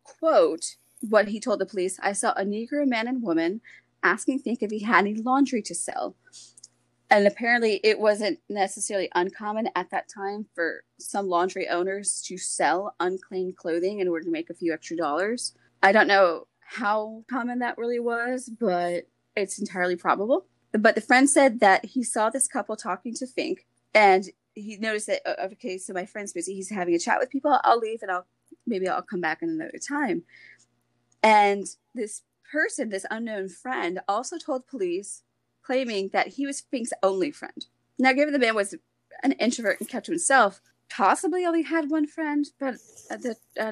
quote 0.04 0.76
what 1.00 1.28
he 1.28 1.40
told 1.40 1.58
the 1.58 1.66
police 1.66 1.98
I 2.02 2.12
saw 2.12 2.32
a 2.32 2.44
Negro 2.44 2.86
man 2.86 3.08
and 3.08 3.22
woman 3.22 3.60
asking 4.04 4.40
Fink 4.40 4.62
if 4.62 4.70
he 4.70 4.80
had 4.80 5.06
any 5.06 5.14
laundry 5.14 5.62
to 5.62 5.74
sell. 5.74 6.14
And 7.10 7.26
apparently, 7.26 7.80
it 7.84 7.98
wasn't 7.98 8.38
necessarily 8.48 9.08
uncommon 9.14 9.68
at 9.76 9.90
that 9.90 10.08
time 10.08 10.46
for 10.54 10.84
some 10.98 11.28
laundry 11.28 11.68
owners 11.68 12.22
to 12.26 12.38
sell 12.38 12.94
unclaimed 12.98 13.56
clothing 13.56 14.00
in 14.00 14.08
order 14.08 14.24
to 14.24 14.30
make 14.30 14.50
a 14.50 14.54
few 14.54 14.72
extra 14.72 14.96
dollars. 14.96 15.54
I 15.82 15.92
don't 15.92 16.08
know 16.08 16.46
how 16.60 17.24
common 17.30 17.58
that 17.60 17.78
really 17.78 18.00
was, 18.00 18.48
but 18.48 19.04
it's 19.36 19.58
entirely 19.58 19.96
probable. 19.96 20.46
But 20.72 20.94
the 20.94 21.00
friend 21.00 21.28
said 21.28 21.60
that 21.60 21.84
he 21.84 22.02
saw 22.02 22.30
this 22.30 22.48
couple 22.48 22.74
talking 22.74 23.14
to 23.14 23.26
Fink, 23.26 23.66
and 23.94 24.24
he 24.54 24.76
noticed 24.78 25.06
that 25.06 25.22
uh, 25.26 25.46
okay, 25.52 25.78
so 25.78 25.92
my 25.92 26.06
friend's 26.06 26.32
busy. 26.32 26.54
He's 26.54 26.70
having 26.70 26.94
a 26.94 26.98
chat 26.98 27.18
with 27.20 27.30
people. 27.30 27.58
I'll 27.62 27.78
leave, 27.78 28.00
and 28.02 28.10
I'll 28.10 28.26
maybe 28.66 28.88
I'll 28.88 29.02
come 29.02 29.20
back 29.20 29.42
in 29.42 29.50
another 29.50 29.78
time. 29.78 30.22
And 31.22 31.66
this 31.94 32.22
person, 32.54 32.88
this 32.88 33.04
unknown 33.10 33.48
friend, 33.48 34.00
also 34.06 34.38
told 34.38 34.68
police, 34.68 35.24
claiming 35.62 36.10
that 36.12 36.28
he 36.28 36.46
was 36.46 36.60
Fink's 36.60 36.92
only 37.02 37.32
friend. 37.32 37.66
Now, 37.98 38.12
given 38.12 38.32
the 38.32 38.38
man 38.38 38.54
was 38.54 38.76
an 39.24 39.32
introvert 39.32 39.80
and 39.80 39.88
kept 39.88 40.06
to 40.06 40.12
himself, 40.12 40.60
possibly 40.88 41.44
only 41.44 41.62
had 41.62 41.90
one 41.90 42.06
friend, 42.06 42.46
but 42.60 42.76
I, 43.10 43.16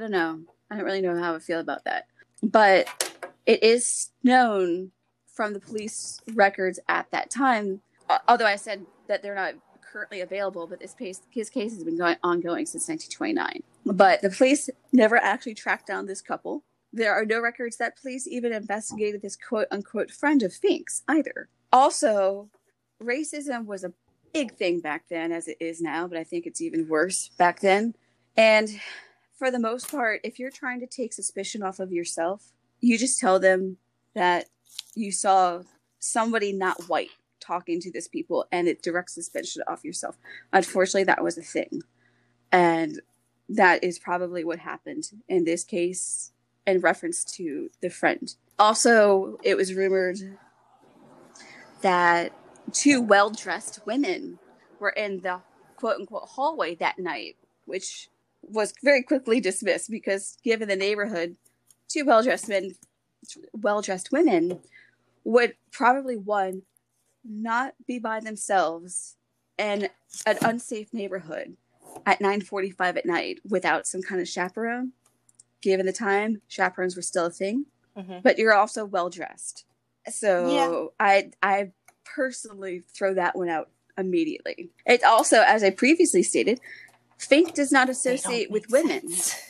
don't 0.00 0.10
know. 0.10 0.40
I 0.68 0.74
don't 0.74 0.84
really 0.84 1.00
know 1.00 1.16
how 1.16 1.36
I 1.36 1.38
feel 1.38 1.60
about 1.60 1.84
that. 1.84 2.06
But 2.42 3.22
it 3.46 3.62
is 3.62 4.10
known 4.24 4.90
from 5.32 5.52
the 5.52 5.60
police 5.60 6.20
records 6.34 6.80
at 6.88 7.08
that 7.12 7.30
time, 7.30 7.82
although 8.26 8.46
I 8.46 8.56
said 8.56 8.84
that 9.06 9.22
they're 9.22 9.36
not 9.36 9.54
currently 9.92 10.22
available, 10.22 10.66
but 10.66 10.80
this 10.80 10.94
case, 10.94 11.20
his 11.30 11.50
case 11.50 11.72
has 11.74 11.84
been 11.84 11.98
going 11.98 12.16
ongoing 12.24 12.66
since 12.66 12.88
1929. 12.88 13.62
But 13.86 14.22
the 14.22 14.30
police 14.30 14.68
never 14.92 15.18
actually 15.18 15.54
tracked 15.54 15.86
down 15.86 16.06
this 16.06 16.20
couple. 16.20 16.64
There 16.92 17.14
are 17.14 17.24
no 17.24 17.40
records 17.40 17.78
that 17.78 18.00
police 18.00 18.26
even 18.26 18.52
investigated 18.52 19.22
this 19.22 19.36
quote 19.36 19.68
unquote 19.70 20.10
friend 20.10 20.42
of 20.42 20.52
Fink's 20.52 21.02
either. 21.08 21.48
Also, 21.72 22.50
racism 23.02 23.64
was 23.66 23.84
a 23.84 23.92
big 24.32 24.56
thing 24.56 24.80
back 24.80 25.04
then, 25.08 25.32
as 25.32 25.48
it 25.48 25.56
is 25.60 25.80
now, 25.80 26.06
but 26.06 26.18
I 26.18 26.24
think 26.24 26.46
it's 26.46 26.60
even 26.60 26.88
worse 26.88 27.30
back 27.38 27.60
then. 27.60 27.94
And 28.36 28.68
for 29.38 29.50
the 29.50 29.58
most 29.58 29.90
part, 29.90 30.20
if 30.24 30.38
you're 30.38 30.50
trying 30.50 30.80
to 30.80 30.86
take 30.86 31.12
suspicion 31.12 31.62
off 31.62 31.80
of 31.80 31.92
yourself, 31.92 32.52
you 32.80 32.98
just 32.98 33.20
tell 33.20 33.38
them 33.38 33.76
that 34.14 34.46
you 34.94 35.12
saw 35.12 35.62
somebody 35.98 36.52
not 36.52 36.88
white 36.88 37.10
talking 37.40 37.80
to 37.80 37.90
this 37.90 38.08
people 38.08 38.46
and 38.52 38.68
it 38.68 38.82
directs 38.82 39.14
suspicion 39.14 39.62
off 39.66 39.84
yourself. 39.84 40.16
Unfortunately, 40.52 41.04
that 41.04 41.24
was 41.24 41.38
a 41.38 41.42
thing. 41.42 41.82
And 42.50 43.00
that 43.48 43.82
is 43.82 43.98
probably 43.98 44.44
what 44.44 44.58
happened 44.58 45.04
in 45.28 45.44
this 45.44 45.64
case 45.64 46.31
in 46.66 46.80
reference 46.80 47.24
to 47.24 47.70
the 47.80 47.90
friend. 47.90 48.34
Also, 48.58 49.38
it 49.42 49.56
was 49.56 49.74
rumored 49.74 50.18
that 51.82 52.32
two 52.72 53.00
well 53.00 53.30
dressed 53.30 53.80
women 53.86 54.38
were 54.78 54.90
in 54.90 55.20
the 55.20 55.40
quote 55.76 55.98
unquote 56.00 56.28
hallway 56.28 56.74
that 56.76 56.98
night, 56.98 57.36
which 57.64 58.08
was 58.42 58.74
very 58.82 59.02
quickly 59.02 59.40
dismissed 59.40 59.90
because, 59.90 60.38
given 60.44 60.68
the 60.68 60.76
neighborhood, 60.76 61.36
two 61.88 62.04
well 62.04 62.22
dressed 62.22 62.48
men, 62.48 62.74
well 63.52 63.82
dressed 63.82 64.12
women 64.12 64.60
would 65.24 65.54
probably 65.70 66.16
one 66.16 66.62
not 67.24 67.74
be 67.86 67.98
by 67.98 68.20
themselves 68.20 69.16
in 69.58 69.88
an 70.26 70.38
unsafe 70.42 70.92
neighborhood 70.92 71.56
at 72.06 72.20
9:45 72.20 72.96
at 72.96 73.06
night 73.06 73.38
without 73.48 73.86
some 73.86 74.02
kind 74.02 74.20
of 74.20 74.28
chaperone. 74.28 74.92
Given 75.62 75.86
the 75.86 75.92
time, 75.92 76.42
chaperones 76.48 76.96
were 76.96 77.02
still 77.02 77.26
a 77.26 77.30
thing, 77.30 77.66
Mhm. 77.96 78.22
but 78.22 78.36
you're 78.38 78.52
also 78.54 78.84
well 78.84 79.08
dressed. 79.08 79.64
So 80.10 80.50
Yeah. 80.54 80.86
I 81.00 81.30
I 81.42 81.72
personally 82.04 82.82
throw 82.92 83.14
that 83.14 83.36
one 83.36 83.48
out 83.48 83.70
immediately. 83.96 84.70
It 84.84 85.02
also, 85.04 85.40
as 85.42 85.62
I 85.62 85.70
previously 85.70 86.22
stated, 86.22 86.60
Fink 87.18 87.54
does 87.54 87.70
not 87.70 87.88
associate 87.88 88.50
with 88.50 88.68
women. 88.70 89.02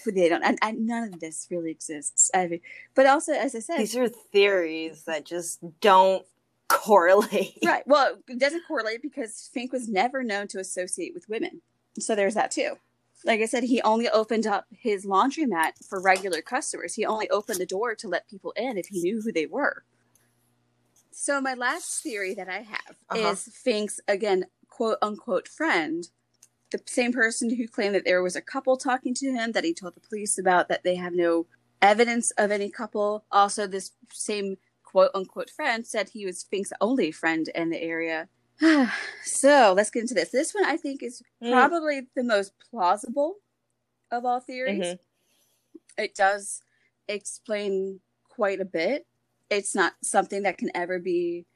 They 0.04 0.28
don't, 0.28 0.42
and, 0.42 0.58
and 0.60 0.86
none 0.86 1.14
of 1.14 1.20
this 1.20 1.46
really 1.50 1.70
exists. 1.70 2.30
I 2.34 2.46
mean, 2.46 2.60
but 2.94 3.06
also, 3.06 3.32
as 3.32 3.54
I 3.54 3.60
said, 3.60 3.78
These 3.78 3.96
are 3.96 4.08
theories 4.08 5.04
that 5.04 5.24
just 5.24 5.60
don't 5.80 6.26
correlate. 6.68 7.56
right. 7.64 7.86
Well, 7.86 8.18
it 8.28 8.38
doesn't 8.38 8.64
correlate 8.68 9.00
because 9.00 9.48
Fink 9.54 9.72
was 9.72 9.88
never 9.88 10.22
known 10.22 10.48
to 10.48 10.58
associate 10.58 11.14
with 11.14 11.28
women. 11.30 11.62
So 11.98 12.14
there's 12.14 12.34
that 12.34 12.50
too. 12.50 12.76
Like 13.24 13.40
I 13.40 13.46
said, 13.46 13.64
he 13.64 13.80
only 13.82 14.08
opened 14.08 14.46
up 14.46 14.66
his 14.70 15.06
laundromat 15.06 15.84
for 15.88 16.00
regular 16.00 16.42
customers. 16.42 16.94
He 16.94 17.06
only 17.06 17.30
opened 17.30 17.60
the 17.60 17.66
door 17.66 17.94
to 17.94 18.08
let 18.08 18.28
people 18.28 18.52
in 18.56 18.76
if 18.76 18.86
he 18.86 19.00
knew 19.00 19.20
who 19.22 19.32
they 19.32 19.46
were. 19.46 19.84
So 21.12 21.40
my 21.40 21.54
last 21.54 22.02
theory 22.02 22.34
that 22.34 22.48
I 22.48 22.62
have 22.62 22.96
Uh-huh. 23.10 23.28
is 23.32 23.44
Fink's 23.52 24.00
again 24.08 24.46
quote 24.68 24.98
unquote 25.02 25.46
friend, 25.46 26.08
the 26.70 26.80
same 26.86 27.12
person 27.12 27.54
who 27.54 27.68
claimed 27.68 27.94
that 27.94 28.04
there 28.04 28.22
was 28.22 28.34
a 28.34 28.40
couple 28.40 28.76
talking 28.76 29.14
to 29.14 29.30
him 29.32 29.52
that 29.52 29.64
he 29.64 29.74
told 29.74 29.94
the 29.94 30.00
police 30.00 30.38
about 30.38 30.68
that 30.68 30.82
they 30.82 30.96
have 30.96 31.12
no 31.12 31.46
evidence 31.80 32.30
of 32.32 32.50
any 32.50 32.70
couple. 32.70 33.24
Also, 33.30 33.66
this 33.66 33.92
same 34.10 34.56
quote 34.82 35.10
unquote 35.14 35.50
friend 35.50 35.86
said 35.86 36.08
he 36.08 36.24
was 36.26 36.42
Fink's 36.42 36.72
only 36.80 37.12
friend 37.12 37.48
in 37.54 37.70
the 37.70 37.80
area. 37.82 38.28
so 39.24 39.74
let's 39.76 39.90
get 39.90 40.00
into 40.02 40.14
this. 40.14 40.30
This 40.30 40.54
one 40.54 40.64
I 40.64 40.76
think 40.76 41.02
is 41.02 41.22
Mm. 41.42 41.50
probably 41.50 42.08
the 42.14 42.22
most 42.22 42.52
plausible 42.70 43.36
of 44.10 44.24
all 44.24 44.40
theories. 44.40 44.78
Mhm. 44.86 44.98
It 45.98 46.14
does 46.14 46.62
explain 47.08 48.00
quite 48.28 48.60
a 48.60 48.64
bit. 48.64 49.06
It's 49.50 49.74
not 49.74 49.94
something 50.02 50.42
that 50.42 50.58
can 50.58 50.70
ever 50.74 50.98
be 50.98 51.46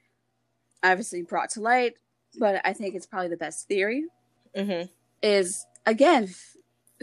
obviously 0.83 1.23
brought 1.23 1.49
to 1.51 1.61
light, 1.61 1.95
but 2.37 2.61
I 2.65 2.73
think 2.73 2.95
it's 2.95 3.05
probably 3.07 3.29
the 3.29 3.37
best 3.37 3.67
theory. 3.67 4.07
Mhm. 4.55 4.89
Is 5.21 5.65
again, 5.85 6.33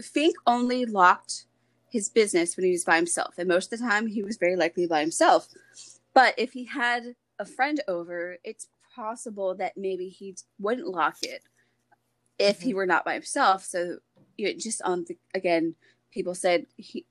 Fink 0.01 0.35
only 0.45 0.85
locked 0.85 1.45
his 1.89 2.09
business 2.09 2.55
when 2.57 2.65
he 2.65 2.71
was 2.71 2.83
by 2.85 2.97
himself, 2.97 3.37
and 3.37 3.47
most 3.47 3.71
of 3.71 3.79
the 3.79 3.85
time 3.85 4.07
he 4.07 4.23
was 4.23 4.37
very 4.37 4.55
likely 4.55 4.85
by 4.87 5.01
himself. 5.01 5.47
But 6.13 6.37
if 6.37 6.53
he 6.53 6.65
had 6.65 7.15
a 7.39 7.45
friend 7.45 7.81
over, 7.87 8.37
it's 8.43 8.67
possible 8.95 9.55
that 9.55 9.77
maybe 9.77 10.09
he 10.09 10.35
wouldn't 10.59 10.87
lock 10.87 11.17
it 11.21 11.43
if 12.39 12.61
he 12.61 12.73
were 12.73 12.85
not 12.85 13.05
by 13.05 13.13
himself. 13.13 13.63
So 13.63 13.97
you 14.37 14.47
know, 14.47 14.53
just 14.57 14.81
on 14.83 15.05
the 15.07 15.17
again, 15.33 15.75
people 16.11 16.35
said 16.35 16.65
he 16.75 17.05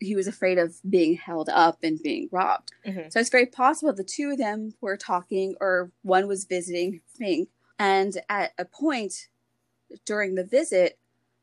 he 0.00 0.14
was 0.14 0.28
afraid 0.28 0.58
of 0.58 0.76
being 0.88 1.16
held 1.16 1.48
up 1.48 1.78
and 1.82 2.00
being 2.00 2.28
robbed. 2.30 2.72
Mhm. 2.86 3.12
So 3.12 3.18
it's 3.18 3.30
very 3.30 3.46
possible 3.46 3.92
the 3.92 4.04
two 4.04 4.30
of 4.30 4.38
them 4.38 4.74
were 4.80 4.96
talking, 4.96 5.56
or 5.60 5.90
one 6.02 6.28
was 6.28 6.44
visiting 6.44 7.00
Fink, 7.16 7.48
and 7.78 8.16
at 8.28 8.52
a 8.58 8.64
point 8.64 9.28
during 10.04 10.34
the 10.34 10.44
visit, 10.44 10.98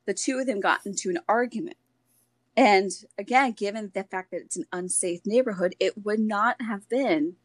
the 0.06 0.14
two 0.14 0.40
of 0.40 0.46
them 0.46 0.60
got 0.60 0.86
into 0.86 1.10
an 1.10 1.20
argument. 1.28 1.78
And 2.56 2.92
again, 3.18 3.52
given 3.52 3.92
the 3.94 4.04
fact 4.06 4.32
that 4.32 4.42
it's 4.42 4.56
an 4.56 4.68
unsafe 4.72 5.26
neighborhood, 5.26 5.76
it 5.80 6.06
would 6.06 6.20
not 6.20 6.62
have 6.62 6.88
been 6.88 7.36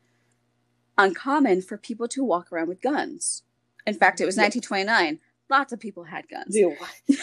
uncommon 1.05 1.63
for 1.63 1.77
people 1.77 2.09
to 2.09 2.25
walk 2.25 2.53
around 2.53 2.69
with 2.69 2.81
guns. 2.81 3.43
In 3.87 3.95
fact, 3.95 4.21
it 4.21 4.27
was 4.27 4.37
1929. 4.37 5.19
Lots 5.49 5.73
of 5.73 5.81
people 5.81 6.05
had 6.05 6.29
guns. 6.29 6.57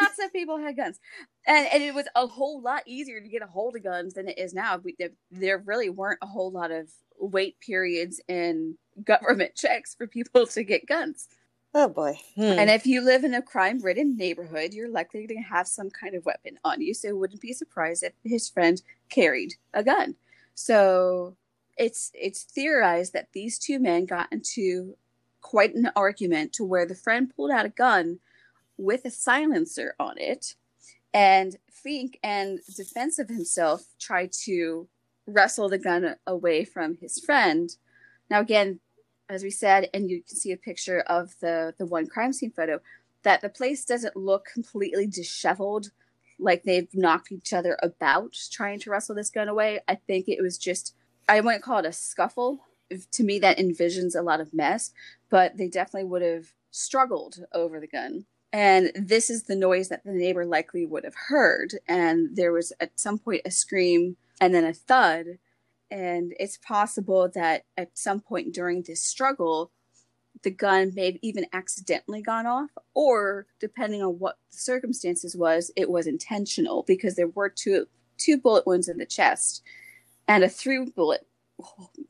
Lots 0.00 0.18
of 0.22 0.32
people 0.32 0.58
had 0.58 0.76
guns. 0.76 0.98
And, 1.46 1.66
and 1.72 1.82
it 1.82 1.94
was 1.94 2.06
a 2.14 2.26
whole 2.26 2.60
lot 2.60 2.82
easier 2.86 3.20
to 3.20 3.28
get 3.28 3.42
a 3.42 3.46
hold 3.46 3.76
of 3.76 3.82
guns 3.82 4.14
than 4.14 4.28
it 4.28 4.38
is 4.38 4.54
now. 4.54 4.78
We, 4.78 4.94
there, 4.98 5.10
there 5.30 5.58
really 5.58 5.88
weren't 5.88 6.18
a 6.22 6.26
whole 6.26 6.50
lot 6.50 6.70
of 6.70 6.90
wait 7.18 7.58
periods 7.60 8.20
and 8.28 8.76
government 9.04 9.54
checks 9.54 9.94
for 9.94 10.06
people 10.06 10.46
to 10.46 10.64
get 10.64 10.86
guns. 10.86 11.28
oh 11.74 11.88
boy. 11.88 12.18
Hmm. 12.34 12.42
And 12.42 12.70
if 12.70 12.86
you 12.86 13.04
live 13.04 13.24
in 13.24 13.34
a 13.34 13.42
crime 13.42 13.80
ridden 13.80 14.16
neighborhood, 14.16 14.72
you're 14.72 14.90
likely 14.90 15.26
to 15.26 15.36
have 15.36 15.68
some 15.68 15.90
kind 15.90 16.14
of 16.14 16.24
weapon 16.24 16.58
on 16.64 16.80
you. 16.80 16.94
So 16.94 17.08
it 17.08 17.16
wouldn't 17.16 17.40
be 17.40 17.52
surprised 17.52 18.02
if 18.02 18.12
his 18.24 18.48
friend 18.48 18.80
carried 19.08 19.54
a 19.74 19.82
gun. 19.82 20.16
So 20.54 21.36
it's 21.76 22.10
it's 22.14 22.44
theorized 22.44 23.12
that 23.12 23.28
these 23.32 23.58
two 23.58 23.78
men 23.78 24.06
got 24.06 24.32
into 24.32 24.96
quite 25.40 25.74
an 25.74 25.90
argument 25.96 26.52
to 26.54 26.64
where 26.64 26.86
the 26.86 26.94
friend 26.94 27.32
pulled 27.34 27.50
out 27.50 27.66
a 27.66 27.70
gun 27.70 28.20
with 28.76 29.04
a 29.04 29.10
silencer 29.10 29.94
on 29.98 30.18
it. 30.18 30.54
And 31.14 31.56
Fink 31.70 32.18
and 32.22 32.60
defense 32.76 33.18
of 33.18 33.28
himself 33.28 33.86
tried 33.98 34.32
to 34.44 34.88
wrestle 35.26 35.68
the 35.68 35.78
gun 35.78 36.16
away 36.26 36.64
from 36.64 36.96
his 36.96 37.18
friend. 37.18 37.74
Now 38.30 38.40
again 38.40 38.80
as 39.28 39.42
we 39.42 39.50
said 39.50 39.88
and 39.94 40.10
you 40.10 40.22
can 40.22 40.36
see 40.36 40.52
a 40.52 40.56
picture 40.56 41.00
of 41.00 41.34
the 41.40 41.74
the 41.78 41.86
one 41.86 42.06
crime 42.06 42.32
scene 42.32 42.52
photo 42.52 42.80
that 43.22 43.40
the 43.40 43.48
place 43.48 43.84
doesn't 43.84 44.16
look 44.16 44.46
completely 44.52 45.06
disheveled 45.06 45.90
like 46.42 46.64
they've 46.64 46.88
knocked 46.94 47.32
each 47.32 47.52
other 47.52 47.78
about 47.82 48.36
trying 48.50 48.78
to 48.80 48.90
wrestle 48.90 49.14
this 49.14 49.30
gun 49.30 49.48
away 49.48 49.80
i 49.88 49.94
think 49.94 50.28
it 50.28 50.42
was 50.42 50.58
just 50.58 50.94
I 51.28 51.40
wouldn't 51.40 51.62
call 51.62 51.78
it 51.78 51.86
a 51.86 51.92
scuffle. 51.92 52.66
To 53.12 53.24
me, 53.24 53.38
that 53.38 53.58
envisions 53.58 54.14
a 54.14 54.22
lot 54.22 54.40
of 54.40 54.52
mess, 54.52 54.92
but 55.30 55.56
they 55.56 55.68
definitely 55.68 56.08
would 56.10 56.22
have 56.22 56.52
struggled 56.70 57.44
over 57.52 57.80
the 57.80 57.86
gun. 57.86 58.26
And 58.52 58.92
this 58.94 59.30
is 59.30 59.44
the 59.44 59.56
noise 59.56 59.88
that 59.88 60.04
the 60.04 60.12
neighbor 60.12 60.44
likely 60.44 60.84
would 60.84 61.04
have 61.04 61.14
heard. 61.28 61.74
And 61.88 62.36
there 62.36 62.52
was 62.52 62.72
at 62.80 63.00
some 63.00 63.18
point 63.18 63.42
a 63.46 63.50
scream 63.50 64.16
and 64.40 64.54
then 64.54 64.64
a 64.64 64.74
thud. 64.74 65.38
And 65.90 66.34
it's 66.38 66.58
possible 66.58 67.30
that 67.34 67.64
at 67.78 67.96
some 67.96 68.20
point 68.20 68.52
during 68.52 68.82
this 68.82 69.02
struggle, 69.02 69.70
the 70.42 70.50
gun 70.50 70.92
may 70.94 71.06
have 71.06 71.20
even 71.22 71.46
accidentally 71.52 72.22
gone 72.22 72.46
off, 72.46 72.70
or 72.94 73.46
depending 73.60 74.02
on 74.02 74.18
what 74.18 74.38
the 74.50 74.58
circumstances 74.58 75.36
was, 75.36 75.70
it 75.76 75.90
was 75.90 76.06
intentional 76.06 76.84
because 76.86 77.16
there 77.16 77.28
were 77.28 77.48
two 77.48 77.86
two 78.18 78.38
bullet 78.38 78.66
wounds 78.66 78.88
in 78.88 78.98
the 78.98 79.06
chest 79.06 79.62
and 80.28 80.44
a 80.44 80.48
through 80.48 80.90
bullet 80.92 81.26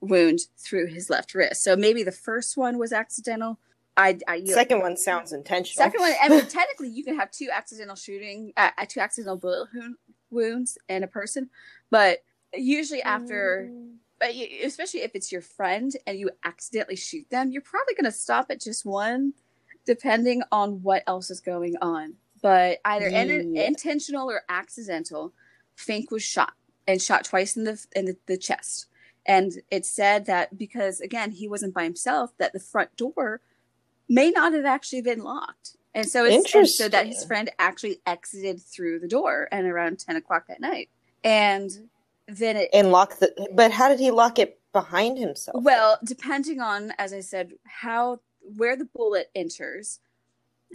wound 0.00 0.40
through 0.58 0.86
his 0.86 1.10
left 1.10 1.34
wrist. 1.34 1.62
So 1.62 1.76
maybe 1.76 2.02
the 2.02 2.12
first 2.12 2.56
one 2.56 2.78
was 2.78 2.92
accidental. 2.92 3.58
I, 3.96 4.18
I 4.26 4.44
second 4.44 4.80
one 4.80 4.96
sounds 4.96 5.32
intentional. 5.32 5.84
Second 5.84 6.00
one, 6.00 6.12
I 6.22 6.28
mean, 6.28 6.46
technically, 6.48 6.88
you 6.88 7.04
can 7.04 7.16
have 7.18 7.30
two 7.30 7.48
accidental 7.52 7.96
shooting, 7.96 8.52
uh, 8.56 8.70
uh 8.78 8.86
two 8.88 9.00
accidental 9.00 9.36
bullet 9.36 9.68
wounds 10.30 10.78
in 10.88 11.02
a 11.02 11.06
person, 11.06 11.50
but 11.90 12.20
usually 12.54 13.02
after, 13.02 13.70
mm. 13.70 13.96
But 14.22 14.36
especially 14.62 15.00
if 15.00 15.16
it's 15.16 15.32
your 15.32 15.40
friend 15.40 15.90
and 16.06 16.16
you 16.16 16.30
accidentally 16.44 16.94
shoot 16.94 17.28
them, 17.30 17.50
you're 17.50 17.60
probably 17.60 17.94
going 17.94 18.04
to 18.04 18.16
stop 18.16 18.52
at 18.52 18.60
just 18.60 18.86
one, 18.86 19.32
depending 19.84 20.44
on 20.52 20.80
what 20.84 21.02
else 21.08 21.28
is 21.28 21.40
going 21.40 21.74
on. 21.82 22.14
But 22.40 22.78
either 22.84 23.08
yeah. 23.08 23.22
in, 23.22 23.56
intentional 23.56 24.30
or 24.30 24.42
accidental, 24.48 25.32
Fink 25.74 26.12
was 26.12 26.22
shot 26.22 26.52
and 26.86 27.02
shot 27.02 27.24
twice 27.24 27.56
in 27.56 27.64
the 27.64 27.84
in 27.96 28.04
the, 28.04 28.16
the 28.26 28.38
chest. 28.38 28.86
And 29.26 29.54
it 29.72 29.84
said 29.84 30.26
that 30.26 30.56
because 30.56 31.00
again 31.00 31.32
he 31.32 31.48
wasn't 31.48 31.74
by 31.74 31.82
himself, 31.82 32.30
that 32.38 32.52
the 32.52 32.60
front 32.60 32.94
door 32.96 33.40
may 34.08 34.30
not 34.30 34.52
have 34.52 34.64
actually 34.64 35.02
been 35.02 35.24
locked. 35.24 35.76
And 35.96 36.08
so 36.08 36.24
it's 36.24 36.54
and 36.54 36.68
so 36.68 36.88
that 36.88 37.08
his 37.08 37.24
friend 37.24 37.50
actually 37.58 37.98
exited 38.06 38.62
through 38.62 39.00
the 39.00 39.08
door 39.08 39.48
and 39.50 39.66
around 39.66 39.98
ten 39.98 40.14
o'clock 40.14 40.46
that 40.46 40.60
night. 40.60 40.90
And 41.24 41.88
then 42.28 42.56
it 42.56 42.70
and 42.72 42.90
lock 42.90 43.18
the 43.18 43.48
but 43.52 43.70
how 43.70 43.88
did 43.88 43.98
he 43.98 44.10
lock 44.10 44.38
it 44.38 44.60
behind 44.72 45.18
himself? 45.18 45.62
Well, 45.62 45.98
depending 46.04 46.60
on, 46.60 46.92
as 46.98 47.12
I 47.12 47.20
said, 47.20 47.52
how 47.64 48.20
where 48.40 48.76
the 48.76 48.84
bullet 48.84 49.30
enters, 49.34 50.00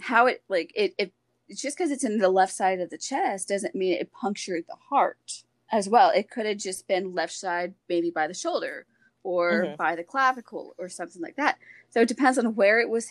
how 0.02 0.26
it 0.26 0.42
like 0.48 0.72
it, 0.74 0.94
it 0.98 1.12
just 1.56 1.76
because 1.76 1.90
it's 1.90 2.04
in 2.04 2.18
the 2.18 2.28
left 2.28 2.52
side 2.52 2.80
of 2.80 2.90
the 2.90 2.98
chest 2.98 3.48
doesn't 3.48 3.74
mean 3.74 3.94
it 3.94 4.12
punctured 4.12 4.64
the 4.68 4.76
heart 4.90 5.42
as 5.72 5.88
well. 5.88 6.10
It 6.10 6.30
could 6.30 6.46
have 6.46 6.58
just 6.58 6.86
been 6.88 7.14
left 7.14 7.32
side, 7.32 7.74
maybe 7.88 8.10
by 8.10 8.26
the 8.26 8.34
shoulder 8.34 8.86
or 9.22 9.64
mm-hmm. 9.64 9.76
by 9.76 9.96
the 9.96 10.04
clavicle 10.04 10.74
or 10.78 10.88
something 10.88 11.22
like 11.22 11.36
that. 11.36 11.58
So 11.90 12.00
it 12.00 12.08
depends 12.08 12.38
on 12.38 12.54
where 12.54 12.80
it 12.80 12.88
was, 12.88 13.08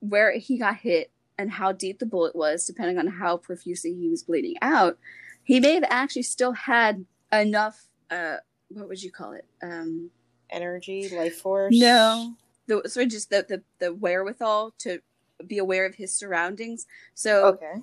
where 0.00 0.36
he 0.38 0.58
got 0.58 0.76
hit 0.76 1.10
and 1.38 1.50
how 1.50 1.72
deep 1.72 1.98
the 1.98 2.06
bullet 2.06 2.36
was, 2.36 2.66
depending 2.66 2.98
on 2.98 3.06
how 3.06 3.38
profusely 3.38 3.94
he 3.94 4.08
was 4.08 4.22
bleeding 4.22 4.56
out. 4.62 4.98
He 5.42 5.58
may 5.58 5.74
have 5.74 5.84
actually 5.88 6.22
still 6.22 6.52
had 6.52 7.06
enough, 7.32 7.86
uh, 8.10 8.36
what 8.68 8.88
would 8.88 9.02
you 9.02 9.10
call 9.10 9.32
it? 9.32 9.46
Um, 9.62 10.10
Energy, 10.50 11.08
life 11.16 11.36
force? 11.36 11.78
No. 11.78 12.34
The, 12.66 12.82
sort 12.86 13.06
of 13.06 13.12
just 13.12 13.30
the, 13.30 13.44
the, 13.48 13.62
the 13.78 13.94
wherewithal 13.94 14.74
to 14.78 15.00
be 15.46 15.58
aware 15.58 15.86
of 15.86 15.94
his 15.94 16.14
surroundings. 16.14 16.86
So 17.14 17.46
okay. 17.46 17.82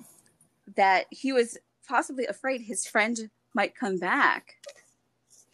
that 0.76 1.06
he 1.10 1.32
was 1.32 1.58
possibly 1.86 2.26
afraid 2.26 2.60
his 2.60 2.86
friend 2.86 3.30
might 3.54 3.74
come 3.74 3.98
back 3.98 4.56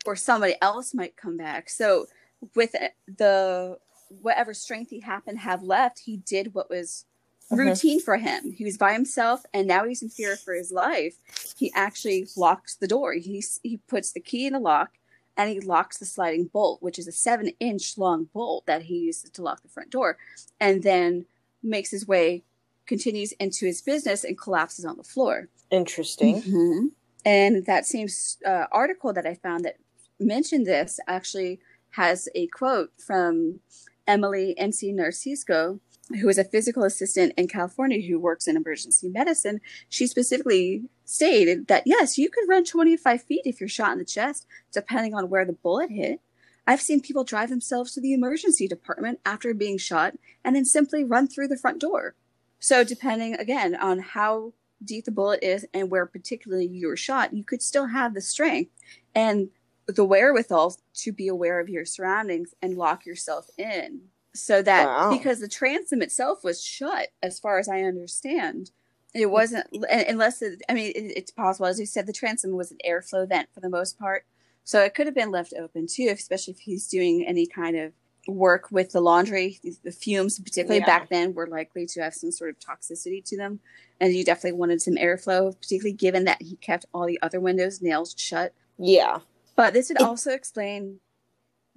or 0.05 0.17
somebody 0.17 0.57
else 0.61 0.93
might 0.93 1.17
come 1.17 1.37
back. 1.37 1.71
So 1.71 2.07
with 2.55 2.75
the 3.07 3.79
whatever 4.21 4.55
strength 4.55 4.91
he 4.91 5.01
happened 5.01 5.39
to 5.39 5.45
have 5.45 5.63
left, 5.63 6.01
he 6.01 6.19
did 6.19 6.55
what 6.55 6.69
was 6.69 7.07
uh-huh. 7.51 7.63
routine 7.63 8.01
for 8.01 8.17
him. 8.17 8.53
He 8.53 8.65
was 8.65 8.79
by 8.79 8.93
himself 8.93 9.45
and 9.53 9.67
now 9.67 9.85
he's 9.85 10.03
in 10.03 10.09
fear 10.09 10.37
for 10.37 10.55
his 10.55 10.73
life. 10.73 11.17
He 11.57 11.73
actually 11.75 12.27
locks 12.37 12.77
the 12.77 12.89
door. 12.89 13.15
He 13.15 13.45
he 13.63 13.79
puts 13.89 14.13
the 14.13 14.21
key 14.21 14.47
in 14.47 14.53
the 14.53 14.61
lock 14.61 14.93
and 15.37 15.51
he 15.51 15.61
locks 15.61 15.99
the 15.99 16.07
sliding 16.07 16.47
bolt, 16.47 16.83
which 16.83 16.99
is 16.99 17.09
a 17.09 17.13
seven 17.13 17.51
inch 17.61 17.99
long 17.99 18.29
bolt 18.33 18.67
that 18.67 18.83
he 18.83 18.99
uses 18.99 19.31
to 19.31 19.43
lock 19.43 19.63
the 19.63 19.69
front 19.69 19.91
door, 19.91 20.17
and 20.61 20.83
then 20.83 21.27
makes 21.63 21.91
his 21.91 22.07
way, 22.07 22.45
continues 22.87 23.33
into 23.33 23.67
his 23.67 23.83
business 23.83 24.25
and 24.25 24.39
collapses 24.39 24.85
on 24.85 24.97
the 24.97 25.03
floor. 25.03 25.49
Interesting. 25.71 26.43
Mm-hmm. 26.43 26.87
And 27.25 27.67
that 27.67 27.87
same 27.87 28.09
uh, 28.47 28.67
article 28.71 29.13
that 29.13 29.27
I 29.27 29.35
found 29.35 29.65
that 29.65 29.77
mentioned 30.21 30.67
this 30.67 31.01
actually 31.07 31.59
has 31.91 32.29
a 32.35 32.47
quote 32.49 32.93
from 32.99 33.61
Emily 34.07 34.55
NC 34.61 34.95
Narcisco, 34.95 35.81
who 36.21 36.29
is 36.29 36.39
a 36.39 36.45
physical 36.45 36.85
assistant 36.85 37.33
in 37.37 37.49
California 37.49 38.01
who 38.01 38.19
works 38.19 38.47
in 38.47 38.57
emergency 38.57 39.09
medicine. 39.09 39.61
She 39.89 40.07
specifically 40.07 40.85
stated 41.05 41.67
that 41.69 41.85
yes, 41.87 42.19
you 42.19 42.31
could 42.31 42.49
run 42.49 42.65
25 42.65 43.23
feet 43.23 43.43
if 43.45 43.61
you're 43.61 43.69
shot 43.69 43.93
in 43.93 43.99
the 43.99 44.05
chest, 44.05 44.47
depending 44.73 45.15
on 45.15 45.31
where 45.31 45.45
the 45.45 45.53
bullet 45.53 45.91
hit. 45.91 46.21
I've 46.67 46.81
seen 46.81 47.01
people 47.01 47.25
drive 47.25 47.51
themselves 47.51 47.93
to 47.93 48.01
the 48.01 48.15
emergency 48.15 48.67
department 48.67 49.21
after 49.25 49.53
being 49.53 49.79
shot 49.79 50.15
and 50.45 50.57
then 50.57 50.65
simply 50.65 51.05
run 51.05 51.29
through 51.29 51.49
the 51.49 51.59
front 51.59 51.81
door. 51.81 52.15
So, 52.59 52.85
depending 52.85 53.35
again 53.35 53.75
on 53.75 53.99
how 53.99 54.55
deep 54.83 55.05
the 55.05 55.11
bullet 55.11 55.43
is 55.43 55.67
and 55.75 55.91
where 55.91 56.07
particularly 56.07 56.67
you 56.67 56.89
were 56.89 56.97
shot, 56.97 57.35
you 57.35 57.45
could 57.45 57.61
still 57.61 57.87
have 57.87 58.15
the 58.15 58.21
strength 58.21 58.71
and 59.15 59.51
the 59.87 60.05
wherewithal 60.05 60.77
to 60.95 61.13
be 61.13 61.29
aware 61.29 61.61
of 61.61 61.69
your 61.69 61.85
surroundings 61.85 62.55
and 62.63 62.77
lock 62.77 63.05
yourself 63.05 63.51
in. 63.59 64.01
So 64.35 64.62
that 64.62 64.87
wow. 64.87 65.11
because 65.11 65.41
the 65.41 65.49
transom 65.49 66.03
itself 66.03 66.43
was 66.43 66.62
shut, 66.62 67.09
as 67.22 67.39
far 67.39 67.59
as 67.59 67.68
I 67.68 67.82
understand, 67.82 68.72
it 69.14 69.30
wasn't 69.30 69.66
unless 69.72 70.43
it, 70.43 70.61
I 70.68 70.74
mean 70.74 70.93
it, 70.95 71.12
it's 71.16 71.30
possible, 71.30 71.66
as 71.66 71.78
you 71.78 71.87
said, 71.87 72.07
the 72.07 72.12
transom 72.12 72.57
was 72.57 72.72
an 72.72 72.78
airflow 72.87 73.28
vent 73.28 73.49
for 73.55 73.61
the 73.61 73.70
most 73.70 73.99
part, 73.99 74.24
so 74.64 74.82
it 74.82 74.95
could 74.95 75.07
have 75.07 75.14
been 75.14 75.30
left 75.30 75.55
open 75.57 75.87
too, 75.87 76.09
especially 76.11 76.55
if 76.55 76.61
he's 76.61 76.89
doing 76.89 77.24
any 77.24 77.47
kind 77.47 77.76
of 77.76 77.93
work 78.26 78.70
with 78.70 78.93
the 78.93 79.01
laundry. 79.01 79.61
The 79.82 79.93
fumes, 79.93 80.39
particularly 80.39 80.80
yeah. 80.80 80.87
back 80.87 81.09
then, 81.11 81.35
were 81.35 81.47
likely 81.47 81.87
to 81.87 82.03
have 82.03 82.14
some 82.14 82.32
sort 82.32 82.51
of 82.51 82.59
toxicity 82.59 83.24
to 83.26 83.37
them. 83.37 83.61
And 84.01 84.14
you 84.14 84.24
definitely 84.24 84.59
wanted 84.59 84.82
some 84.82 84.97
airflow, 84.97 85.59
particularly 85.61 85.93
given 85.93 86.24
that 86.24 86.43
he 86.43 86.57
kept 86.57 86.87
all 86.93 87.07
the 87.07 87.18
other 87.22 87.41
windows 87.41 87.80
nailed 87.80 88.18
shut. 88.18 88.53
Yeah. 88.78 89.20
But 89.57 89.72
this 89.72 89.89
would 89.89 90.03
also 90.03 90.32
explain 90.32 91.01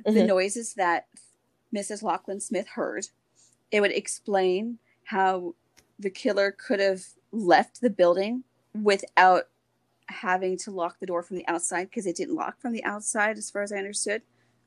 mm-hmm. 0.06 0.18
the 0.18 0.24
noises 0.24 0.74
that 0.76 1.08
Mrs. 1.76 2.04
Locklan 2.04 2.42
Smith 2.42 2.68
heard. 2.70 3.08
It 3.72 3.82
would 3.82 3.92
explain 3.92 4.80
how 5.06 5.56
the 6.00 6.10
killer 6.10 6.52
could 6.52 6.80
have 6.80 7.04
left 7.32 7.82
the 7.82 7.90
building 7.90 8.44
without 8.74 9.46
having 10.10 10.58
to 10.58 10.72
lock 10.72 11.00
the 11.00 11.06
door 11.06 11.22
from 11.22 11.38
the 11.38 11.48
outside 11.48 11.90
because 11.90 12.06
it 12.06 12.16
didn't 12.16 12.36
lock 12.36 12.60
from 12.62 12.72
the 12.72 12.84
outside, 12.84 13.38
as 13.38 13.52
far 13.52 13.62
as 13.62 13.72
I 13.72 13.78
understood. 13.78 14.22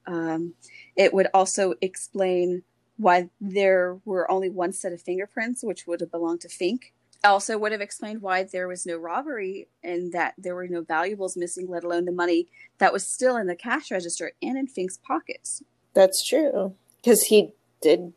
Um, 0.07 0.55
it 0.97 1.15
would 1.15 1.29
also 1.33 1.75
explain 1.81 2.63
why 2.97 3.31
there 3.41 3.99
were 4.05 4.31
only 4.31 4.51
one 4.51 4.73
set 4.73 4.93
of 4.93 5.01
fingerprints, 5.01 5.63
which 5.63 5.87
would 5.87 6.01
have 6.01 6.11
belonged 6.11 6.43
to 6.43 6.49
Fink. 6.49 6.93
Also, 7.23 7.59
would 7.59 7.73
have 7.73 7.81
explained 7.81 8.23
why 8.23 8.43
there 8.43 8.69
was 8.69 8.87
no 8.87 8.97
robbery 8.97 9.69
and 9.83 10.13
that 10.13 10.35
there 10.39 10.55
were 10.55 10.69
no 10.69 10.83
valuables 10.83 11.37
missing, 11.37 11.69
let 11.69 11.85
alone 11.85 12.07
the 12.07 12.13
money 12.13 12.49
that 12.79 12.93
was 12.93 13.07
still 13.07 13.37
in 13.37 13.47
the 13.47 13.55
cash 13.55 13.91
register 13.91 14.33
and 14.43 14.57
in 14.57 14.67
Fink's 14.67 14.99
pockets. 14.99 15.63
That's 15.93 16.27
true, 16.27 16.75
because 17.03 17.23
he 17.23 17.53
did. 17.81 18.13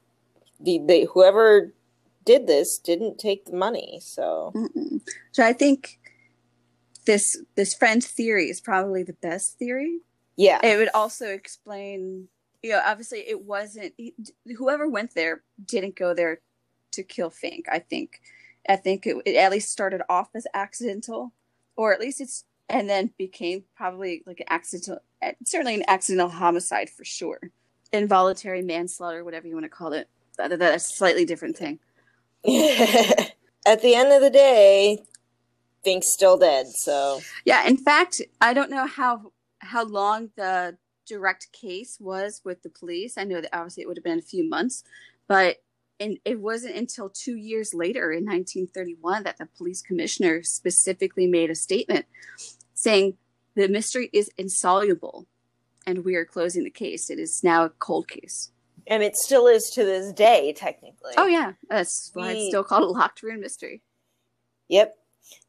The, 0.60 0.80
they 0.86 1.04
whoever 1.04 1.74
did 2.26 2.48
this 2.48 2.78
didn't 2.78 3.20
take 3.20 3.46
the 3.46 3.56
money, 3.56 4.00
so. 4.02 4.54
Mm-mm. 4.56 5.02
So 5.34 5.46
I 5.46 5.52
think 5.52 6.00
this 7.06 7.38
this 7.56 7.74
friend 7.74 8.04
theory 8.04 8.50
is 8.50 8.62
probably 8.62 9.04
the 9.04 9.14
best 9.14 9.58
theory 9.60 10.00
yeah. 10.36 10.60
It 10.64 10.78
would 10.78 10.90
also 10.94 11.28
explain, 11.28 12.28
you 12.62 12.72
know, 12.72 12.82
obviously 12.86 13.20
it 13.20 13.44
wasn't, 13.44 13.94
whoever 14.58 14.88
went 14.88 15.14
there 15.14 15.44
didn't 15.64 15.96
go 15.96 16.14
there 16.14 16.40
to 16.94 17.04
kill 17.04 17.30
Fink. 17.30 17.66
I 17.72 17.80
think, 17.80 18.22
I 18.68 18.76
think 18.76 19.06
it, 19.06 19.18
it 19.26 19.36
at 19.36 19.52
least 19.52 19.72
started 19.72 20.02
off 20.10 20.30
as 20.34 20.48
accidental, 20.54 21.34
or 21.76 21.94
at 21.94 22.00
least 22.00 22.22
it's 22.22 22.46
and 22.70 22.90
then 22.90 23.12
became 23.18 23.66
probably 23.76 24.24
like 24.26 24.40
an 24.40 24.46
accidental, 24.50 25.00
eh, 25.22 25.34
certainly 25.46 25.76
an 25.76 25.84
accidental 25.88 26.30
homicide 26.30 26.90
for 26.90 27.04
sure, 27.04 27.52
involuntary 27.94 28.62
manslaughter, 28.62 29.24
whatever 29.24 29.48
you 29.48 29.54
want 29.54 29.66
to 29.66 29.70
call 29.70 29.94
it. 29.94 30.10
That, 30.38 30.58
that's 30.60 30.92
a 30.92 30.96
slightly 30.96 31.26
different 31.26 31.56
thing. 31.56 31.80
At 33.66 33.82
the 33.82 33.96
end 33.96 34.12
of 34.12 34.22
the 34.22 34.32
day, 34.32 34.98
Fink's 35.84 36.12
still 36.12 36.38
dead. 36.38 36.68
So 36.68 37.22
yeah, 37.46 37.66
in 37.66 37.78
fact, 37.78 38.22
I 38.42 38.54
don't 38.54 38.72
know 38.72 38.88
how 38.88 39.32
how 39.60 39.86
long 39.86 40.32
the 40.36 40.78
direct 41.06 41.52
case 41.54 41.98
was 42.00 42.42
with 42.44 42.64
the 42.64 42.70
police. 42.70 43.18
I 43.18 43.24
know 43.24 43.40
that 43.40 43.56
obviously 43.56 43.84
it 43.84 43.88
would 43.88 43.98
have 43.98 44.04
been 44.04 44.20
a 44.20 44.22
few 44.22 44.48
months, 44.48 44.84
but 45.28 45.58
and 46.00 46.18
it 46.26 46.40
wasn't 46.40 46.76
until 46.76 47.10
two 47.10 47.36
years 47.36 47.74
later 47.74 48.12
in 48.12 48.26
1931 48.26 49.24
that 49.24 49.38
the 49.38 49.46
police 49.46 49.82
commissioner 49.82 50.42
specifically 50.44 51.28
made 51.28 51.50
a 51.50 51.56
statement 51.56 52.06
saying 52.74 53.16
the 53.56 53.68
mystery 53.68 54.10
is 54.12 54.30
insoluble 54.38 55.28
and 55.86 56.06
we 56.06 56.16
are 56.16 56.26
closing 56.26 56.64
the 56.64 56.70
case. 56.70 57.10
It 57.10 57.20
is 57.20 57.44
now 57.44 57.66
a 57.66 57.70
cold 57.70 58.08
case. 58.08 58.52
And 58.88 59.02
it 59.02 59.16
still 59.16 59.48
is 59.48 59.72
to 59.76 59.84
this 59.84 60.12
day, 60.12 60.54
technically. 60.54 61.14
Oh 61.18 61.26
yeah, 61.26 61.54
that's 61.70 62.12
why 62.14 62.32
it's 62.32 62.48
still 62.48 62.64
called 62.64 62.84
a 62.84 62.88
locked 62.88 63.24
room 63.24 63.40
mystery. 63.40 63.82
Yep, 64.68 64.96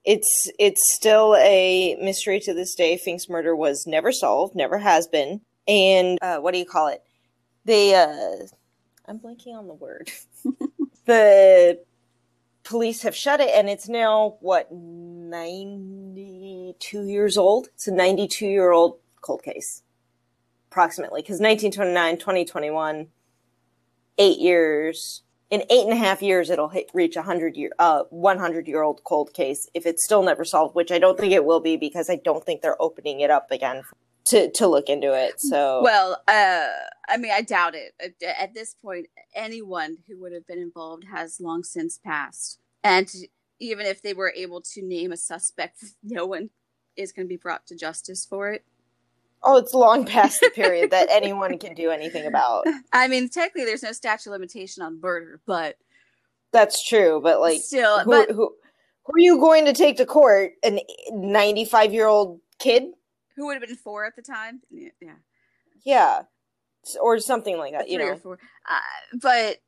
it's 0.04 0.50
it's 0.58 0.94
still 0.94 1.34
a 1.36 1.96
mystery 2.00 2.38
to 2.40 2.54
this 2.54 2.74
day. 2.74 2.96
Fink's 2.96 3.28
murder 3.28 3.56
was 3.56 3.86
never 3.86 4.12
solved, 4.12 4.54
never 4.54 4.78
has 4.78 5.08
been. 5.08 5.40
And 5.66 6.18
uh, 6.22 6.38
what 6.38 6.52
do 6.52 6.58
you 6.58 6.66
call 6.66 6.88
it? 6.88 7.02
They 7.64 7.94
uh, 7.94 8.46
I'm 9.06 9.18
blanking 9.18 9.54
on 9.54 9.66
the 9.66 9.74
word. 9.74 10.10
the 11.06 11.80
police 12.62 13.02
have 13.02 13.16
shut 13.16 13.40
it, 13.40 13.50
and 13.54 13.68
it's 13.68 13.88
now 13.88 14.36
what 14.40 14.72
92 14.72 17.06
years 17.06 17.36
old. 17.36 17.68
It's 17.74 17.88
a 17.88 17.92
92 17.92 18.46
year 18.46 18.72
old 18.72 18.98
cold 19.20 19.42
case, 19.42 19.82
approximately, 20.74 21.22
because 21.22 21.38
1929, 21.38 22.18
2021, 22.18 23.06
eight 24.18 24.38
years. 24.38 25.22
In 25.50 25.62
eight 25.70 25.84
and 25.84 25.92
a 25.92 25.96
half 25.96 26.20
years, 26.20 26.50
it'll 26.50 26.70
hit, 26.70 26.90
reach 26.92 27.14
a 27.14 27.22
hundred 27.22 27.56
year, 27.56 27.70
uh, 27.78 28.02
100 28.10 28.66
year 28.66 28.82
old 28.82 29.04
cold 29.04 29.32
case 29.34 29.68
if 29.72 29.86
it's 29.86 30.04
still 30.04 30.24
never 30.24 30.44
solved, 30.44 30.74
which 30.74 30.90
I 30.90 30.98
don't 30.98 31.16
think 31.16 31.32
it 31.32 31.44
will 31.44 31.60
be 31.60 31.76
because 31.76 32.10
I 32.10 32.16
don't 32.16 32.44
think 32.44 32.60
they're 32.60 32.80
opening 32.82 33.20
it 33.20 33.30
up 33.30 33.52
again 33.52 33.82
to 34.26 34.50
to 34.50 34.66
look 34.66 34.88
into 34.88 35.12
it. 35.12 35.40
So 35.40 35.80
well, 35.84 36.20
uh, 36.26 36.66
I 37.08 37.18
mean, 37.18 37.30
I 37.30 37.42
doubt 37.42 37.76
it. 37.76 37.94
At 38.36 38.54
this 38.54 38.74
point, 38.82 39.06
anyone 39.32 39.98
who 40.08 40.20
would 40.22 40.32
have 40.32 40.46
been 40.46 40.58
involved 40.58 41.04
has 41.04 41.38
long 41.40 41.62
since 41.62 41.98
passed, 41.98 42.58
and 42.82 43.08
even 43.60 43.86
if 43.86 44.02
they 44.02 44.14
were 44.14 44.32
able 44.34 44.60
to 44.72 44.82
name 44.82 45.12
a 45.12 45.16
suspect, 45.16 45.84
no 46.02 46.26
one 46.26 46.50
is 46.96 47.12
going 47.12 47.26
to 47.26 47.32
be 47.32 47.36
brought 47.36 47.66
to 47.66 47.76
justice 47.76 48.26
for 48.26 48.50
it. 48.50 48.64
Oh, 49.44 49.58
it's 49.58 49.74
long 49.74 50.04
past 50.06 50.40
the 50.40 50.50
period 50.50 50.90
that 50.90 51.08
anyone 51.10 51.58
can 51.58 51.74
do 51.74 51.90
anything 51.90 52.26
about. 52.26 52.66
I 52.92 53.08
mean, 53.08 53.28
technically, 53.28 53.64
there's 53.64 53.82
no 53.82 53.92
statute 53.92 54.30
limitation 54.30 54.82
on 54.82 55.00
murder, 55.00 55.40
but 55.46 55.76
that's 56.52 56.84
true. 56.86 57.20
But 57.22 57.40
like, 57.40 57.60
still, 57.60 58.00
who, 58.00 58.10
but, 58.10 58.30
who, 58.30 58.54
who 59.04 59.12
are 59.14 59.18
you 59.18 59.38
going 59.38 59.66
to 59.66 59.72
take 59.72 59.98
to 59.98 60.06
court? 60.06 60.52
An 60.62 60.80
95 61.12 61.92
year 61.92 62.06
old 62.06 62.40
kid? 62.58 62.84
who 63.36 63.46
would 63.46 63.54
have 63.54 63.66
been 63.66 63.76
four 63.76 64.04
at 64.04 64.16
the 64.16 64.22
time. 64.22 64.60
Yeah, 64.70 65.12
yeah, 65.84 66.22
or 67.00 67.18
something 67.18 67.58
like 67.58 67.72
that. 67.72 67.84
Three 67.84 67.92
you 67.92 67.98
know, 67.98 68.12
or 68.12 68.16
four. 68.16 68.38
Uh, 68.68 69.16
but 69.20 69.58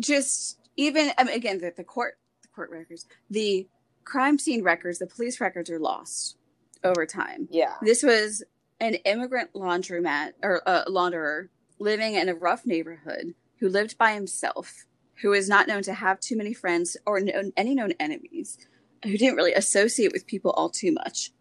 just 0.00 0.58
even 0.76 1.12
I 1.18 1.24
mean, 1.24 1.34
again, 1.34 1.58
the, 1.58 1.72
the 1.76 1.84
court, 1.84 2.18
the 2.42 2.48
court 2.48 2.70
records, 2.70 3.06
the 3.30 3.66
crime 4.04 4.38
scene 4.38 4.62
records, 4.62 4.98
the 4.98 5.06
police 5.06 5.40
records 5.40 5.70
are 5.70 5.78
lost 5.78 6.36
over 6.82 7.06
time. 7.06 7.48
Yeah, 7.50 7.74
this 7.82 8.02
was 8.02 8.44
an 8.80 8.94
immigrant 8.94 9.52
laundromat 9.54 10.32
or 10.42 10.62
uh, 10.66 10.84
launderer 10.86 11.48
living 11.78 12.14
in 12.14 12.28
a 12.28 12.34
rough 12.34 12.66
neighborhood 12.66 13.34
who 13.60 13.68
lived 13.68 13.96
by 13.98 14.12
himself, 14.14 14.86
who 15.22 15.32
is 15.32 15.48
not 15.48 15.68
known 15.68 15.82
to 15.82 15.94
have 15.94 16.20
too 16.20 16.36
many 16.36 16.52
friends 16.52 16.96
or 17.06 17.20
known, 17.20 17.52
any 17.56 17.74
known 17.74 17.92
enemies, 18.00 18.58
who 19.04 19.16
didn't 19.16 19.36
really 19.36 19.54
associate 19.54 20.12
with 20.12 20.26
people 20.26 20.50
all 20.52 20.68
too 20.68 20.92
much 20.92 21.32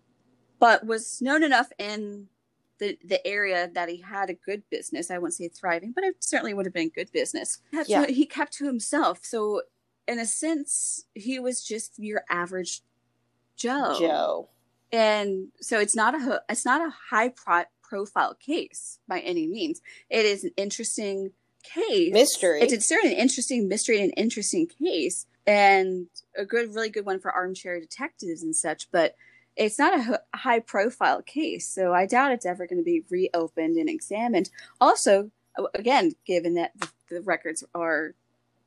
but 0.64 0.86
was 0.86 1.22
known 1.22 1.44
enough 1.44 1.74
in 1.78 2.30
the 2.80 2.98
the 3.04 3.26
area 3.28 3.70
that 3.74 3.90
he 3.90 4.00
had 4.00 4.30
a 4.30 4.34
good 4.34 4.64
business. 4.72 5.12
I 5.12 5.18
wouldn't 5.18 5.34
say 5.34 5.50
thriving, 5.50 5.92
but 5.92 6.06
it 6.06 6.24
certainly 6.24 6.54
would 6.54 6.66
have 6.66 6.74
been 6.74 6.88
good 6.88 7.12
business. 7.12 7.60
Yeah. 7.86 8.06
he 8.06 8.26
kept 8.26 8.54
to 8.54 8.66
himself. 8.66 9.20
So 9.24 9.64
in 10.08 10.20
a 10.20 10.26
sense, 10.26 11.04
he 11.14 11.38
was 11.38 11.66
just 11.66 12.00
your 12.00 12.24
average 12.30 12.82
Joe. 13.58 13.98
Joe. 14.00 14.50
And 14.94 15.48
so 15.60 15.80
it's 15.80 15.96
not 15.96 16.14
a 16.14 16.44
it's 16.48 16.66
not 16.66 16.80
a 16.80 16.94
high 17.10 17.30
pro- 17.30 17.66
profile 17.82 18.36
case 18.36 19.00
by 19.08 19.20
any 19.20 19.48
means. 19.48 19.82
It 20.10 20.26
is 20.26 20.44
an 20.44 20.52
interesting 20.56 21.32
case. 21.64 22.14
Mystery. 22.14 22.62
It's 22.62 22.88
certainly 22.88 23.16
an 23.16 23.22
interesting 23.22 23.68
mystery 23.68 24.00
and 24.00 24.12
an 24.12 24.12
interesting 24.12 24.68
case 24.68 25.26
and 25.48 26.08
a 26.38 26.46
good 26.46 26.76
really 26.76 26.90
good 26.90 27.08
one 27.08 27.20
for 27.20 27.32
armchair 27.32 27.80
detectives 27.80 28.44
and 28.44 28.56
such, 28.56 28.92
but 28.92 29.16
it's 29.56 29.80
not 29.80 30.00
a 30.00 30.22
high 30.38 30.60
profile 30.60 31.22
case, 31.22 31.68
so 31.68 31.94
I 31.94 32.06
doubt 32.06 32.32
it's 32.32 32.46
ever 32.46 32.66
going 32.66 32.80
to 32.80 32.84
be 32.84 33.04
reopened 33.10 33.78
and 33.78 33.90
examined. 33.90 34.50
Also, 34.82 35.32
again, 35.76 36.14
given 36.26 36.56
that 36.56 36.72
the, 36.80 36.90
the 37.10 37.22
records 37.22 37.64
are 37.76 38.16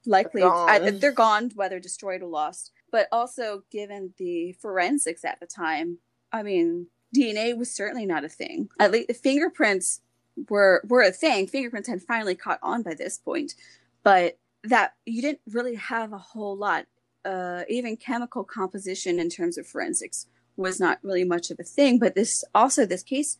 likely 0.04 0.42
they're 0.42 0.50
gone. 0.50 0.68
I, 0.68 0.90
they're 0.90 1.12
gone, 1.12 1.50
whether 1.54 1.80
destroyed 1.80 2.22
or 2.22 2.28
lost, 2.28 2.72
but 2.92 3.08
also 3.10 3.64
given 3.70 4.14
the 4.18 4.52
forensics 4.60 5.24
at 5.24 5.40
the 5.40 5.46
time, 5.46 5.98
I 6.32 6.42
mean, 6.42 6.88
DNA 7.14 7.56
was 7.56 7.74
certainly 7.74 8.06
not 8.06 8.24
a 8.24 8.28
thing. 8.28 8.68
At 8.78 8.92
least 8.92 9.22
fingerprints 9.22 10.00
were 10.48 10.82
were 10.88 11.02
a 11.02 11.12
thing. 11.12 11.46
Fingerprints 11.46 11.88
had 11.88 12.02
finally 12.02 12.34
caught 12.34 12.58
on 12.62 12.82
by 12.82 12.94
this 12.94 13.18
point, 13.18 13.54
but 14.02 14.38
that 14.64 14.94
you 15.04 15.22
didn't 15.22 15.40
really 15.50 15.76
have 15.76 16.12
a 16.12 16.18
whole 16.18 16.56
lot. 16.56 16.86
Uh, 17.24 17.64
even 17.68 17.96
chemical 17.96 18.44
composition 18.44 19.18
in 19.18 19.28
terms 19.28 19.58
of 19.58 19.66
forensics 19.66 20.26
was 20.56 20.78
not 20.78 20.98
really 21.02 21.24
much 21.24 21.50
of 21.50 21.58
a 21.58 21.64
thing. 21.64 21.98
But 21.98 22.14
this 22.14 22.44
also 22.54 22.86
this 22.86 23.02
case 23.02 23.36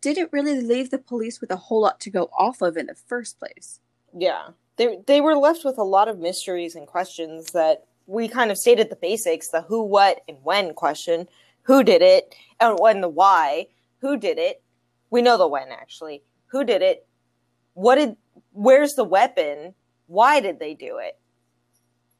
didn't 0.00 0.32
really 0.32 0.60
leave 0.60 0.90
the 0.90 0.98
police 0.98 1.40
with 1.40 1.50
a 1.50 1.56
whole 1.56 1.82
lot 1.82 2.00
to 2.00 2.10
go 2.10 2.30
off 2.36 2.62
of 2.62 2.76
in 2.76 2.86
the 2.86 2.94
first 2.94 3.38
place. 3.38 3.80
Yeah. 4.16 4.48
They 4.76 4.98
they 5.06 5.20
were 5.20 5.36
left 5.36 5.64
with 5.64 5.78
a 5.78 5.84
lot 5.84 6.08
of 6.08 6.18
mysteries 6.18 6.74
and 6.74 6.86
questions 6.86 7.52
that 7.52 7.84
we 8.06 8.26
kind 8.26 8.50
of 8.50 8.56
stated 8.56 8.90
the 8.90 8.96
basics, 8.96 9.48
the 9.48 9.62
who, 9.62 9.84
what, 9.84 10.22
and 10.28 10.38
when 10.42 10.72
question. 10.72 11.28
Who 11.68 11.84
did 11.84 12.02
it? 12.02 12.34
Oh, 12.60 12.70
and 12.70 12.78
when 12.80 13.00
the 13.00 13.08
why. 13.08 13.68
Who 14.00 14.16
did 14.16 14.38
it? 14.38 14.62
We 15.10 15.22
know 15.22 15.38
the 15.38 15.46
when 15.46 15.70
actually. 15.70 16.24
Who 16.46 16.64
did 16.64 16.82
it? 16.82 17.06
What 17.74 17.94
did 17.94 18.16
where's 18.52 18.94
the 18.94 19.04
weapon? 19.04 19.74
Why 20.06 20.40
did 20.40 20.58
they 20.58 20.74
do 20.74 20.98
it? 20.98 21.18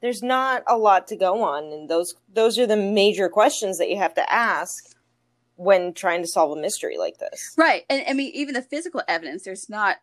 there's 0.01 0.23
not 0.23 0.63
a 0.67 0.77
lot 0.77 1.07
to 1.07 1.15
go 1.15 1.43
on 1.43 1.65
and 1.65 1.89
those 1.89 2.15
those 2.33 2.57
are 2.57 2.67
the 2.67 2.77
major 2.77 3.29
questions 3.29 3.77
that 3.77 3.89
you 3.89 3.97
have 3.97 4.13
to 4.13 4.33
ask 4.33 4.95
when 5.55 5.93
trying 5.93 6.21
to 6.21 6.27
solve 6.27 6.57
a 6.57 6.61
mystery 6.61 6.97
like 6.97 7.17
this 7.17 7.53
right 7.57 7.83
and 7.89 8.03
i 8.07 8.13
mean 8.13 8.31
even 8.33 8.53
the 8.53 8.61
physical 8.61 9.01
evidence 9.07 9.43
there's 9.43 9.69
not 9.69 9.97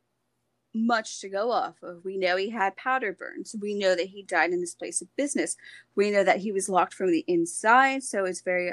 much 0.74 1.20
to 1.20 1.28
go 1.28 1.51
off 1.51 1.76
of 1.82 2.05
we 2.05 2.18
know 2.18 2.36
he 2.36 2.51
had 2.51 2.76
powder 2.76 3.12
burns 3.12 3.57
we 3.61 3.74
know 3.74 3.94
that 3.94 4.09
he 4.09 4.22
died 4.22 4.51
in 4.51 4.61
this 4.61 4.74
place 4.74 5.01
of 5.01 5.09
business 5.16 5.57
we 5.94 6.11
know 6.11 6.22
that 6.22 6.38
he 6.38 6.53
was 6.53 6.68
locked 6.68 6.92
from 6.92 7.11
the 7.11 7.24
inside 7.26 8.03
so 8.03 8.24
it's 8.24 8.42
very 8.42 8.70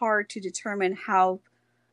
hard 0.00 0.28
to 0.30 0.40
determine 0.40 0.94
how 0.94 1.40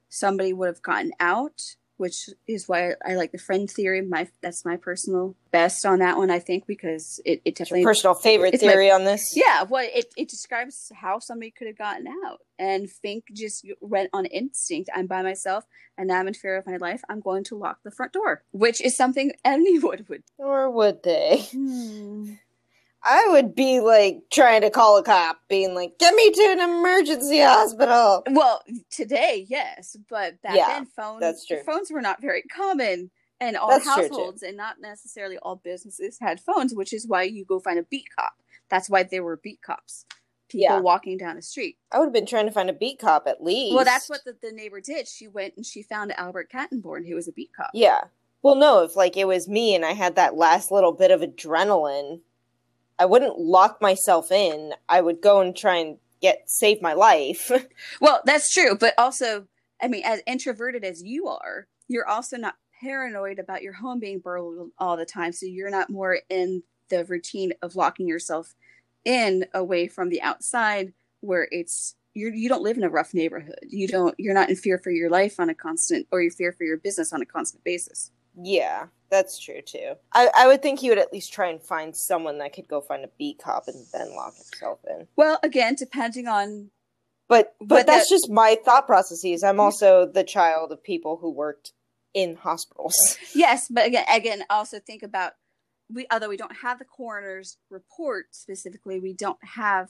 somebody 0.09 0.53
would 0.53 0.67
have 0.67 0.81
gotten 0.81 1.11
out 1.19 1.75
which 1.97 2.29
is 2.47 2.67
why 2.67 2.93
I 3.05 3.15
like 3.15 3.31
the 3.31 3.37
friend 3.37 3.69
theory. 3.69 4.01
My 4.01 4.27
that's 4.41 4.63
my 4.63 4.77
personal 4.77 5.35
best 5.51 5.85
on 5.85 5.99
that 5.99 6.17
one. 6.17 6.29
I 6.29 6.39
think 6.39 6.65
because 6.65 7.19
it, 7.25 7.41
it 7.43 7.55
definitely 7.55 7.83
personal 7.83 8.13
favorite 8.13 8.59
theory 8.59 8.89
my, 8.89 8.95
on 8.95 9.03
this. 9.03 9.35
Yeah, 9.35 9.63
well, 9.63 9.87
it 9.91 10.13
it 10.15 10.29
describes 10.29 10.91
how 10.95 11.19
somebody 11.19 11.51
could 11.51 11.67
have 11.67 11.77
gotten 11.77 12.07
out, 12.25 12.41
and 12.57 12.89
Fink 12.89 13.25
just 13.33 13.65
went 13.81 14.09
on 14.13 14.25
instinct. 14.25 14.89
I'm 14.95 15.07
by 15.07 15.23
myself, 15.23 15.65
and 15.97 16.11
I'm 16.11 16.27
in 16.27 16.33
fear 16.33 16.55
of 16.55 16.67
my 16.67 16.77
life. 16.77 17.01
I'm 17.09 17.19
going 17.19 17.43
to 17.45 17.57
lock 17.57 17.79
the 17.83 17.91
front 17.91 18.13
door, 18.13 18.43
which 18.51 18.79
is 18.79 18.95
something 18.95 19.31
anyone 19.45 20.05
would. 20.07 20.23
Or 20.37 20.69
would 20.69 21.03
they? 21.03 21.47
Hmm. 21.51 22.33
I 23.07 23.27
would 23.29 23.55
be 23.55 23.79
like 23.79 24.23
trying 24.31 24.61
to 24.61 24.69
call 24.69 24.97
a 24.97 25.03
cop, 25.03 25.39
being 25.47 25.73
like, 25.73 25.97
"Get 25.97 26.13
me 26.13 26.29
to 26.29 26.41
an 26.51 26.59
emergency 26.59 27.39
hospital." 27.39 28.23
Well, 28.29 28.63
today, 28.91 29.45
yes, 29.47 29.95
but 30.09 30.41
back 30.41 30.55
yeah, 30.55 30.67
then, 30.67 30.85
phones 30.87 31.21
that's 31.21 31.45
true. 31.45 31.63
phones 31.65 31.89
were 31.89 32.01
not 32.01 32.21
very 32.21 32.43
common, 32.43 33.09
and 33.39 33.55
all 33.55 33.69
that's 33.69 33.85
households 33.85 34.43
and 34.43 34.57
not 34.57 34.81
necessarily 34.81 35.37
all 35.37 35.55
businesses 35.55 36.17
had 36.19 36.41
phones, 36.41 36.75
which 36.75 36.91
is 36.91 37.07
why 37.07 37.23
you 37.23 37.45
go 37.45 37.59
find 37.59 37.79
a 37.79 37.83
beat 37.83 38.07
cop. 38.17 38.33
That's 38.69 38.89
why 38.89 39.03
there 39.03 39.23
were 39.23 39.37
beat 39.37 39.61
cops. 39.61 40.05
People 40.49 40.63
yeah. 40.63 40.79
walking 40.79 41.17
down 41.17 41.35
the 41.35 41.41
street. 41.41 41.77
I 41.91 41.99
would 41.99 42.05
have 42.05 42.13
been 42.13 42.25
trying 42.25 42.45
to 42.45 42.51
find 42.51 42.69
a 42.69 42.73
beat 42.73 42.99
cop 42.99 43.27
at 43.27 43.43
least. 43.43 43.75
Well, 43.75 43.83
that's 43.85 44.09
what 44.09 44.23
the, 44.23 44.35
the 44.41 44.51
neighbor 44.51 44.79
did. 44.79 45.07
She 45.07 45.27
went 45.27 45.53
and 45.57 45.65
she 45.65 45.83
found 45.83 46.13
Albert 46.17 46.49
Kattenborn, 46.51 47.07
who 47.07 47.15
was 47.15 47.27
a 47.27 47.33
beat 47.33 47.51
cop. 47.55 47.71
Yeah. 47.73 48.01
Well, 48.43 48.55
no, 48.55 48.83
if 48.83 48.95
like 48.95 49.17
it 49.17 49.27
was 49.27 49.49
me 49.49 49.75
and 49.75 49.83
I 49.83 49.91
had 49.91 50.15
that 50.15 50.35
last 50.35 50.71
little 50.71 50.93
bit 50.93 51.11
of 51.11 51.21
adrenaline 51.21 52.21
I 52.99 53.05
wouldn't 53.05 53.39
lock 53.39 53.81
myself 53.81 54.31
in. 54.31 54.73
I 54.89 55.01
would 55.01 55.21
go 55.21 55.41
and 55.41 55.55
try 55.55 55.77
and 55.77 55.97
get 56.21 56.43
save 56.49 56.81
my 56.81 56.93
life. 56.93 57.51
well, 58.01 58.21
that's 58.25 58.51
true, 58.53 58.75
but 58.77 58.93
also 58.97 59.47
I 59.81 59.87
mean, 59.87 60.03
as 60.03 60.21
introverted 60.25 60.83
as 60.83 61.03
you 61.03 61.27
are, 61.27 61.67
you're 61.87 62.07
also 62.07 62.37
not 62.37 62.55
paranoid 62.81 63.39
about 63.39 63.61
your 63.61 63.73
home 63.73 63.99
being 63.99 64.19
burgled 64.19 64.71
all 64.77 64.97
the 64.97 65.05
time. 65.05 65.31
So 65.31 65.45
you're 65.45 65.69
not 65.69 65.89
more 65.89 66.19
in 66.29 66.63
the 66.89 67.05
routine 67.05 67.53
of 67.61 67.75
locking 67.75 68.07
yourself 68.07 68.55
in 69.05 69.45
away 69.53 69.87
from 69.87 70.09
the 70.09 70.21
outside 70.21 70.93
where 71.21 71.47
it's 71.51 71.95
you're 72.13 72.33
you 72.33 72.49
don't 72.49 72.63
live 72.63 72.77
in 72.77 72.83
a 72.83 72.89
rough 72.89 73.13
neighborhood. 73.13 73.59
You 73.67 73.87
don't 73.87 74.15
you're 74.17 74.33
not 74.33 74.49
in 74.49 74.55
fear 74.55 74.77
for 74.77 74.89
your 74.89 75.09
life 75.09 75.39
on 75.39 75.49
a 75.49 75.55
constant 75.55 76.07
or 76.11 76.21
you 76.21 76.31
fear 76.31 76.51
for 76.51 76.63
your 76.63 76.77
business 76.77 77.13
on 77.13 77.21
a 77.21 77.25
constant 77.25 77.63
basis. 77.63 78.11
Yeah, 78.35 78.87
that's 79.09 79.39
true 79.39 79.61
too. 79.61 79.93
I, 80.13 80.29
I 80.35 80.47
would 80.47 80.61
think 80.61 80.79
he 80.79 80.89
would 80.89 80.97
at 80.97 81.13
least 81.13 81.31
try 81.33 81.49
and 81.49 81.61
find 81.61 81.95
someone 81.95 82.37
that 82.39 82.53
could 82.53 82.67
go 82.67 82.81
find 82.81 83.03
a 83.05 83.09
beat 83.17 83.39
cop 83.43 83.67
and 83.67 83.85
then 83.93 84.15
lock 84.15 84.35
himself 84.35 84.79
in. 84.89 85.07
Well, 85.15 85.39
again, 85.43 85.75
depending 85.75 86.27
on 86.27 86.69
But 87.27 87.55
but, 87.59 87.67
But 87.69 87.87
that's 87.87 88.09
that- 88.09 88.15
just 88.15 88.29
my 88.29 88.57
thought 88.63 88.85
processes. 88.87 89.43
I'm 89.43 89.59
also 89.59 90.05
the 90.05 90.23
child 90.23 90.71
of 90.71 90.83
people 90.83 91.17
who 91.17 91.29
worked 91.31 91.73
in 92.13 92.35
hospitals. 92.35 92.95
Yes, 93.35 93.67
but 93.69 93.85
again, 93.85 94.05
again, 94.11 94.43
also 94.49 94.79
think 94.79 95.03
about 95.03 95.33
we. 95.93 96.05
Although 96.11 96.29
we 96.29 96.37
don't 96.37 96.57
have 96.63 96.79
the 96.79 96.85
coroner's 96.85 97.57
report 97.69 98.27
specifically, 98.31 98.99
we 98.99 99.13
don't 99.13 99.37
have 99.43 99.89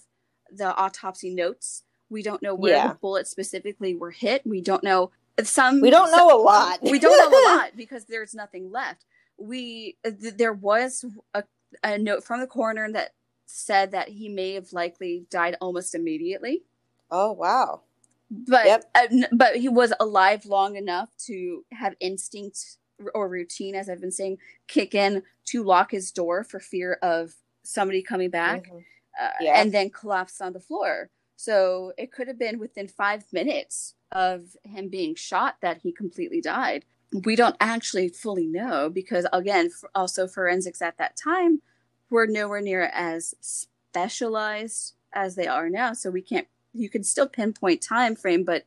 the 0.51 0.76
autopsy 0.76 1.34
notes. 1.34 1.84
We 2.09 2.24
don't 2.24 2.41
know 2.41 2.55
where 2.55 2.74
Yeah. 2.76 2.88
the 2.89 2.93
bullets 2.95 3.30
specifically 3.32 3.95
were 3.95 4.11
hit. 4.11 4.45
We 4.45 4.61
don't 4.61 4.84
know 4.84 5.11
some. 5.43 5.81
We 5.81 5.89
don't 5.89 6.11
know 6.11 6.35
a 6.35 6.39
lot. 6.41 6.79
we 6.81 6.99
don't 6.99 7.31
know 7.31 7.38
a 7.38 7.41
lot 7.57 7.71
because 7.75 8.05
there's 8.05 8.33
nothing 8.33 8.71
left. 8.71 9.05
We 9.38 9.97
th- 10.03 10.35
there 10.35 10.53
was 10.53 11.05
a, 11.33 11.43
a 11.83 11.97
note 11.97 12.23
from 12.23 12.39
the 12.39 12.47
coroner 12.47 12.91
that 12.91 13.11
said 13.45 13.91
that 13.91 14.09
he 14.09 14.29
may 14.29 14.53
have 14.53 14.73
likely 14.73 15.25
died 15.29 15.55
almost 15.61 15.95
immediately 15.95 16.63
Oh 17.09 17.31
wow. 17.31 17.81
but 18.29 18.65
Yep. 18.65 18.83
uh, 18.95 19.07
but 19.31 19.55
he 19.55 19.69
was 19.69 19.93
alive 20.01 20.45
long 20.45 20.75
enough 20.75 21.09
to 21.27 21.63
have 21.71 21.95
instinct 22.01 22.77
or 23.13 23.29
routine 23.29 23.73
as 23.75 23.89
i've 23.89 24.01
been 24.01 24.11
saying 24.11 24.38
kick 24.67 24.93
in 24.95 25.23
to 25.45 25.63
lock 25.63 25.91
his 25.91 26.11
door 26.11 26.43
for 26.43 26.59
fear 26.59 26.97
of 27.01 27.35
somebody 27.63 28.01
coming 28.01 28.29
back 28.29 28.67
Mhm. 28.69 28.83
uh, 29.21 29.29
Yeah. 29.39 29.61
and 29.61 29.71
then 29.71 29.91
collapsed 29.91 30.41
on 30.41 30.51
the 30.51 30.59
floor 30.59 31.09
so 31.38 31.93
it 31.97 32.11
could 32.11 32.27
have 32.27 32.38
been 32.38 32.59
within 32.59 32.88
five 32.88 33.23
minutes 33.31 33.95
of 34.11 34.57
him 34.63 34.89
being 34.89 35.15
shot 35.15 35.55
that 35.61 35.77
he 35.83 35.91
completely 35.91 36.41
died 36.41 36.83
we 37.23 37.35
don't 37.38 37.55
actually 37.61 38.09
fully 38.09 38.45
know 38.45 38.89
because 38.89 39.25
again 39.31 39.67
f- 39.67 39.89
also 39.95 40.27
forensics 40.27 40.81
at 40.81 40.97
that 40.97 41.15
time 41.15 41.61
were 42.09 42.27
nowhere 42.27 42.61
near 42.61 42.83
as 42.93 43.33
specialized 43.39 44.95
as 45.13 45.35
they 45.35 45.47
are 45.47 45.69
now 45.69 45.93
so 45.93 46.09
we 46.09 46.21
can't 46.21 46.47
you 46.73 46.89
can 46.89 47.03
still 47.03 47.27
pinpoint 47.27 47.81
time 47.81 48.15
frame 48.15 48.43
but 48.43 48.65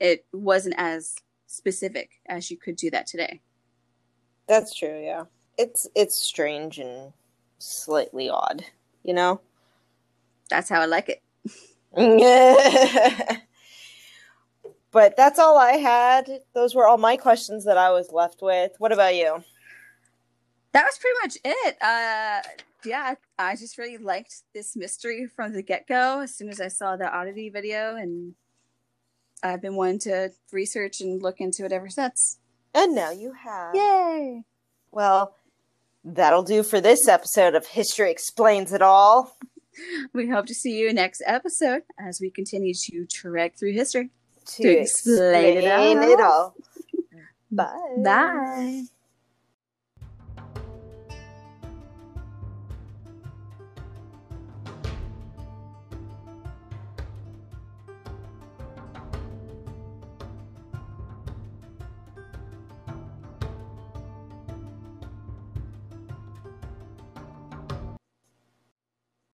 it 0.00 0.24
wasn't 0.32 0.74
as 0.78 1.16
specific 1.46 2.12
as 2.26 2.50
you 2.50 2.56
could 2.56 2.76
do 2.76 2.90
that 2.90 3.06
today 3.06 3.40
That's 4.48 4.74
true, 4.74 5.00
yeah. 5.02 5.24
It's 5.56 5.86
it's 5.94 6.16
strange 6.16 6.78
and 6.78 7.12
slightly 7.58 8.28
odd, 8.28 8.64
you 9.04 9.14
know? 9.14 9.40
that's 10.50 10.68
how 10.68 10.80
i 10.80 10.84
like 10.84 11.08
it 11.08 11.22
but 14.90 15.16
that's 15.16 15.38
all 15.38 15.58
I 15.58 15.72
had. 15.72 16.40
Those 16.54 16.74
were 16.74 16.86
all 16.86 16.98
my 16.98 17.16
questions 17.16 17.64
that 17.64 17.76
I 17.78 17.90
was 17.90 18.12
left 18.12 18.40
with. 18.42 18.72
What 18.78 18.92
about 18.92 19.14
you? 19.14 19.42
that 20.72 20.84
was 20.84 20.98
pretty 20.98 21.18
much 21.22 21.36
it 21.44 21.76
uh 21.82 22.40
yeah 22.82 23.14
i 23.38 23.54
just 23.54 23.76
really 23.76 23.98
liked 23.98 24.36
this 24.54 24.74
mystery 24.74 25.26
from 25.26 25.52
the 25.52 25.62
get-go 25.62 26.20
as 26.20 26.34
soon 26.34 26.48
as 26.48 26.62
i 26.62 26.68
saw 26.68 26.96
the 26.96 27.06
oddity 27.14 27.50
video 27.50 27.94
and 27.94 28.34
i've 29.42 29.60
been 29.60 29.76
wanting 29.76 29.98
to 29.98 30.30
research 30.50 31.02
and 31.02 31.22
look 31.22 31.42
into 31.42 31.66
it 31.66 31.72
ever 31.72 31.90
since 31.90 32.38
And 32.74 32.94
now 32.94 33.10
you 33.10 33.34
have. 33.34 33.74
yay 33.74 34.44
Well, 34.92 35.34
that'll 36.02 36.42
do 36.42 36.62
for 36.62 36.80
this 36.80 37.06
episode 37.06 37.54
of 37.54 37.66
History 37.66 38.10
Explains 38.10 38.72
It 38.72 38.80
All. 38.80 39.36
we 40.12 40.28
hope 40.28 40.46
to 40.46 40.54
see 40.54 40.78
you 40.78 40.92
next 40.92 41.22
episode 41.26 41.82
as 41.98 42.20
we 42.20 42.30
continue 42.30 42.74
to 42.74 43.06
trek 43.06 43.56
through 43.58 43.72
history 43.72 44.10
To 44.56 44.62
To 44.62 44.68
explain 44.80 45.58
it 45.58 45.70
all. 45.70 46.10
it 46.10 46.20
all. 46.20 46.54
Bye. 47.50 47.96
bye 48.04 48.84